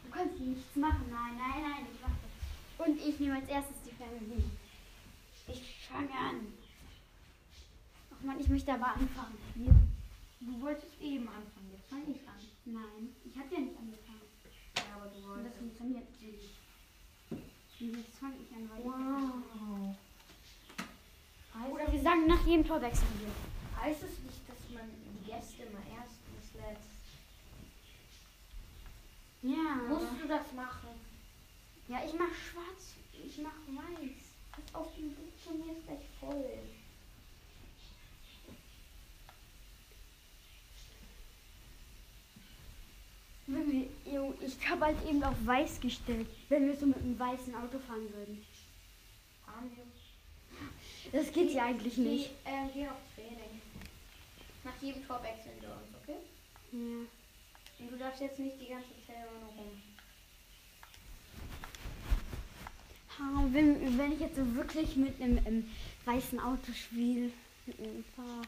Du 0.05 0.09
kannst 0.09 0.39
nichts 0.39 0.75
machen. 0.77 1.11
Nein, 1.11 1.35
nein, 1.35 1.61
nein, 1.67 1.85
ich 1.91 1.99
mach 2.01 2.15
das. 2.23 2.87
Und 2.87 2.95
ich 2.97 3.19
nehme 3.19 3.35
als 3.35 3.49
erstes 3.49 3.75
die 3.83 3.91
Family. 3.91 4.43
Ich 5.47 5.87
fange 5.87 6.11
an. 6.11 6.47
Ach 8.11 8.23
Mann, 8.23 8.39
ich 8.39 8.47
möchte 8.47 8.71
aber 8.71 8.95
anfangen. 8.95 9.37
Du 10.39 10.61
wolltest 10.61 11.01
eben 11.01 11.27
anfangen, 11.27 11.64
jetzt 11.95 12.05
fang 12.05 12.11
ich 12.11 12.27
an. 12.27 12.35
Nein, 12.65 13.15
ich 13.25 13.37
habe 13.37 13.53
ja 13.53 13.59
nicht 13.61 13.77
angefangen. 13.77 14.21
Ja, 14.77 14.95
aber 14.95 15.07
du 15.07 15.17
Und 15.17 15.27
wolltest. 15.29 15.47
das 15.51 15.57
funktioniert 15.57 16.21
nicht. 16.21 16.49
Und 17.81 17.97
jetzt 17.97 18.17
fange 18.19 18.35
ich 18.43 18.55
an, 18.55 18.69
weil 18.69 18.83
Wow. 18.83 19.95
ich. 21.65 21.71
Oder 21.71 21.91
wir 21.91 22.01
sagen 22.01 22.27
nach 22.27 22.45
jedem 22.45 22.65
Tor 22.67 22.81
wechseln 22.81 23.07
wir. 23.19 23.81
Heißt 23.81 24.03
es 24.03 24.19
nicht, 24.19 24.41
dass 24.47 24.57
man 24.73 24.89
die 24.89 25.25
Gäste 25.29 25.63
immer 25.63 25.79
erst 25.95 26.17
bis 26.35 26.53
letzt? 26.61 26.89
Ja. 29.41 29.75
Musst 29.87 30.21
du 30.21 30.27
das 30.27 30.51
machen? 30.53 30.89
Ja, 31.87 32.01
ich 32.05 32.13
mach 32.13 32.33
schwarz. 32.33 32.95
Ich 33.13 33.37
mach 33.37 33.51
weiß. 33.67 34.11
Pass 34.51 34.75
auf, 34.75 34.87
die 34.97 35.13
Turnier 35.43 35.73
ist 35.77 35.85
gleich 35.85 36.05
voll. 36.19 36.59
Wenn 43.47 43.71
wir, 43.71 43.87
ich 44.41 44.69
habe 44.69 44.85
halt 44.85 44.97
eben 45.07 45.23
auf 45.23 45.35
weiß 45.45 45.79
gestellt, 45.79 46.27
wenn 46.49 46.67
wir 46.67 46.75
so 46.75 46.87
mit 46.87 46.97
einem 46.97 47.19
weißen 47.19 47.53
Auto 47.55 47.77
fahren 47.79 48.11
würden. 48.13 48.43
Das 51.11 51.31
geht 51.31 51.51
ja 51.51 51.65
eigentlich 51.65 51.97
nicht. 51.97 52.31
Geh, 52.43 52.49
äh, 52.49 52.67
geh 52.73 52.87
auf 52.87 52.97
Training. 53.15 53.61
Nach 54.63 54.81
jedem 54.81 55.05
Tor 55.05 55.21
wechseln 55.23 55.61
wir 55.61 55.69
uns, 55.69 55.95
okay? 56.01 56.17
Ja. 56.71 57.05
Und 57.79 57.91
du 57.91 57.97
darfst 57.97 58.21
jetzt 58.21 58.39
nicht 58.39 58.59
die 58.59 58.67
ganze 58.67 58.89
Zeit 59.05 59.17
nur 59.31 59.63
rum. 59.63 59.81
Wenn, 63.53 63.97
wenn 63.97 64.11
ich 64.11 64.19
jetzt 64.19 64.35
so 64.35 64.55
wirklich 64.55 64.95
mit 64.97 65.21
einem 65.21 65.39
ähm, 65.45 65.71
weißen 66.03 66.39
Auto 66.39 66.73
spiele, 66.73 67.31
mit 67.65 67.79
einem 67.79 68.03
Fahr. 68.15 68.41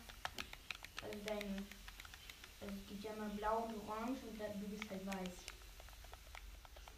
Also 1.04 1.20
dein. 1.26 1.77
Es 2.68 2.88
gibt 2.88 3.04
ja 3.04 3.16
mal 3.16 3.30
blau 3.30 3.64
und 3.64 3.76
orange 3.88 4.20
und 4.30 4.40
dann 4.40 4.60
du 4.60 4.68
bist 4.68 4.90
halt 4.90 5.06
weiß. 5.06 5.16
Was 5.16 5.24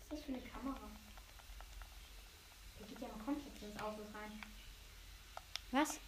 ist 0.03 0.11
das 0.11 0.21
für 0.21 0.33
eine 0.33 0.41
Kamera? 0.41 0.89
Der 2.79 2.87
geht 2.87 2.99
ja 2.99 3.07
mal 3.07 3.23
komplett 3.23 3.61
ins 3.61 3.81
Auto 3.81 4.01
rein. 4.13 4.41
Was? 5.71 5.99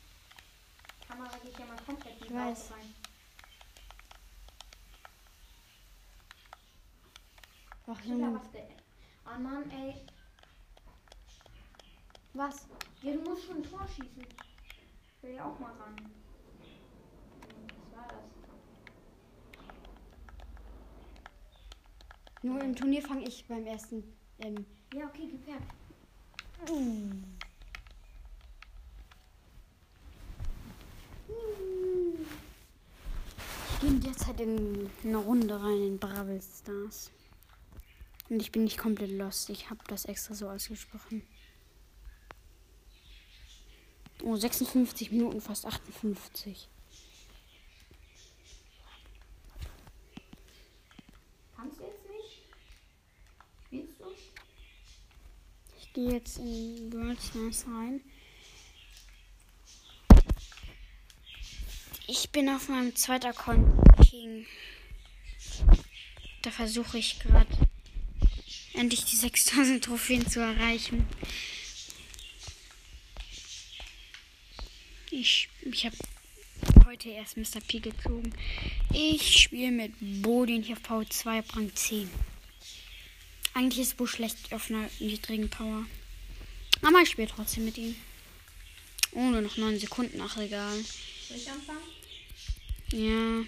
Die 1.02 1.08
Kamera 1.08 1.38
geht 1.38 1.60
ja 1.60 1.66
mal 1.66 1.78
komplett 1.86 2.22
ins. 2.22 2.32
Auto 2.32 2.74
rein. 2.74 2.96
Ach, 7.88 8.06
Junge. 8.06 8.42
Oh 9.26 9.40
Mann, 9.40 9.70
ey. 9.72 9.96
Was? 12.34 12.68
Ja, 13.02 13.14
du 13.14 13.22
musst 13.22 13.46
schon 13.46 13.58
ein 13.58 13.64
Tor 13.64 13.86
schießen. 13.88 14.26
Ich 14.26 15.24
will 15.24 15.36
ja 15.36 15.46
auch 15.46 15.60
mal 15.60 15.74
ran. 15.74 15.96
Was 17.92 17.98
war 17.98 18.08
das? 18.08 18.42
Nur 22.44 22.62
im 22.62 22.76
Turnier 22.76 23.02
fange 23.02 23.28
ich 23.28 23.46
beim 23.46 23.66
ersten. 23.66 24.04
Ähm, 24.40 24.66
Ja, 24.94 25.06
okay, 25.06 25.28
gefährdet. 25.28 25.68
Ich 33.74 33.80
gehe 33.80 34.00
derzeit 34.00 34.40
in 34.40 34.90
eine 35.04 35.18
Runde 35.18 35.62
rein 35.62 35.84
in 35.84 36.00
Bravel 36.00 36.42
Stars. 36.42 37.12
Und 38.30 38.42
ich 38.42 38.52
bin 38.52 38.64
nicht 38.64 38.78
komplett 38.78 39.12
lost. 39.12 39.50
Ich 39.50 39.70
habe 39.70 39.82
das 39.88 40.06
extra 40.06 40.34
so 40.34 40.50
ausgesprochen. 40.50 41.24
Oh, 44.24 44.36
56 44.36 45.12
Minuten, 45.12 45.42
fast 45.42 45.66
58. 45.66 46.70
Kannst 51.56 51.80
du 51.80 51.84
jetzt 51.84 52.10
nicht? 52.10 52.44
Spielst 53.66 54.00
du? 54.00 54.06
Ich 55.92 55.96
gehe 55.96 56.14
jetzt 56.14 56.38
in 56.38 56.94
World 56.94 57.20
Stars 57.22 57.66
rein. 57.68 58.00
Ich 62.08 62.30
bin 62.30 62.48
auf 62.48 62.70
meinem 62.70 62.96
zweiten 62.96 63.26
Account 63.26 63.68
King. 64.10 64.46
Da 66.44 66.52
versuche 66.52 66.98
ich 66.98 67.20
gerade 67.20 67.50
endlich 68.74 69.04
die 69.04 69.16
6000 69.18 69.84
Trophäen 69.84 70.26
zu 70.26 70.40
erreichen. 70.40 71.06
Ich, 75.10 75.50
ich 75.60 75.86
habe 75.86 75.98
heute 76.86 77.10
erst 77.10 77.36
Mr. 77.36 77.60
P 77.68 77.80
gezogen. 77.80 78.34
Ich 78.94 79.42
spiele 79.42 79.72
mit 79.72 79.92
Bo, 80.22 80.46
den 80.46 80.62
ich 80.62 80.72
auf 80.72 80.84
Power 80.84 81.06
2 81.06 81.40
hab, 81.40 81.54
Rang 81.54 81.76
10. 81.76 82.10
Eigentlich 83.54 83.80
ist 83.80 83.98
Bo 83.98 84.06
schlecht 84.06 84.54
auf 84.54 84.70
einer 84.70 84.90
niedrigen 85.00 85.50
Power. 85.50 85.86
Aber 86.82 87.02
ich 87.02 87.10
spiele 87.10 87.28
trotzdem 87.28 87.66
mit 87.66 87.78
ihm. 87.78 87.96
Oh, 89.14 89.20
nur 89.20 89.42
noch 89.42 89.58
9 89.58 89.80
Sekunden, 89.80 90.22
ach 90.22 90.38
egal. 90.38 90.78
Soll 91.28 91.38
ich 91.38 91.50
anfangen? 91.50 91.84
Ja. 92.92 93.46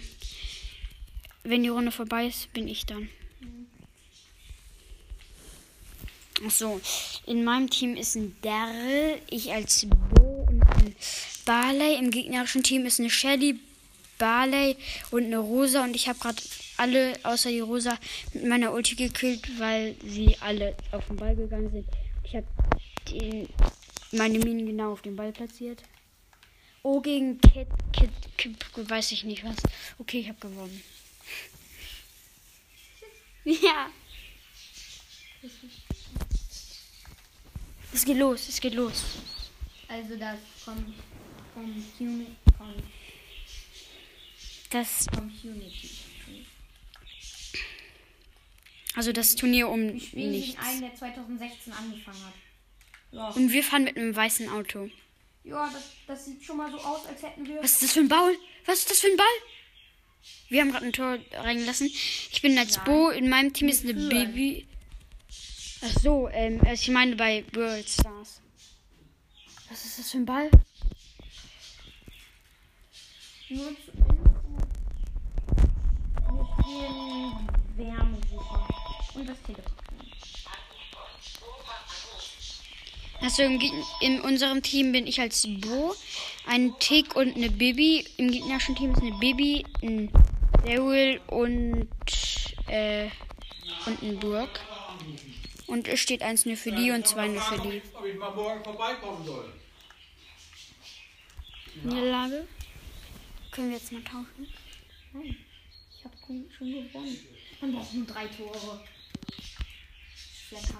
Wenn 1.42 1.62
die 1.62 1.68
Runde 1.68 1.90
vorbei 1.90 2.26
ist, 2.26 2.52
bin 2.52 2.68
ich 2.68 2.86
dann. 2.86 3.08
Ach 6.46 6.50
so. 6.50 6.80
In 7.26 7.44
meinem 7.44 7.70
Team 7.70 7.96
ist 7.96 8.14
ein 8.14 8.36
Daryl, 8.42 9.20
ich 9.30 9.52
als 9.52 9.86
Bo 9.86 10.46
und 10.48 10.62
ein 10.62 10.96
Barley. 11.44 11.98
Im 11.98 12.10
gegnerischen 12.10 12.62
Team 12.62 12.84
ist 12.86 13.00
eine 13.00 13.10
Shelly, 13.10 13.58
Barley 14.18 14.76
und 15.10 15.24
eine 15.24 15.38
Rosa. 15.38 15.84
Und 15.84 15.96
ich 15.96 16.08
habe 16.08 16.18
gerade 16.18 16.42
alle 16.76 17.18
außer 17.22 17.50
die 17.50 17.60
Rosa 17.60 17.98
mit 18.32 18.46
meiner 18.46 18.72
Ulti 18.72 18.94
gekillt, 18.94 19.58
weil 19.58 19.96
sie 20.04 20.36
alle 20.40 20.76
auf 20.92 21.06
den 21.06 21.16
Ball 21.16 21.36
gegangen 21.36 21.70
sind. 21.70 21.86
Ich 22.24 22.34
habe 22.34 22.46
meine 24.12 24.38
Minen 24.38 24.66
genau 24.66 24.92
auf 24.92 25.02
den 25.02 25.16
Ball 25.16 25.32
platziert. 25.32 25.82
Oh, 26.82 27.00
gegen 27.00 27.40
Kid, 27.40 27.68
Kid, 27.92 28.10
Kid, 28.36 28.90
weiß 28.90 29.12
ich 29.12 29.24
nicht 29.24 29.44
was. 29.44 29.56
Okay, 29.98 30.20
ich 30.20 30.28
habe 30.28 30.38
gewonnen. 30.40 30.82
Ja. 33.46 33.90
Es 37.92 38.06
geht 38.06 38.16
los, 38.16 38.48
es 38.48 38.58
geht 38.58 38.72
los. 38.72 39.04
Also 39.86 40.16
das 40.16 40.38
kommt 40.64 40.94
vom. 41.52 41.84
Vom 41.98 42.82
Das, 44.70 45.06
Community. 45.14 46.13
Also 48.96 49.12
das 49.12 49.34
Turnier 49.36 49.68
um 49.68 49.88
Ich 49.96 50.12
nichts. 50.14 50.58
einen, 50.64 50.80
der 50.82 50.94
2016 50.94 51.72
angefangen 51.72 52.24
hat. 52.24 52.34
Ja, 53.12 53.28
Und 53.30 53.52
wir 53.52 53.62
fahren 53.62 53.84
mit 53.84 53.96
einem 53.96 54.14
weißen 54.14 54.48
Auto. 54.50 54.88
ja 55.44 55.70
das, 55.72 55.84
das 56.06 56.24
sieht 56.24 56.42
schon 56.44 56.56
mal 56.56 56.70
so 56.70 56.78
aus, 56.78 57.06
als 57.06 57.22
hätten 57.22 57.46
wir. 57.46 57.62
Was 57.62 57.72
ist 57.72 57.82
das 57.82 57.92
für 57.92 58.00
ein 58.00 58.08
Ball? 58.08 58.34
Was 58.66 58.78
ist 58.80 58.90
das 58.90 59.00
für 59.00 59.08
ein 59.08 59.16
Ball? 59.16 59.26
Wir 60.48 60.60
haben 60.62 60.70
gerade 60.72 60.86
ein 60.86 60.92
Tor 60.92 61.18
reingelassen. 61.32 61.86
Ich 61.86 62.40
bin 62.42 62.56
als 62.58 62.76
Nein. 62.78 62.84
Bo. 62.86 63.10
In 63.10 63.28
meinem 63.28 63.52
Team 63.52 63.68
ist 63.68 63.84
eine. 63.84 63.94
Baby. 63.94 64.66
Ach 65.82 66.00
so, 66.00 66.28
ähm, 66.30 66.60
also 66.62 66.80
ich 66.82 66.88
meine 66.88 67.14
bei 67.16 67.44
World 67.52 67.88
Stars. 67.88 68.40
Was 69.68 69.84
ist 69.84 69.98
das 69.98 70.10
für 70.10 70.18
ein 70.18 70.24
Ball? 70.24 70.50
Nur 73.50 73.68
zu 73.84 73.90
Info. 73.90 74.14
Wir 76.32 76.46
spielen 76.64 77.48
Wärmesucher. 77.76 78.68
Und 79.14 79.28
das 79.28 79.40
Telefon. 79.42 79.72
Also 83.20 83.42
in 84.00 84.20
unserem 84.20 84.62
Team 84.62 84.92
bin 84.92 85.06
ich 85.06 85.20
als 85.20 85.48
Bo, 85.60 85.94
ein 86.46 86.74
Tick 86.78 87.16
und 87.16 87.34
eine 87.36 87.50
Bibi. 87.50 88.04
Im 88.18 88.30
gegnerischen 88.30 88.76
Team 88.76 88.92
ist 88.92 89.00
eine 89.00 89.12
Bibi, 89.12 89.64
ein 89.82 90.10
Daryl 90.66 91.20
und, 91.28 91.88
äh, 92.68 93.08
und 93.86 94.02
ein 94.02 94.18
Burg. 94.20 94.60
Und 95.66 95.88
es 95.88 96.00
steht 96.00 96.22
eins 96.22 96.44
nur 96.44 96.56
für 96.56 96.72
die 96.72 96.90
und 96.90 97.06
zwei 97.06 97.28
nur 97.28 97.40
für 97.40 97.58
die. 97.60 97.80
Ob 97.94 98.04
ich 98.04 98.18
mal 98.18 98.34
morgen 98.34 98.62
vorbeikommen 98.62 99.24
soll. 99.24 99.52
Niederlage. 101.82 102.46
Können 103.50 103.70
wir 103.70 103.76
jetzt 103.78 103.90
mal 103.92 104.02
tauschen? 104.02 104.48
Nein, 105.12 105.36
ich 105.96 106.04
habe 106.04 106.14
schon 106.58 106.72
gewonnen. 106.72 107.18
Man 107.60 107.72
braucht 107.72 107.94
nur 107.94 108.06
drei 108.06 108.26
Tore. 108.26 108.84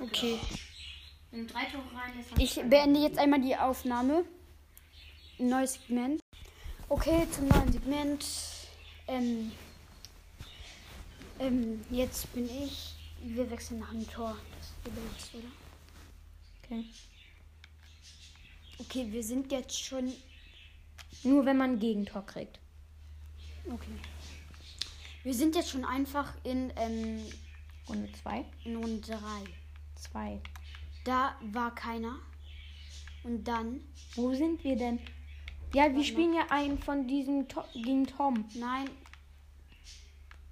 Okay. 0.00 0.38
Wenn 1.30 1.46
drei 1.46 1.64
Tore 1.64 1.84
rein 1.94 2.12
Ich 2.38 2.54
beende 2.68 3.00
jetzt 3.00 3.18
einmal 3.18 3.40
die 3.40 3.56
Aufnahme. 3.56 4.24
Ein 5.38 5.48
neues 5.48 5.74
Segment. 5.74 6.20
Okay, 6.88 7.26
zum 7.30 7.48
neuen 7.48 7.72
Segment. 7.72 8.24
Ähm, 9.08 9.52
ähm, 11.38 11.84
jetzt 11.90 12.32
bin 12.34 12.48
ich. 12.48 12.94
Wir 13.22 13.50
wechseln 13.50 13.80
nach 13.80 13.90
dem 13.90 14.08
Tor. 14.08 14.36
Das 14.84 14.92
ist 15.24 15.34
oder? 15.34 15.44
Okay. 16.62 16.84
Okay, 18.78 19.06
wir 19.10 19.22
sind 19.22 19.50
jetzt 19.50 19.82
schon 19.82 20.12
Nur 21.22 21.46
wenn 21.46 21.56
man 21.56 21.72
ein 21.72 21.78
Gegentor 21.78 22.24
kriegt. 22.26 22.60
Okay. 23.66 23.98
Wir 25.22 25.32
sind 25.34 25.56
jetzt 25.56 25.70
schon 25.70 25.84
einfach 25.86 26.34
in, 26.44 26.70
ähm, 26.76 27.24
Runde 27.88 28.12
2. 28.12 28.44
in 28.64 28.76
Runde 28.76 29.00
3. 29.00 29.18
2. 30.12 30.40
Da 31.04 31.36
war 31.52 31.74
keiner. 31.74 32.18
Und 33.24 33.44
dann, 33.44 33.80
Wo 34.14 34.34
sind 34.34 34.62
wir 34.64 34.76
denn? 34.76 34.98
Ja, 35.74 35.92
wir 35.92 36.04
spielen 36.04 36.34
ja 36.34 36.46
einen 36.50 36.78
von 36.78 37.06
diesen 37.08 37.48
to 37.48 37.64
gegen 37.72 38.06
Tom. 38.06 38.44
nein, 38.54 38.88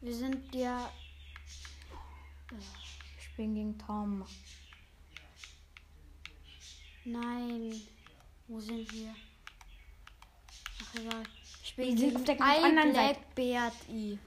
wir 0.00 0.14
sind 0.14 0.52
ja, 0.54 0.90
Wir 2.50 2.58
spielen 3.20 3.54
gegen 3.54 3.78
Tom. 3.78 4.24
nein, 7.04 7.72
wo 8.48 8.58
sind 8.58 8.90
wir? 8.92 9.14
Ach 10.82 10.94
egal. 10.94 11.22
Ich 11.62 11.76
Wir 11.76 11.86
bin 11.86 11.96
sind 11.98 12.06
gegen 12.08 12.16
auf 12.16 12.24
der 12.24 12.36
ganz 12.36 12.64
anderen 12.64 12.94
Seite. 12.94 13.20
Black 13.20 13.34
Beard 13.34 13.74
I. 13.90 14.18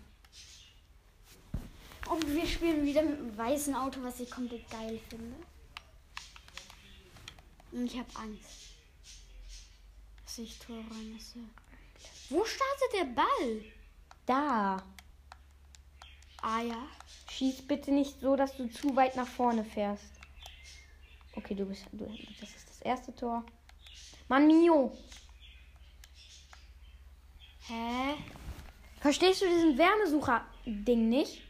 Und 2.10 2.34
wir 2.34 2.46
spielen 2.46 2.86
wieder 2.86 3.02
mit 3.02 3.20
einem 3.20 3.38
weißen 3.38 3.76
Auto, 3.76 4.02
was 4.04 4.20
ich 4.20 4.30
komplett 4.30 4.70
geil 4.70 5.00
finde. 5.10 5.36
Und 7.72 7.86
ich 7.86 7.98
habe 7.98 8.10
Angst, 8.16 8.76
dass 10.24 10.38
ich 10.38 10.58
Tor 10.60 10.78
reinlasse. 10.78 11.40
Wo 12.30 12.46
startet 12.46 12.94
der 12.94 13.06
Ball? 13.06 13.64
Da. 14.26 14.84
Ah 16.42 16.62
ja. 16.62 16.88
Schieß 17.30 17.68
bitte 17.68 17.92
nicht 17.92 18.22
so, 18.22 18.36
dass 18.36 18.56
du 18.56 18.70
zu 18.70 18.96
weit 18.96 19.16
nach 19.16 19.28
vorne 19.28 19.66
fährst. 19.66 20.12
Okay, 21.36 21.54
du 21.54 21.66
bist. 21.66 21.86
Du, 21.92 22.06
das 22.40 22.50
ist 22.56 22.70
das 22.70 22.82
erste 22.82 23.14
Tor. 23.16 23.44
Mann, 24.28 24.48
Mio. 24.48 24.96
Hä? 27.68 28.14
Verstehst 29.02 29.42
du 29.42 29.48
diesen 29.48 29.78
Wärmesucher-Ding 29.78 31.10
nicht? 31.10 31.45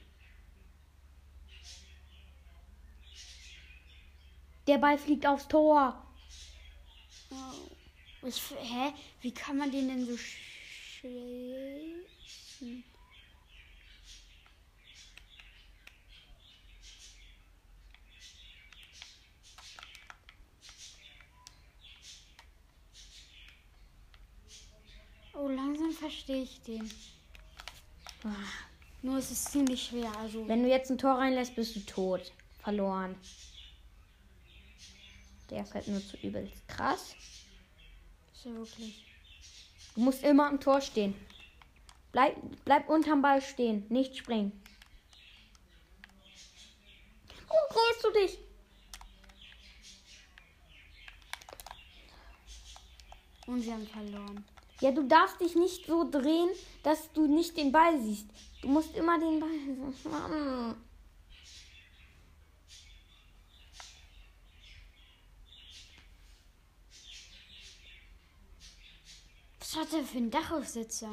Der 4.67 4.77
Ball 4.79 4.97
fliegt 4.97 5.27
aufs 5.27 5.47
Tor. 5.47 6.01
Oh. 7.31 8.25
Ich, 8.27 8.41
hä? 8.59 8.93
Wie 9.21 9.31
kann 9.31 9.57
man 9.57 9.71
den 9.71 9.87
denn 9.87 10.05
so 10.05 10.17
schießen? 10.17 12.03
Oh, 25.37 25.47
langsam 25.49 25.91
verstehe 25.91 26.41
ich 26.43 26.61
den. 26.61 26.89
Nur 29.03 29.17
es 29.19 29.29
ist 29.29 29.51
ziemlich 29.51 29.83
schwer, 29.83 30.11
also. 30.17 30.47
Wenn 30.47 30.63
du 30.63 30.69
jetzt 30.69 30.89
ein 30.89 30.97
Tor 30.97 31.19
reinlässt, 31.19 31.55
bist 31.55 31.75
du 31.75 31.81
tot. 31.81 32.31
Verloren. 32.63 33.15
Der 35.49 35.63
ist 35.63 35.73
halt 35.73 35.87
nur 35.87 36.01
zu 36.01 36.17
übelst 36.17 36.67
krass. 36.67 37.15
Ist 38.33 38.45
ja 38.45 38.51
wirklich. 38.51 39.05
Du 39.93 40.01
musst 40.01 40.23
immer 40.23 40.47
am 40.47 40.59
Tor 40.59 40.81
stehen. 40.81 41.15
Bleib, 42.11 42.35
bleib 42.63 42.89
unterm 42.89 43.21
Ball 43.21 43.41
stehen, 43.41 43.85
nicht 43.89 44.17
springen. 44.17 44.51
Oh, 47.49 47.73
drehst 47.73 48.05
du 48.05 48.11
dich? 48.11 48.39
Und 53.47 53.61
sie 53.61 53.71
haben 53.71 53.87
verloren. 53.87 54.45
Ja, 54.81 54.91
du 54.91 55.03
darfst 55.03 55.39
dich 55.39 55.55
nicht 55.55 55.85
so 55.85 56.09
drehen, 56.09 56.49
dass 56.83 57.11
du 57.13 57.27
nicht 57.27 57.55
den 57.57 57.71
Ball 57.71 57.99
siehst. 58.01 58.27
Du 58.61 58.67
musst 58.67 58.95
immer 58.95 59.19
den 59.19 59.39
Ball. 59.39 59.49
Mann. 60.11 60.75
Was 69.75 69.87
hat 69.87 69.93
er 69.93 70.03
für 70.05 70.17
einen 70.19 70.31
Dachaufsitzer? 70.31 71.11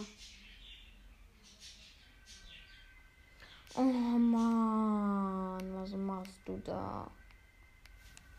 Oh 3.74 3.80
Mann, 3.82 5.74
was 5.74 5.90
machst 5.94 6.38
du 6.44 6.58
da? 6.58 7.10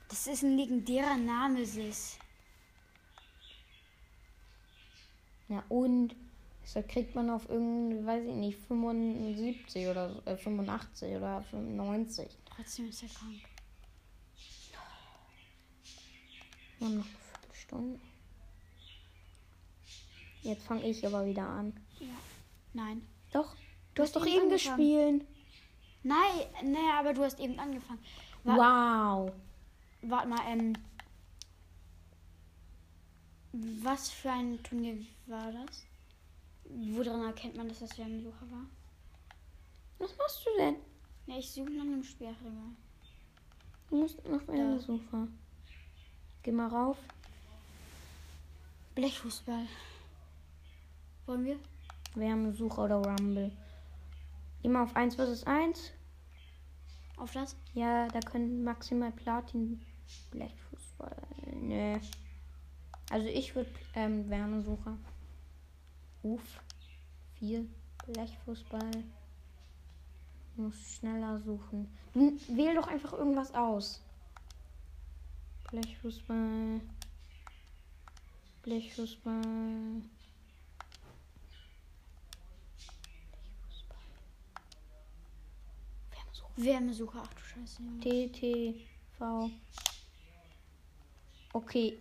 Das 0.07 0.27
ist 0.27 0.43
ein 0.43 0.55
legendärer 0.55 1.17
Name, 1.17 1.65
Sis. 1.65 2.17
Ja, 5.49 5.61
und 5.67 6.15
das 6.61 6.87
kriegt 6.87 7.15
man 7.15 7.29
auf 7.29 7.49
irgendwie, 7.49 8.05
weiß 8.05 8.25
ich 8.25 8.35
nicht, 8.35 8.59
75 8.67 9.87
oder 9.87 10.21
äh, 10.25 10.37
85 10.37 11.17
oder 11.17 11.41
95. 11.41 12.29
Trotzdem 12.45 12.87
ist 12.87 13.03
er 13.03 13.09
krank. 13.09 13.41
Haben 16.79 16.97
noch 16.97 17.05
eine 17.05 17.15
Viertelstunde. 17.41 18.12
Jetzt 20.43 20.65
fange 20.65 20.87
ich 20.87 21.05
aber 21.07 21.25
wieder 21.25 21.47
an. 21.47 21.73
Ja. 21.99 22.07
Nein. 22.73 23.01
Doch, 23.31 23.55
du 23.95 24.03
hast 24.03 24.15
doch 24.15 24.25
eben 24.25 24.43
angefangen. 24.43 24.77
gespielt. 24.77 25.27
Nein, 26.03 26.71
naja, 26.73 26.99
aber 26.99 27.13
du 27.13 27.23
hast 27.23 27.39
eben 27.39 27.57
angefangen. 27.57 27.99
Wa 28.43 29.23
Wow. 29.23 29.31
Warte 30.01 30.27
mal, 30.27 30.41
ähm. 30.47 30.73
Was 33.81 34.09
für 34.09 34.31
ein 34.31 34.61
Turnier 34.63 34.97
war 35.27 35.51
das? 35.51 35.85
Woran 36.65 37.23
erkennt 37.23 37.55
man, 37.55 37.69
dass 37.69 37.79
das 37.79 37.97
Wärmesucher 37.97 38.49
war? 38.51 38.65
Was 39.99 40.17
machst 40.17 40.45
du 40.45 40.49
denn? 40.59 40.75
Ja, 41.27 41.37
ich 41.37 41.49
suche 41.49 41.71
nach 41.71 41.83
einem 41.83 42.03
Sperrregal. 42.03 42.75
Du 43.89 43.95
musst 43.97 44.27
noch 44.27 44.45
eine 44.49 44.79
Sofa. 44.79 45.27
Geh 46.41 46.51
mal 46.51 46.67
rauf. 46.67 46.97
Blechfußball. 48.95 49.67
Wollen 51.25 51.45
wir? 51.45 51.59
Wärmesucher 52.15 52.83
oder 52.83 52.97
Rumble. 52.97 53.51
Mal 54.63 54.83
auf 54.83 54.95
1 54.95 55.15
vs 55.15 55.45
1. 55.45 55.91
Auf 57.17 57.31
das? 57.31 57.55
Ja, 57.73 58.07
da 58.07 58.19
können 58.19 58.63
maximal 58.63 59.11
Platin 59.11 59.81
Blechfußball. 60.31 61.15
Nö. 61.61 61.97
Also 63.09 63.27
ich 63.27 63.55
würde 63.55 63.71
ähm, 63.95 64.29
Wärmesucher. 64.29 64.97
Ruf. 66.23 66.41
4. 67.39 67.65
Blechfußball. 68.07 68.91
Muss 70.55 70.97
schneller 70.97 71.39
suchen. 71.39 71.87
N 72.13 72.39
wähl 72.47 72.75
doch 72.75 72.87
einfach 72.87 73.13
irgendwas 73.13 73.53
aus. 73.53 74.01
Blechfußball. 75.69 76.81
Blechfußball. 78.61 79.41
Wärmesucher, 86.55 87.23
ach 87.25 87.33
du 87.33 87.41
Scheiße. 87.41 87.81
TTV. 88.01 89.49
Okay. 91.53 91.97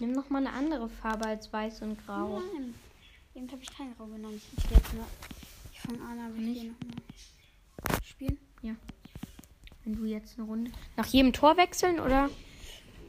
Nimm 0.00 0.12
noch 0.12 0.30
mal 0.30 0.38
eine 0.38 0.52
andere 0.52 0.88
Farbe 0.88 1.26
als 1.26 1.52
weiß 1.52 1.82
und 1.82 2.04
grau. 2.06 2.40
Nein. 2.54 2.74
Eben 3.34 3.50
habe 3.52 3.62
ich 3.62 3.70
kein 3.76 3.94
Grau 3.96 4.06
genommen. 4.06 4.40
Ich 4.56 4.68
gehe 4.68 4.78
jetzt 4.78 4.94
mal. 4.94 5.06
Ich 5.72 5.80
fange 5.80 6.00
an, 6.00 6.18
aber 6.18 6.34
ich 6.36 6.60
gehe 6.60 6.70
nochmal. 6.72 8.02
Spielen? 8.04 8.38
Wenn 9.84 9.96
du 9.96 10.04
jetzt 10.04 10.38
eine 10.38 10.46
Runde. 10.46 10.70
Nach 10.96 11.06
jedem 11.06 11.32
Tor 11.32 11.56
wechseln 11.56 12.00
oder? 12.00 12.28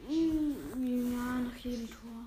Mm, 0.09 1.13
Ja, 1.13 1.39
nach 1.39 1.57
jedem 1.57 1.87
Tor. 1.89 2.20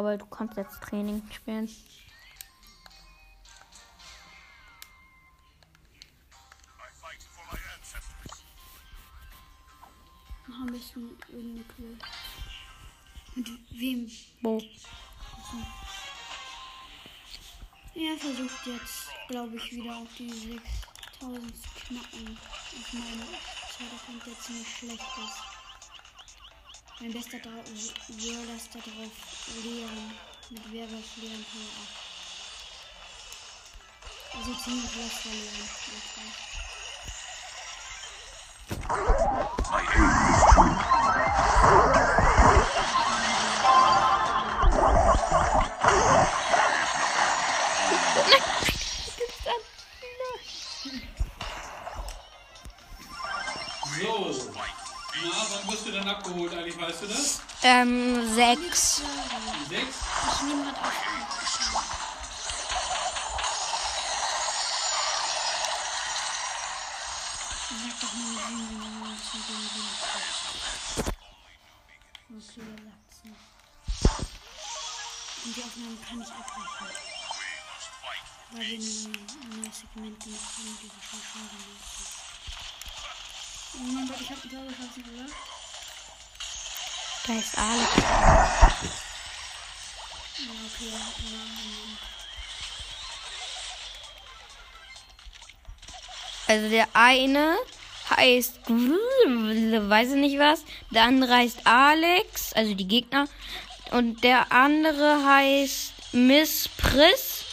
Aber 0.00 0.16
du 0.16 0.24
kannst 0.24 0.56
jetzt 0.56 0.80
Training 0.80 1.22
spielen. 1.30 1.68
Mach 10.46 10.60
am 10.62 10.66
besten 10.68 11.18
irgendeine 11.28 11.64
Quelle. 11.64 11.98
Mit 13.34 13.48
wem? 13.78 14.10
Wo? 14.40 14.62
Er 17.94 18.16
versucht 18.16 18.66
jetzt, 18.68 19.10
glaube 19.28 19.56
ich, 19.56 19.72
wieder 19.72 19.96
auf 19.96 20.08
die 20.16 20.30
6000 20.30 21.62
zu 21.62 21.68
knacken. 21.74 22.38
Auf 22.38 22.92
meinem 22.94 23.26
Zeitaccount, 23.68 24.26
der 24.26 24.40
ziemlich 24.40 24.66
schlecht 24.78 25.02
ist. 25.02 25.59
Mein 27.00 27.12
bester 27.14 27.38
Brawler 27.38 27.64
ist 28.56 28.74
da 28.74 28.78
drauf 28.78 29.10
Leon. 29.64 30.12
Mit 30.50 30.70
Werwolf 30.70 31.16
Leon 31.16 31.46
Power 31.50 31.72
8. 34.04 34.36
Also 34.36 34.52
ziemlich 34.62 34.90
schlecht 34.90 35.24
Leon. 35.24 35.68
So. 48.20 48.59
Wann 55.50 55.72
wirst 55.72 55.86
du 55.86 55.92
denn 55.92 56.08
abgeholt 56.08 56.54
eigentlich, 56.54 56.80
weißt 56.80 57.02
du 57.02 57.06
das? 57.06 57.40
Ähm, 57.62 58.34
sechs. 58.34 59.02
Sechs? 59.68 59.96
Ich 60.34 60.42
nehme 60.42 60.62
gerade 60.64 60.80
auf. 60.80 60.92
Sag 67.70 68.00
doch 68.00 68.12
mal, 68.14 68.48
wie 68.48 68.80
bisschen 72.40 72.64
den. 72.76 73.36
Und 75.44 75.56
die 75.56 75.62
Aufnahme 75.62 75.96
kann 76.06 76.20
ich 76.20 76.28
abbrechen. 76.28 76.88
Weil 78.52 78.60
wir 78.60 78.68
ein 78.68 79.60
neues 79.60 79.78
Segment 79.78 80.20
gemacht 80.20 80.52
haben, 80.58 80.78
die 80.82 80.86
wir 80.86 81.02
schon 81.02 81.20
schon 81.20 81.48
gemacht 81.48 81.90
haben. 81.98 82.09
Oh 83.72 83.82
mein 83.82 84.06
Gott, 84.08 84.20
ich 84.20 84.30
hab 84.30 84.44
ein 84.44 84.50
Tor 84.50 84.64
geschossen, 84.66 85.04
oder? 85.14 85.26
Da 87.26 87.32
ist 87.38 87.58
Alex. 87.58 87.96
Ja, 90.38 90.50
okay. 90.66 90.92
Also 96.48 96.68
der 96.68 96.88
eine 96.94 97.56
heißt, 98.10 98.58
weiß 98.68 100.08
ich 100.08 100.16
nicht 100.16 100.38
was, 100.40 100.64
der 100.90 101.04
andere 101.04 101.36
heißt 101.36 101.64
Alex, 101.64 102.52
also 102.54 102.74
die 102.74 102.88
Gegner, 102.88 103.28
und 103.92 104.24
der 104.24 104.50
andere 104.50 105.24
heißt 105.24 105.92
Miss 106.12 106.68
Priss. 106.76 107.44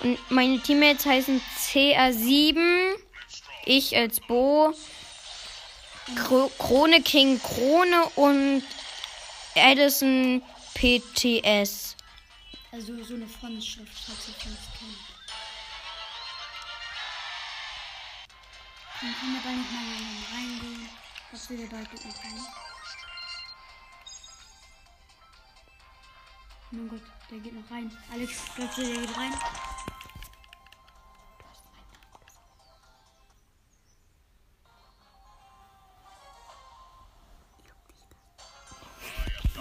Und 0.00 0.18
meine 0.30 0.60
Teammates 0.60 1.04
heißen 1.04 1.42
CR7, 1.58 2.94
ich 3.66 3.94
als 3.96 4.20
Bo, 4.20 4.72
Krone 6.14 7.02
King 7.02 7.40
Krone 7.40 8.04
und 8.14 8.62
Edison 9.54 10.42
PTS. 10.74 11.96
Also 12.70 13.02
so 13.02 13.14
eine 13.14 13.26
Frontschrift, 13.26 13.92
falls 14.06 14.28
ihr 14.28 14.34
das 14.34 14.44
kennt. 14.44 14.98
Dann 19.00 19.14
können 19.20 19.34
wir 19.34 19.42
da 19.42 19.50
nicht 19.50 19.72
mal 19.72 20.36
reingehen. 20.36 20.88
Was 21.32 21.50
wir 21.50 21.56
bedeutet 21.58 22.04
nicht 22.04 22.18
rein. 22.18 22.46
Mein 26.70 26.88
Gott, 26.88 27.02
der 27.30 27.38
geht 27.38 27.52
noch 27.54 27.70
rein. 27.70 27.90
Alex, 28.12 28.32
glaubst 28.54 28.78
du, 28.78 28.82
der 28.82 29.00
geht 29.00 29.16
rein? 29.16 29.32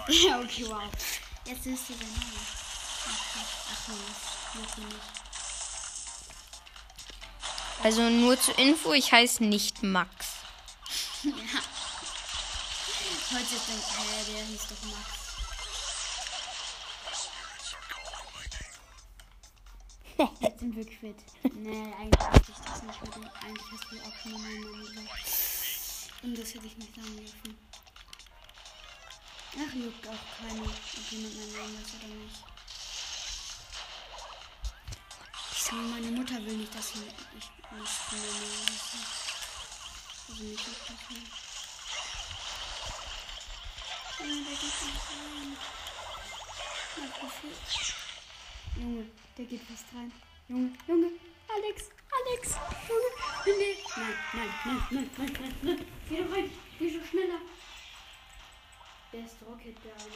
Ja, 0.08 0.40
okay, 0.44 0.66
wow. 0.68 0.82
Jetzt 1.46 1.66
ist 1.66 1.90
dein 1.90 1.98
Name. 2.00 2.12
Ach, 3.08 3.88
nee, 3.88 3.96
das 4.08 4.62
macht 4.62 4.78
ihr 4.78 4.86
nicht. 4.86 5.00
Also 7.84 8.02
nur 8.10 8.40
zur 8.40 8.58
Info, 8.58 8.94
ich 8.94 9.12
heiße 9.12 9.44
nicht 9.44 9.84
Max. 9.84 10.28
Heute 11.24 11.34
ist 13.44 13.68
denkt, 13.68 13.86
hä, 13.98 14.32
der 14.32 14.46
hieß 14.46 14.62
doch 14.70 14.84
Max. 14.90 15.26
Jetzt 20.40 20.60
sind 20.60 20.76
wir 20.76 20.86
quitt. 20.86 21.18
Nee, 21.54 21.94
eigentlich 22.00 22.22
wollte 22.22 22.52
ich 22.52 22.58
das 22.66 22.84
nicht 22.84 23.02
mit 23.02 23.16
dem. 23.16 23.24
Eigentlich 23.24 23.68
hast 23.72 23.92
du 23.92 23.96
auch 24.00 24.16
schon 24.22 24.32
mal 24.32 24.40
meinen 24.40 24.62
Namen 24.62 24.86
gesagt. 24.86 25.10
Und 26.24 26.38
das 26.38 26.54
hätte 26.54 26.68
ich 26.68 26.78
nicht 26.78 26.96
sagen 26.96 27.18
dürfen. 27.18 27.58
Ach, 29.58 29.74
juckt 29.74 30.08
auch 30.08 30.24
keine, 30.38 30.62
ob 30.64 31.12
jemand 31.12 31.36
meinen 31.38 31.54
Namen 31.54 31.78
weiß 31.78 31.94
oder 31.96 32.08
nicht. 32.14 32.44
Meine 35.72 36.12
Mutter 36.12 36.36
will 36.46 36.58
nicht, 36.58 36.74
dass 36.76 36.92
ich 36.92 36.98
ich 36.98 37.02
nicht 37.02 38.12
meinen 38.12 38.24
Namen 38.24 38.58
weiß. 38.68 38.84
Also 40.30 40.44
nicht 40.44 40.68
juckt 40.68 40.90
das 40.90 41.02
nicht. 41.10 41.32
Ja, 44.20 44.26
der 44.26 44.56
geht 44.56 44.62
nicht 44.62 45.06
rein. 45.12 45.58
Viel. 47.42 48.84
Junge, 48.84 49.06
der 49.38 49.46
geht 49.46 49.64
fast 49.64 49.86
rein. 49.96 50.12
Junge, 50.48 50.72
Junge, 50.88 51.10
Alex, 51.50 51.90
Alex, 52.12 52.56
Junge, 52.88 53.10
nee, 53.46 53.78
nein, 53.96 54.16
nein, 54.34 54.50
nein, 54.66 54.80
nein, 54.92 55.10
nein, 55.18 55.32
nein, 55.40 55.56
nein, 55.62 55.86
geh 56.10 56.18
doch 56.24 56.32
rein, 56.32 56.52
geh 56.80 56.92
schon 56.92 57.06
schneller. 57.06 57.40
Der 59.16 59.24
ist 59.24 59.38
Rocket, 59.48 59.78
der 59.82 59.94
eine. 59.94 60.14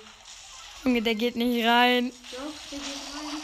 Junge, 0.84 1.02
der 1.02 1.16
geht 1.16 1.38
nicht 1.38 1.66
rein. 1.66 2.12
Doch, 2.32 2.52
der 2.70 2.80
geht 2.80 2.88
rein. 3.16 3.42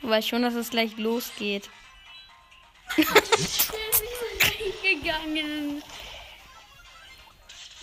Du 0.00 0.08
weißt 0.08 0.28
schon, 0.28 0.42
dass 0.42 0.54
es 0.54 0.70
gleich 0.70 0.96
losgeht. 0.96 1.68
Ist 2.96 3.10
nicht 3.10 3.72
reingegangen. 4.84 5.82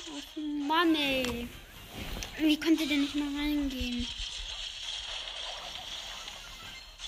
Oh 0.08 0.40
Mann, 0.40 0.96
ey. 0.96 1.50
Wie 2.38 2.58
konnte 2.58 2.88
der 2.88 2.96
nicht 2.96 3.16
mal 3.16 3.28
reingehen? 3.36 4.08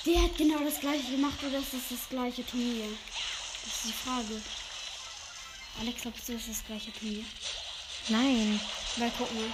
Der 0.06 0.23
hat 0.23 0.36
genau 0.36 0.60
das 0.64 0.80
gleiche 0.80 1.11
gemacht 1.11 1.38
oder 1.44 1.60
ist 1.60 1.73
das 1.73 1.90
das 1.90 2.10
gleiche 2.10 2.45
Turnier? 2.45 2.86
Das 3.64 3.76
ist 3.76 3.86
die 3.86 3.94
Frage. 3.94 4.41
Alex, 5.80 6.02
glaubst 6.02 6.28
du, 6.28 6.34
ist 6.34 6.49
das 6.49 6.65
gleiche 6.65 6.91
Turnier? 6.91 7.23
Nein. 8.10 8.60
Weil 8.98 9.11
guck 9.18 9.34
mal. 9.34 9.53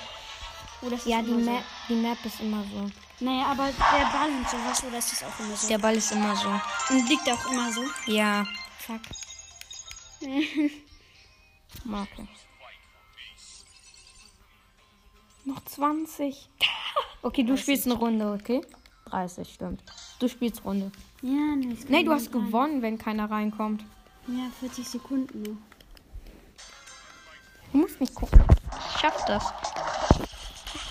Oder 0.81 0.95
ist 0.95 1.05
das 1.05 1.11
Ja, 1.11 1.21
die 1.21 1.31
immer 1.31 1.51
Map, 1.51 1.63
die 1.89 1.95
Map 1.95 2.25
ist 2.25 2.39
immer 2.39 2.63
so. 2.63 2.87
So? 2.87 2.91
Naja, 3.19 3.47
aber 3.47 3.65
der 3.65 4.05
Ball 4.11 4.29
und 4.29 4.47
sowas, 4.47 4.83
oder 4.83 4.99
ist 4.99 5.11
das 5.11 5.23
auch 5.23 5.39
immer 5.39 5.57
so? 5.57 5.67
Der 5.67 5.79
Ball 5.79 5.95
ist 5.95 6.11
immer 6.11 6.35
so. 6.35 6.49
Und 6.93 7.09
liegt 7.09 7.27
auch 7.29 7.51
immer 7.51 7.73
so. 7.73 7.83
Ja. 8.05 8.45
Fuck. 8.79 9.01
Marke. 11.83 12.27
Noch 15.45 15.63
20. 15.65 16.49
Okay, 17.23 17.43
du 17.43 17.57
spielst 17.57 17.85
eine 17.85 17.95
Runde, 17.95 18.31
okay? 18.31 18.61
30, 19.05 19.51
stimmt. 19.51 19.81
Du 20.19 20.27
spielst 20.27 20.63
Runde. 20.65 20.91
Ja, 21.21 21.55
nee, 21.55 21.73
es 21.73 21.87
Nee, 21.89 22.03
du 22.03 22.11
hast 22.11 22.33
rein. 22.33 22.45
gewonnen, 22.45 22.81
wenn 22.81 22.97
keiner 22.97 23.29
reinkommt. 23.29 23.83
Ja, 24.27 24.49
40 24.59 24.87
Sekunden 24.87 25.41
nur. 25.43 25.57
Du 27.71 27.77
musst 27.79 27.99
nicht 27.99 28.15
gucken. 28.15 28.43
Ich 28.93 28.99
schaff 29.01 29.25
das. 29.25 29.43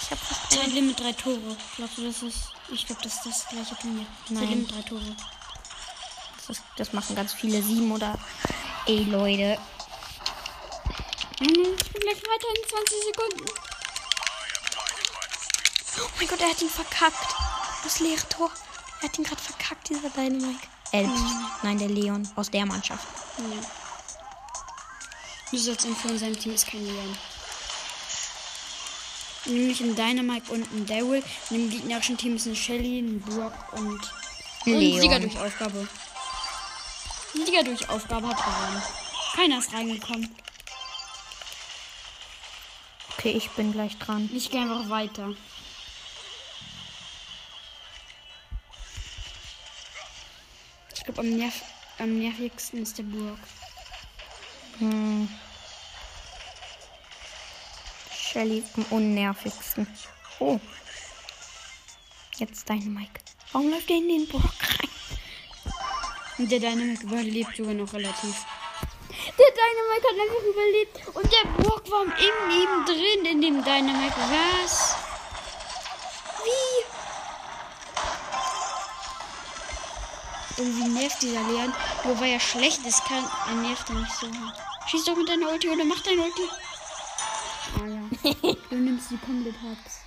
Ich 0.00 0.10
hab 0.10 0.28
das. 0.28 0.48
Zeitlimit 0.50 0.98
drei 1.00 1.12
Tore. 1.12 1.56
Glaubst 1.76 1.98
du, 1.98 2.04
das 2.06 2.22
ist. 2.22 2.52
Ich 2.72 2.86
glaube, 2.86 3.02
das 3.02 3.14
ist 3.16 3.26
das 3.26 3.48
gleiche 3.48 3.76
Turnier. 3.76 4.06
Nein. 4.30 4.38
Zeitlimit 4.44 4.72
drei 4.72 4.82
Tore. 4.82 5.16
Das, 6.46 6.62
das 6.76 6.92
machen 6.92 7.16
ganz 7.16 7.32
viele. 7.32 7.60
Sieben 7.62 7.90
oder. 7.90 8.16
Ey, 8.86 9.02
Leute. 9.04 9.58
Ich 11.40 11.46
bin 11.48 12.00
gleich 12.00 12.22
weiter 12.22 12.46
in 12.54 12.68
20 12.68 12.98
Sekunden. 13.04 13.44
Oh 15.98 16.08
mein 16.18 16.28
Gott, 16.28 16.40
er 16.40 16.50
hat 16.50 16.62
ihn 16.62 16.68
verkackt. 16.70 17.34
Das 17.82 18.00
leere 18.00 18.28
Tor. 18.28 18.50
Er 19.00 19.08
hat 19.08 19.18
ihn 19.18 19.24
gerade 19.24 19.42
verkackt, 19.42 19.88
dieser 19.88 20.10
Dynamite. 20.10 20.66
Elb. 20.92 21.10
Nein, 21.62 21.78
der 21.78 21.88
Leon 21.88 22.28
aus 22.36 22.50
der 22.50 22.64
Mannschaft. 22.64 23.06
Ja. 23.38 23.68
Du 25.50 25.58
sollst 25.58 25.84
empfehlen, 25.84 26.14
in 26.14 26.20
seinem 26.20 26.38
Team 26.38 26.54
ist 26.54 26.66
kein 26.66 26.84
Leon. 26.84 27.16
Nämlich 29.46 29.80
ein 29.80 29.94
Dynamite 29.94 30.52
und 30.52 30.72
ein 30.72 30.86
Daryl. 30.86 31.22
Und 31.50 31.56
im 31.56 31.70
gegnerischen 31.70 32.16
Team 32.16 32.36
ist 32.36 32.46
ein 32.46 32.56
Shelly, 32.56 33.00
ein 33.00 33.20
Brock 33.20 33.54
und. 33.72 34.00
Und 34.64 34.72
Leon. 34.72 35.00
Sieger 35.00 35.20
durch 35.20 35.38
Aufgabe. 35.38 35.88
Sieger 37.32 37.62
durch 37.62 37.88
Aufgabe 37.88 38.28
hat 38.28 38.38
gewonnen. 38.38 38.82
Keiner 39.34 39.58
ist 39.58 39.72
reingekommen. 39.72 40.34
Okay, 43.18 43.30
ich 43.30 43.50
bin 43.50 43.72
gleich 43.72 43.98
dran. 43.98 44.30
Ich 44.32 44.50
gehe 44.50 44.62
einfach 44.62 44.88
weiter. 44.88 45.34
Glaube, 51.16 51.28
am, 51.28 51.36
nerv 51.36 51.62
am 51.98 52.18
nervigsten 52.18 52.82
ist 52.82 52.98
der 52.98 53.04
Burg. 53.04 53.38
Hm. 54.78 55.28
Shelly 58.12 58.62
am 58.76 58.84
unnervigsten. 58.90 59.86
Oh. 60.38 60.60
Jetzt 62.36 62.68
deine 62.68 62.84
Mike. 62.84 63.20
Warum 63.52 63.70
läuft 63.70 63.88
der 63.88 63.96
in 63.96 64.08
den 64.08 64.28
Brock 64.28 64.42
rein? 64.42 64.90
Und 66.38 66.52
der 66.52 66.60
Dynamic 66.60 67.02
überlebt 67.02 67.56
sogar 67.56 67.72
noch 67.72 67.92
relativ. 67.94 68.44
Der 69.38 69.52
Dynamic 69.56 70.04
hat 70.04 70.20
einfach 70.20 70.44
überlebt. 70.52 71.16
Und 71.16 71.32
der 71.32 71.62
Brock 71.62 71.90
war 71.90 72.02
im 72.02 72.50
Leben 72.50 72.84
drin 72.84 73.32
in 73.32 73.40
dem 73.40 73.64
Dynamic. 73.64 74.12
Was? 74.12 74.95
Irgendwie 80.58 80.88
nervt 80.88 81.20
dieser 81.22 81.42
Leon. 81.42 81.72
Nur 82.04 82.20
weil 82.20 82.32
er 82.32 82.40
schlecht 82.40 82.84
ist, 82.86 83.04
kann, 83.04 83.24
er 83.48 83.54
nervt 83.56 83.88
er 83.90 83.96
nicht 83.96 84.12
so. 84.12 84.26
Schieß 84.86 85.04
doch 85.04 85.16
mit 85.16 85.28
deiner 85.28 85.50
Ulti 85.50 85.68
oder 85.68 85.84
mach 85.84 86.00
deine 86.00 86.22
Ulti. 86.22 86.42
Ah 87.74 87.86
ja. 87.86 88.54
du 88.70 88.76
nimmst 88.76 89.10
die 89.10 89.18
komplett 89.18 89.54
hops. 89.62 90.00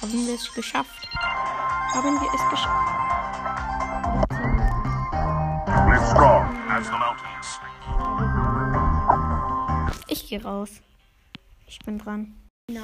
Haben 0.00 0.26
wir 0.26 0.34
es 0.34 0.52
geschafft? 0.54 1.08
Haben 1.14 2.20
wir 2.20 2.34
es 2.34 2.50
geschafft? 2.50 2.96
We're 5.86 6.10
strong 6.10 6.56
as 6.70 6.86
the 6.86 6.92
mountains. 6.92 7.60
Ich 10.08 10.28
gehe 10.28 10.42
raus. 10.42 10.70
Ich 11.66 11.78
bin 11.80 11.98
dran. 11.98 12.34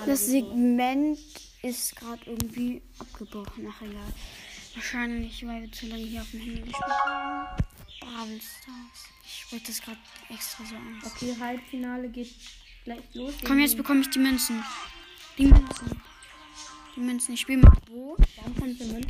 Das 0.06 0.26
Segment 0.26 1.18
ist 1.62 1.96
gerade 1.96 2.22
irgendwie 2.26 2.82
abgebrochen. 2.98 3.68
Ach 3.70 3.82
egal. 3.82 4.12
Wahrscheinlich, 4.74 5.46
weil 5.46 5.62
wir 5.62 5.72
zu 5.72 5.86
lange 5.86 6.04
hier 6.04 6.22
auf 6.22 6.30
dem 6.30 6.40
Handy 6.40 6.60
gespielt 6.62 6.90
haben. 7.04 7.62
Bravel 8.00 8.40
Stars. 8.40 9.12
Ich 9.24 9.40
spreche 9.42 9.66
das 9.66 9.82
gerade 9.82 9.98
extra 10.30 10.64
so 10.64 10.74
an. 10.74 11.02
Okay, 11.04 11.36
Halbfinale 11.38 12.08
geht 12.08 12.34
gleich 12.84 13.02
los. 13.14 13.34
Komm, 13.44 13.58
jetzt 13.58 13.76
bekomme 13.76 14.00
ich 14.00 14.10
die 14.10 14.18
Münzen. 14.18 14.64
Die 15.38 15.46
Münzen. 15.46 16.00
Die 16.96 17.00
Münzen. 17.00 17.34
Ich 17.34 17.40
spiele 17.40 17.58
mit 17.58 17.84
Bo 17.86 18.16
ge 18.16 19.02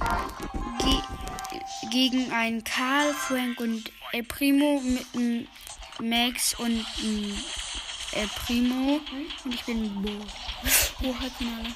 gegen 1.90 2.30
einen 2.32 2.62
Karl, 2.64 3.12
Frank 3.14 3.60
und 3.60 3.90
El 4.12 4.24
Primo 4.24 4.80
mit 4.80 5.06
einem 5.14 5.48
Max 6.00 6.54
und 6.58 6.84
einem 6.98 7.38
El 8.12 8.28
Primo. 8.44 9.00
Und 9.44 9.54
ich 9.54 9.64
bin 9.64 10.02
Bo. 10.02 10.10
Bo 11.00 11.18
Halbfinale. 11.18 11.74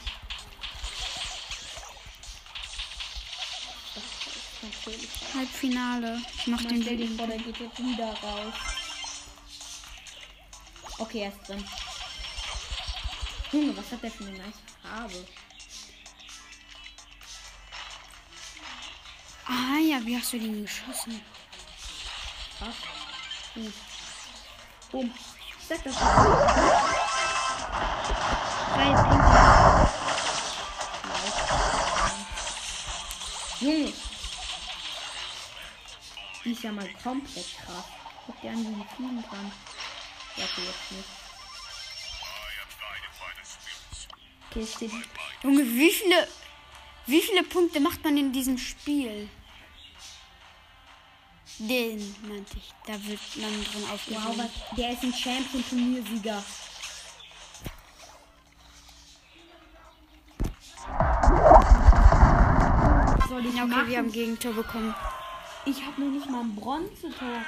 Halbfinale. 5.34 6.22
Ich 6.38 6.46
mach 6.46 6.62
den 6.62 6.82
Stell 6.82 6.96
dir 6.96 7.08
vor, 7.16 7.26
der 7.26 7.38
geht 7.38 7.58
jetzt 7.58 7.78
wieder 7.78 8.14
raus. 8.22 8.54
Okay, 10.98 11.20
er 11.20 11.28
ist 11.28 11.48
drin. 11.48 11.64
Junge, 13.52 13.76
was 13.76 13.92
hat 13.92 14.02
der 14.02 14.10
für 14.10 14.24
eine 14.24 14.38
nice 14.38 14.56
Farbe? 14.82 15.26
Ah 19.46 19.78
ja, 19.78 20.04
wie 20.04 20.16
hast 20.16 20.32
du 20.32 20.38
den 20.38 20.62
geschossen? 20.62 21.20
Krass. 22.58 22.74
Gut. 23.54 23.72
Boom. 24.90 25.14
Ich 25.60 25.66
sag 25.66 25.84
das. 25.84 25.94
Drei 28.74 28.92
Pink. 29.02 29.24
Junge. 33.60 34.05
Die 36.46 36.52
ist 36.52 36.62
ja 36.62 36.70
mal 36.70 36.88
komplett 37.02 37.44
krass. 37.58 37.84
Guck 38.24 38.40
dir 38.40 38.50
an, 38.50 38.58
wie 38.60 38.74
die 38.82 38.96
fliegen 38.96 39.24
kann. 39.28 39.50
Ja, 40.36 40.44
okay, 40.44 40.62
jetzt 40.64 40.92
nicht. 40.92 41.08
Okay, 44.50 44.60
es 44.62 44.72
steht. 44.74 44.92
Junge, 45.42 45.64
wie 45.64 45.90
viele, 45.90 46.28
wie 47.06 47.20
viele 47.20 47.42
Punkte 47.42 47.80
macht 47.80 48.04
man 48.04 48.16
in 48.16 48.32
diesem 48.32 48.56
Spiel? 48.58 49.28
Den 51.58 52.14
meinte 52.28 52.56
ich. 52.58 52.72
Da 52.86 52.92
wird 52.92 53.20
man 53.38 53.50
drin 53.64 53.82
Wow, 53.82 53.92
aufgehoben. 53.94 54.38
was, 54.38 54.76
der 54.76 54.92
ist 54.92 55.02
ein 55.02 55.12
Champion-Turniersieger. 55.14 56.44
Soll 63.28 63.46
ich 63.46 63.54
Ja, 63.56 63.64
okay, 63.64 63.70
machen? 63.74 63.88
wir 63.88 63.98
haben 63.98 64.12
Gegentor 64.12 64.52
bekommen. 64.52 64.94
Ich 65.66 65.84
habe 65.84 66.00
noch 66.00 66.12
nicht 66.12 66.30
mal 66.30 66.42
ein 66.42 66.54
Bronzetor 66.54 67.44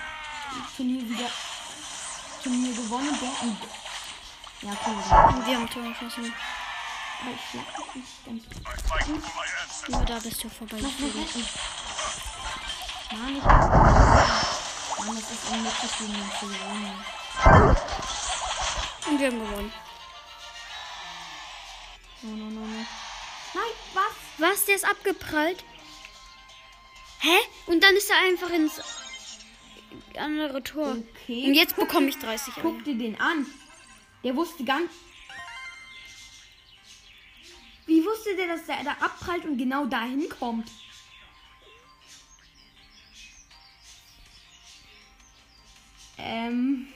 Turniersieger 0.77 1.31
Turnier 2.43 2.75
gewonnen. 2.75 3.17
Der 3.21 4.69
ja, 4.69 4.77
aber 4.85 5.37
Und 5.37 5.47
wir 5.47 5.57
haben 5.57 5.71
Tor 5.71 5.83
geschossen. 5.85 6.25
ich 6.25 7.51
schlag 7.51 7.67
dich 7.77 7.95
nicht 7.95 8.25
ganz. 8.25 8.43
Ancestors. 9.07 9.89
Nur 9.89 10.05
da 10.05 10.19
bist 10.19 10.43
du 10.43 10.49
vorbei. 10.49 10.77
Mich 10.77 11.15
retten. 11.15 11.49
Mann, 13.13 13.37
ich 13.37 13.45
Mann, 13.45 15.15
das 15.15 15.31
ist 15.31 15.51
unmöglich, 15.51 15.99
gegen 15.99 16.13
den 16.13 16.31
zu 16.41 16.47
gewinnen. 16.47 17.05
Und 19.07 19.21
wir 19.21 19.27
haben 19.29 19.39
gewonnen. 19.39 19.73
No, 22.23 22.31
no, 22.31 22.45
no, 22.51 22.61
no. 22.67 22.87
Nein, 23.55 23.73
was? 23.95 24.15
Was? 24.39 24.65
Der 24.65 24.75
ist 24.75 24.85
abgeprallt? 24.85 25.65
Hä? 27.21 27.37
Und 27.67 27.83
dann 27.83 27.97
ist 27.97 28.11
er 28.11 28.19
einfach 28.29 28.51
ins 28.51 28.81
andere 30.17 30.63
Tor. 30.63 30.97
Okay. 31.23 31.47
Und 31.47 31.55
jetzt 31.55 31.77
bekomme 31.77 32.09
ich 32.09 32.19
30 32.19 32.55
Guck 32.63 32.65
Euro. 32.65 32.81
dir 32.83 32.95
den 32.97 33.21
an. 33.21 33.47
Der 34.25 34.35
wusste 34.37 34.65
ganz. 34.65 34.91
Wie 37.87 38.05
wusste 38.05 38.37
der, 38.37 38.49
dass 38.49 38.67
der 38.67 38.85
da 38.85 38.93
abprallt 39.01 39.45
und 39.45 39.57
genau 39.57 39.87
dahin 39.87 40.29
kommt? 40.29 40.69
Ähm. 46.19 46.89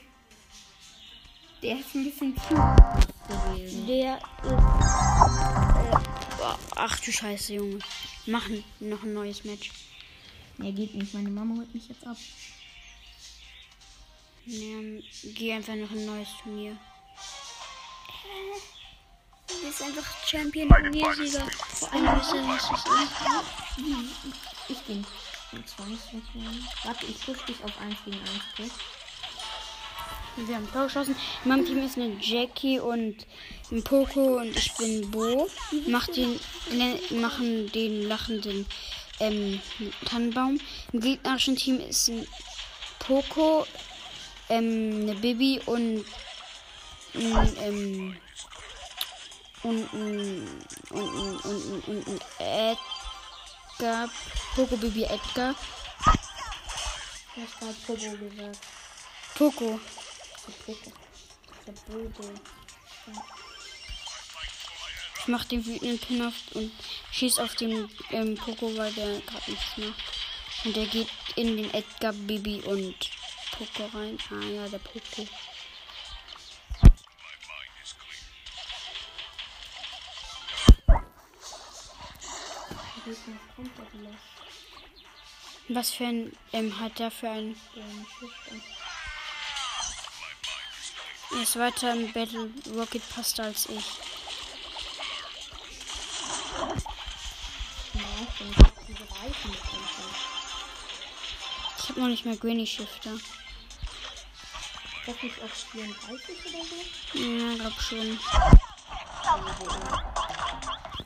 Der 1.61 1.79
ist 1.79 1.95
ein 1.95 2.03
bisschen 2.03 2.35
zu. 2.37 2.55
Der 3.87 4.17
ist. 4.17 4.49
Äh, 4.49 4.55
ach 6.75 6.99
du 6.99 7.11
Scheiße, 7.11 7.53
Junge. 7.53 7.79
Machen 8.25 8.63
noch 8.81 9.03
ein 9.03 9.13
neues 9.13 9.45
Match. 9.45 9.71
Nee, 10.57 10.71
geht 10.71 10.93
nicht. 10.95 11.13
Meine 11.13 11.29
Mama 11.29 11.55
holt 11.57 11.73
mich 11.73 11.87
jetzt 11.87 12.05
ab. 12.05 12.17
Nee, 14.45 15.03
geh 15.35 15.53
einfach 15.53 15.75
noch 15.75 15.89
ein 15.91 16.05
neues 16.05 16.27
Turnier. 16.41 16.77
Du 19.47 19.67
bist 19.67 19.81
einfach 19.81 20.05
Champion 20.27 20.69
Turniersieger. 20.69 21.45
Vor 21.49 21.93
allem 21.93 22.19
ist 22.19 22.33
er 22.33 22.41
nicht 22.41 22.71
das 22.71 22.83
Ich 24.69 24.77
bin. 24.81 25.05
in 25.53 25.65
20 25.67 25.99
Sekunden. 25.99 26.67
Warte, 26.83 27.05
ich 27.05 27.19
push 27.25 27.45
dich 27.45 27.63
auf 27.63 27.71
1 27.79 27.95
gegen 28.05 28.17
1, 28.19 28.29
okay? 28.53 28.69
Wir 30.47 30.55
haben 30.55 30.71
Tor 30.71 30.85
geschossen. 30.85 31.15
In 31.43 31.49
meinem 31.49 31.65
Team 31.65 31.77
ist 31.85 31.95
eine 31.97 32.17
Jackie 32.19 32.79
und 32.79 33.25
ein 33.71 33.83
Poco 33.83 34.37
und 34.39 34.55
ich 34.57 34.73
bin 34.73 35.09
Bo. 35.11 35.47
Mach 35.87 36.07
den, 36.07 36.39
le- 36.71 36.99
machen 37.21 37.71
den 37.71 38.07
lachenden 38.07 38.65
ähm, 39.19 39.61
Tannenbaum. 40.05 40.59
Im 40.91 40.99
gegnerischen 40.99 41.55
Team 41.55 41.79
ist 41.79 42.09
ein 42.09 42.27
Poco, 42.99 43.65
ähm, 44.49 45.01
eine 45.03 45.15
Bibi 45.15 45.61
und 45.65 46.05
ein, 47.13 47.57
ähm, 47.61 48.17
und 49.63 49.93
ein, 49.93 50.47
und 50.89 50.99
ein, 50.99 51.39
und 51.39 51.87
ein, 51.87 52.03
und 52.05 52.07
ein 52.07 52.77
Edgar. 53.77 54.09
Poco, 54.55 54.77
Bibi, 54.77 55.03
Edgar. 55.03 55.55
Hast 57.35 57.59
gerade 57.59 57.73
Popo 57.87 57.95
gesagt. 57.95 58.59
Poco. 59.35 59.79
Popo. 60.65 60.91
Der 61.65 61.71
Bobo. 61.87 62.29
Ich 65.23 65.29
mach 65.29 65.45
den 65.45 65.65
wütenden 65.65 65.97
Pin 65.99 66.21
auf 66.21 66.33
und 66.53 66.69
schieß 67.11 67.39
auf 67.39 67.55
den 67.55 67.89
ähm, 68.11 68.35
Poco, 68.35 68.75
weil 68.75 68.91
der 68.91 69.21
gerade 69.21 69.51
nichts 69.51 69.77
macht. 69.77 70.03
Und 70.65 70.75
der 70.75 70.85
geht 70.85 71.07
in 71.37 71.55
den 71.55 71.73
Edgar, 71.73 72.11
Bibi 72.11 72.59
und 72.65 72.95
Poco 73.51 73.85
rein. 73.97 74.17
Ah 74.29 74.45
ja, 74.45 74.67
der 74.67 74.79
Poco. 74.79 75.25
Was 85.69 85.91
für 85.91 86.05
ein 86.05 86.37
ähm, 86.51 86.79
hat 86.79 86.99
der 86.99 87.11
für 87.11 87.29
ein. 87.29 87.55
Schüchtern. 88.19 88.61
Er 91.31 91.41
ist 91.41 91.57
weiter 91.57 91.93
im 91.93 92.11
Battle 92.11 92.49
Rocket 92.75 93.01
Pasta 93.09 93.43
als 93.43 93.67
ich. 93.67 93.85
Ja, 97.93 98.22
wenn 98.39 98.51
ich 98.51 98.57
jetzt 98.57 98.87
diese 98.87 99.03
Reifen 99.03 99.51
bekomme. 99.51 99.83
Ich 101.77 101.89
habe 101.89 101.99
noch 101.99 102.07
nicht 102.07 102.25
mehr 102.25 102.37
Granny 102.37 102.65
Shifter. 102.65 103.17
das 105.05 105.21
nicht 105.21 105.41
auf 105.41 105.51
34 105.51 106.45
oder 106.45 106.63
so? 106.63 107.19
Ja, 107.19 107.55
glaub 107.55 107.81
schon. 107.81 108.19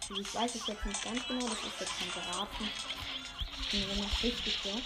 Also 0.09 0.21
ich 0.21 0.35
weiß 0.35 0.55
es 0.55 0.67
jetzt 0.67 0.85
nicht 0.85 1.03
ganz 1.03 1.27
genau, 1.27 1.47
das 1.47 1.59
ist 1.59 1.79
jetzt 1.79 1.99
kein 1.99 2.23
Geraten. 2.23 2.63
Und 2.63 3.89
wenn 3.89 4.01
das 4.03 4.23
richtig 4.23 4.65
wäre. 4.65 4.81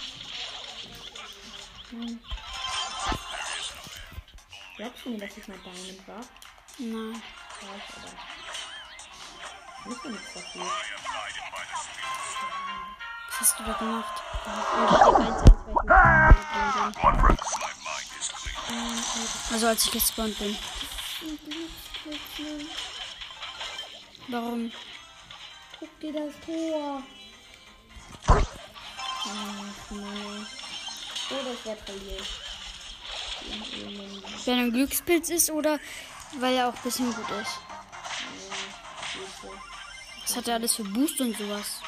Hm. 1.91 2.19
Glaubst 4.77 5.05
du 5.05 5.09
mir, 5.09 5.19
dass 5.19 5.37
ich 5.37 5.47
mal 5.47 5.57
Diamond 5.59 6.07
war? 6.07 6.25
Nein. 6.79 7.21
Weiß 7.61 7.95
aber. 7.97 8.40
Ist 9.89 10.03
ja 10.03 10.11
nichts 10.11 10.33
dafür. 10.33 10.61
Was 13.29 13.39
hast 13.39 13.59
du 13.59 13.63
da 13.63 13.73
gemacht? 13.73 14.21
Und 14.45 14.53
ich 14.59 14.65
stehe 14.67 15.17
1 15.17 15.43
1 15.43 15.45
weil 16.51 16.69
ich 16.69 16.85
nicht 16.85 16.99
Conference. 17.01 17.49
My 17.57 17.71
mind 17.83 18.09
is 18.19 18.27
clear. 18.29 19.53
Also 19.53 19.67
als 19.67 19.85
ich 19.85 19.91
gespawnt 19.91 20.37
bin. 20.37 20.57
Warum? 24.27 24.71
Guck 25.79 25.99
dir 25.99 26.13
das 26.13 26.33
Tor. 26.45 27.03
Ach, 28.27 29.91
Mann. 29.91 30.47
Oh, 31.31 31.43
das 31.43 31.65
wird 31.65 31.81
verliert. 31.81 32.27
Wenn 34.45 34.57
er 34.57 34.63
ein 34.65 34.71
Glückspilz 34.71 35.29
ist 35.29 35.49
oder 35.49 35.79
weil 36.39 36.55
er 36.55 36.67
auch 36.69 36.75
ein 36.75 36.83
bisschen 36.83 37.13
gut 37.13 37.29
ist. 37.41 37.59
Was 40.31 40.37
hat 40.37 40.47
er 40.47 40.53
alles 40.53 40.75
für 40.75 40.85
Boost 40.85 41.19
und 41.19 41.37
sowas? 41.37 41.81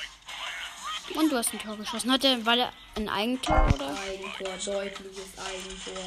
Und 1.16 1.32
du 1.32 1.38
hast 1.38 1.54
ein 1.54 1.60
Tor 1.60 1.78
geschossen. 1.78 2.12
Hat 2.12 2.26
er, 2.26 2.46
weil 2.46 2.60
er 2.60 2.74
ein 2.96 3.08
Eigentor 3.08 3.74
oder? 3.74 3.98
Eigentor, 3.98 4.58
deutliches 4.66 5.38
Eigentor. 5.38 6.04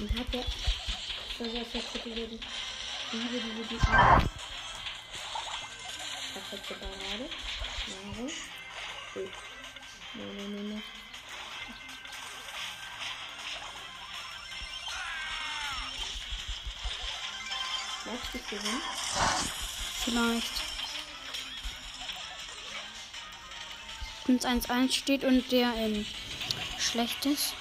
Und 0.00 0.18
hat 0.18 0.34
der. 0.34 0.44
Das 1.38 1.48
ist 1.48 2.04
wieder 2.04 2.26
die. 2.26 2.40
Wie 3.10 3.22
habe 3.22 3.64
diese 3.70 3.70
die. 3.70 4.28
Perfekte 6.34 6.74
Parade. 6.74 7.30
Jahre. 7.88 8.30
Oh. 9.14 9.20
Nee, 10.12 10.46
nee, 10.46 10.82
nee, 18.10 18.16
nee. 18.16 18.18
Glaubst 18.18 18.34
du, 18.34 18.38
ich 18.38 18.48
gewinne? 18.48 18.80
Vielleicht. 20.04 20.62
Wenn 24.26 24.36
es 24.36 24.44
1-1 24.44 24.92
steht 24.92 25.24
und 25.24 25.50
der 25.52 25.74
ähm, 25.76 26.06
schlecht 26.78 27.24
ist. 27.26 27.54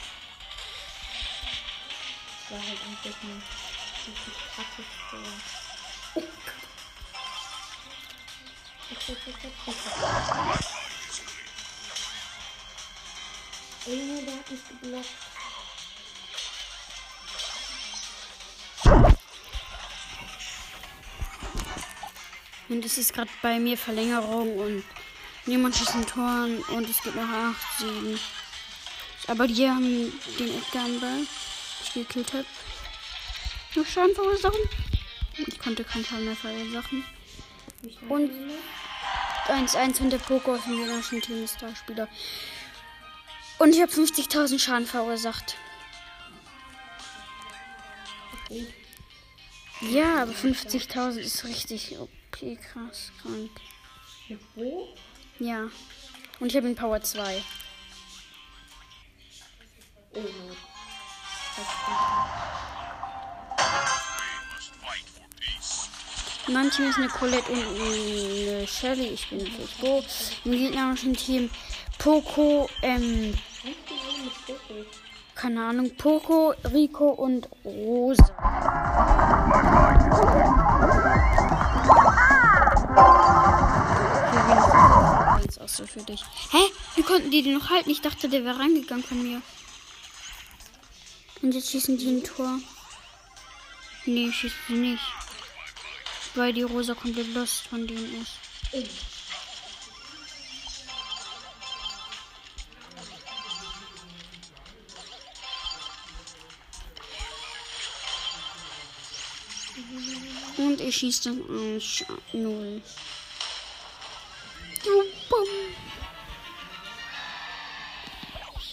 Das 2.49 2.51
war 2.51 2.67
halt 2.67 2.80
einfach 2.81 3.23
ein 3.23 3.43
richtig 4.07 4.34
krankes 4.55 4.85
Tor. 5.09 5.19
Junge, 13.85 14.23
der 14.23 14.35
hat 14.35 14.51
mich 14.51 14.67
geblockt. 14.67 15.28
Und 22.70 22.86
es 22.86 22.98
ist 23.00 23.14
gerade 23.14 23.32
bei 23.41 23.60
mir 23.60 23.78
Verlängerung 23.78 24.56
und 24.58 24.84
niemand 25.46 25.76
schießt 25.76 25.96
ein 25.96 26.06
Tor 26.06 26.48
und 26.76 26.88
es 26.88 27.02
gibt 27.02 27.16
noch 27.16 27.28
8, 27.28 27.58
7. 27.80 28.20
Aber 29.28 29.48
die 29.48 29.68
haben 29.68 30.14
den 30.38 30.58
Edgar 30.58 30.86
am 30.86 31.00
Ball, 31.00 31.22
ich 31.84 31.94
gekillt 31.94 32.34
habe. 32.34 32.46
Noch 33.76 33.86
Schaden 33.86 34.14
verursachen. 34.14 34.62
Ich 35.38 35.60
konnte 35.60 35.84
keinen 35.84 36.06
Schaden 36.06 36.26
mehr 36.26 36.36
verursachen. 36.36 37.04
Und 38.08 38.32
1-1 39.48 40.02
und 40.02 40.12
der 40.12 40.18
Poco 40.20 40.54
aus 40.54 40.64
dem 40.64 40.78
gegnerischen 40.78 41.22
Team 41.22 41.44
ist 41.44 41.62
der 41.62 41.76
Spieler. 41.76 42.08
Und 43.58 43.74
ich 43.74 43.82
habe 43.82 43.91
50.000 43.91 44.60
Schaden 44.60 44.86
verursacht. 44.86 45.56
Ja, 49.82 50.24
aber 50.24 50.34
50.000 50.34 51.18
ist 51.18 51.46
richtig 51.46 51.98
OP, 52.41 52.57
krass, 52.61 53.11
krank. 53.22 53.49
Wo? 54.56 54.88
Ja. 55.40 55.70
Und 56.40 56.48
ich 56.48 56.56
habe 56.56 56.68
ihn 56.70 56.76
Power 56.76 57.02
2. 57.02 57.41
Oh. 60.14 60.20
In 66.48 66.53
meinem 66.53 66.72
Team 66.72 66.90
ist 66.90 66.98
eine 66.98 67.10
Colette 67.10 67.52
und 67.52 67.60
eine 67.60 68.68
Shelly. 68.68 69.07
Ich 69.10 69.30
bin 69.30 69.40
natürlich 69.40 69.76
Bo. 69.76 70.03
Im 70.45 70.52
gegnerischen 70.52 71.16
Team 71.16 71.49
Poco, 71.98 72.70
ähm, 72.82 73.34
keine 75.36 75.66
Ahnung, 75.66 75.91
Poco, 75.98 76.53
Rico 76.72 77.10
und 77.10 77.49
Rosa. 77.66 78.34
Wenigstens 84.31 84.73
eins 85.43 85.57
auch 85.57 85.67
so 85.67 85.85
für 85.85 86.01
dich. 86.03 86.21
Hä? 86.51 86.57
Wie 86.95 87.03
konnten 87.03 87.31
die 87.31 87.41
noch 87.43 87.69
halten? 87.69 87.89
Ich 87.89 88.01
dachte, 88.01 88.30
der 88.30 88.43
wäre 88.43 88.59
reingegangen 88.59 89.03
von 89.03 89.21
mir. 89.23 89.41
Und 91.41 91.53
jetzt 91.53 91.71
schießen 91.71 91.97
die 91.97 92.07
ein 92.07 92.23
Tor. 92.23 92.59
Nee, 94.05 94.31
schießen 94.31 94.57
sie 94.67 94.73
nicht. 94.73 95.03
Weil 96.35 96.53
die 96.53 96.63
Rosa 96.63 96.93
komplett 96.93 97.34
lost 97.34 97.67
von 97.67 97.88
denen 97.88 98.21
ist. 98.21 98.31
Und 110.80 110.88
ich 110.88 110.95
schieße 110.95 111.30
dann 111.30 111.73
1 111.76 112.06
0. 112.31 112.81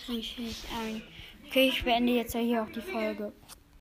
Ich 0.08 0.36
ein. 0.78 1.02
Okay, 1.46 1.68
ich 1.68 1.82
beende 1.82 2.12
jetzt 2.12 2.34
ja 2.34 2.40
hier 2.40 2.62
auch 2.62 2.70
die 2.70 2.80
Folge. 2.80 3.32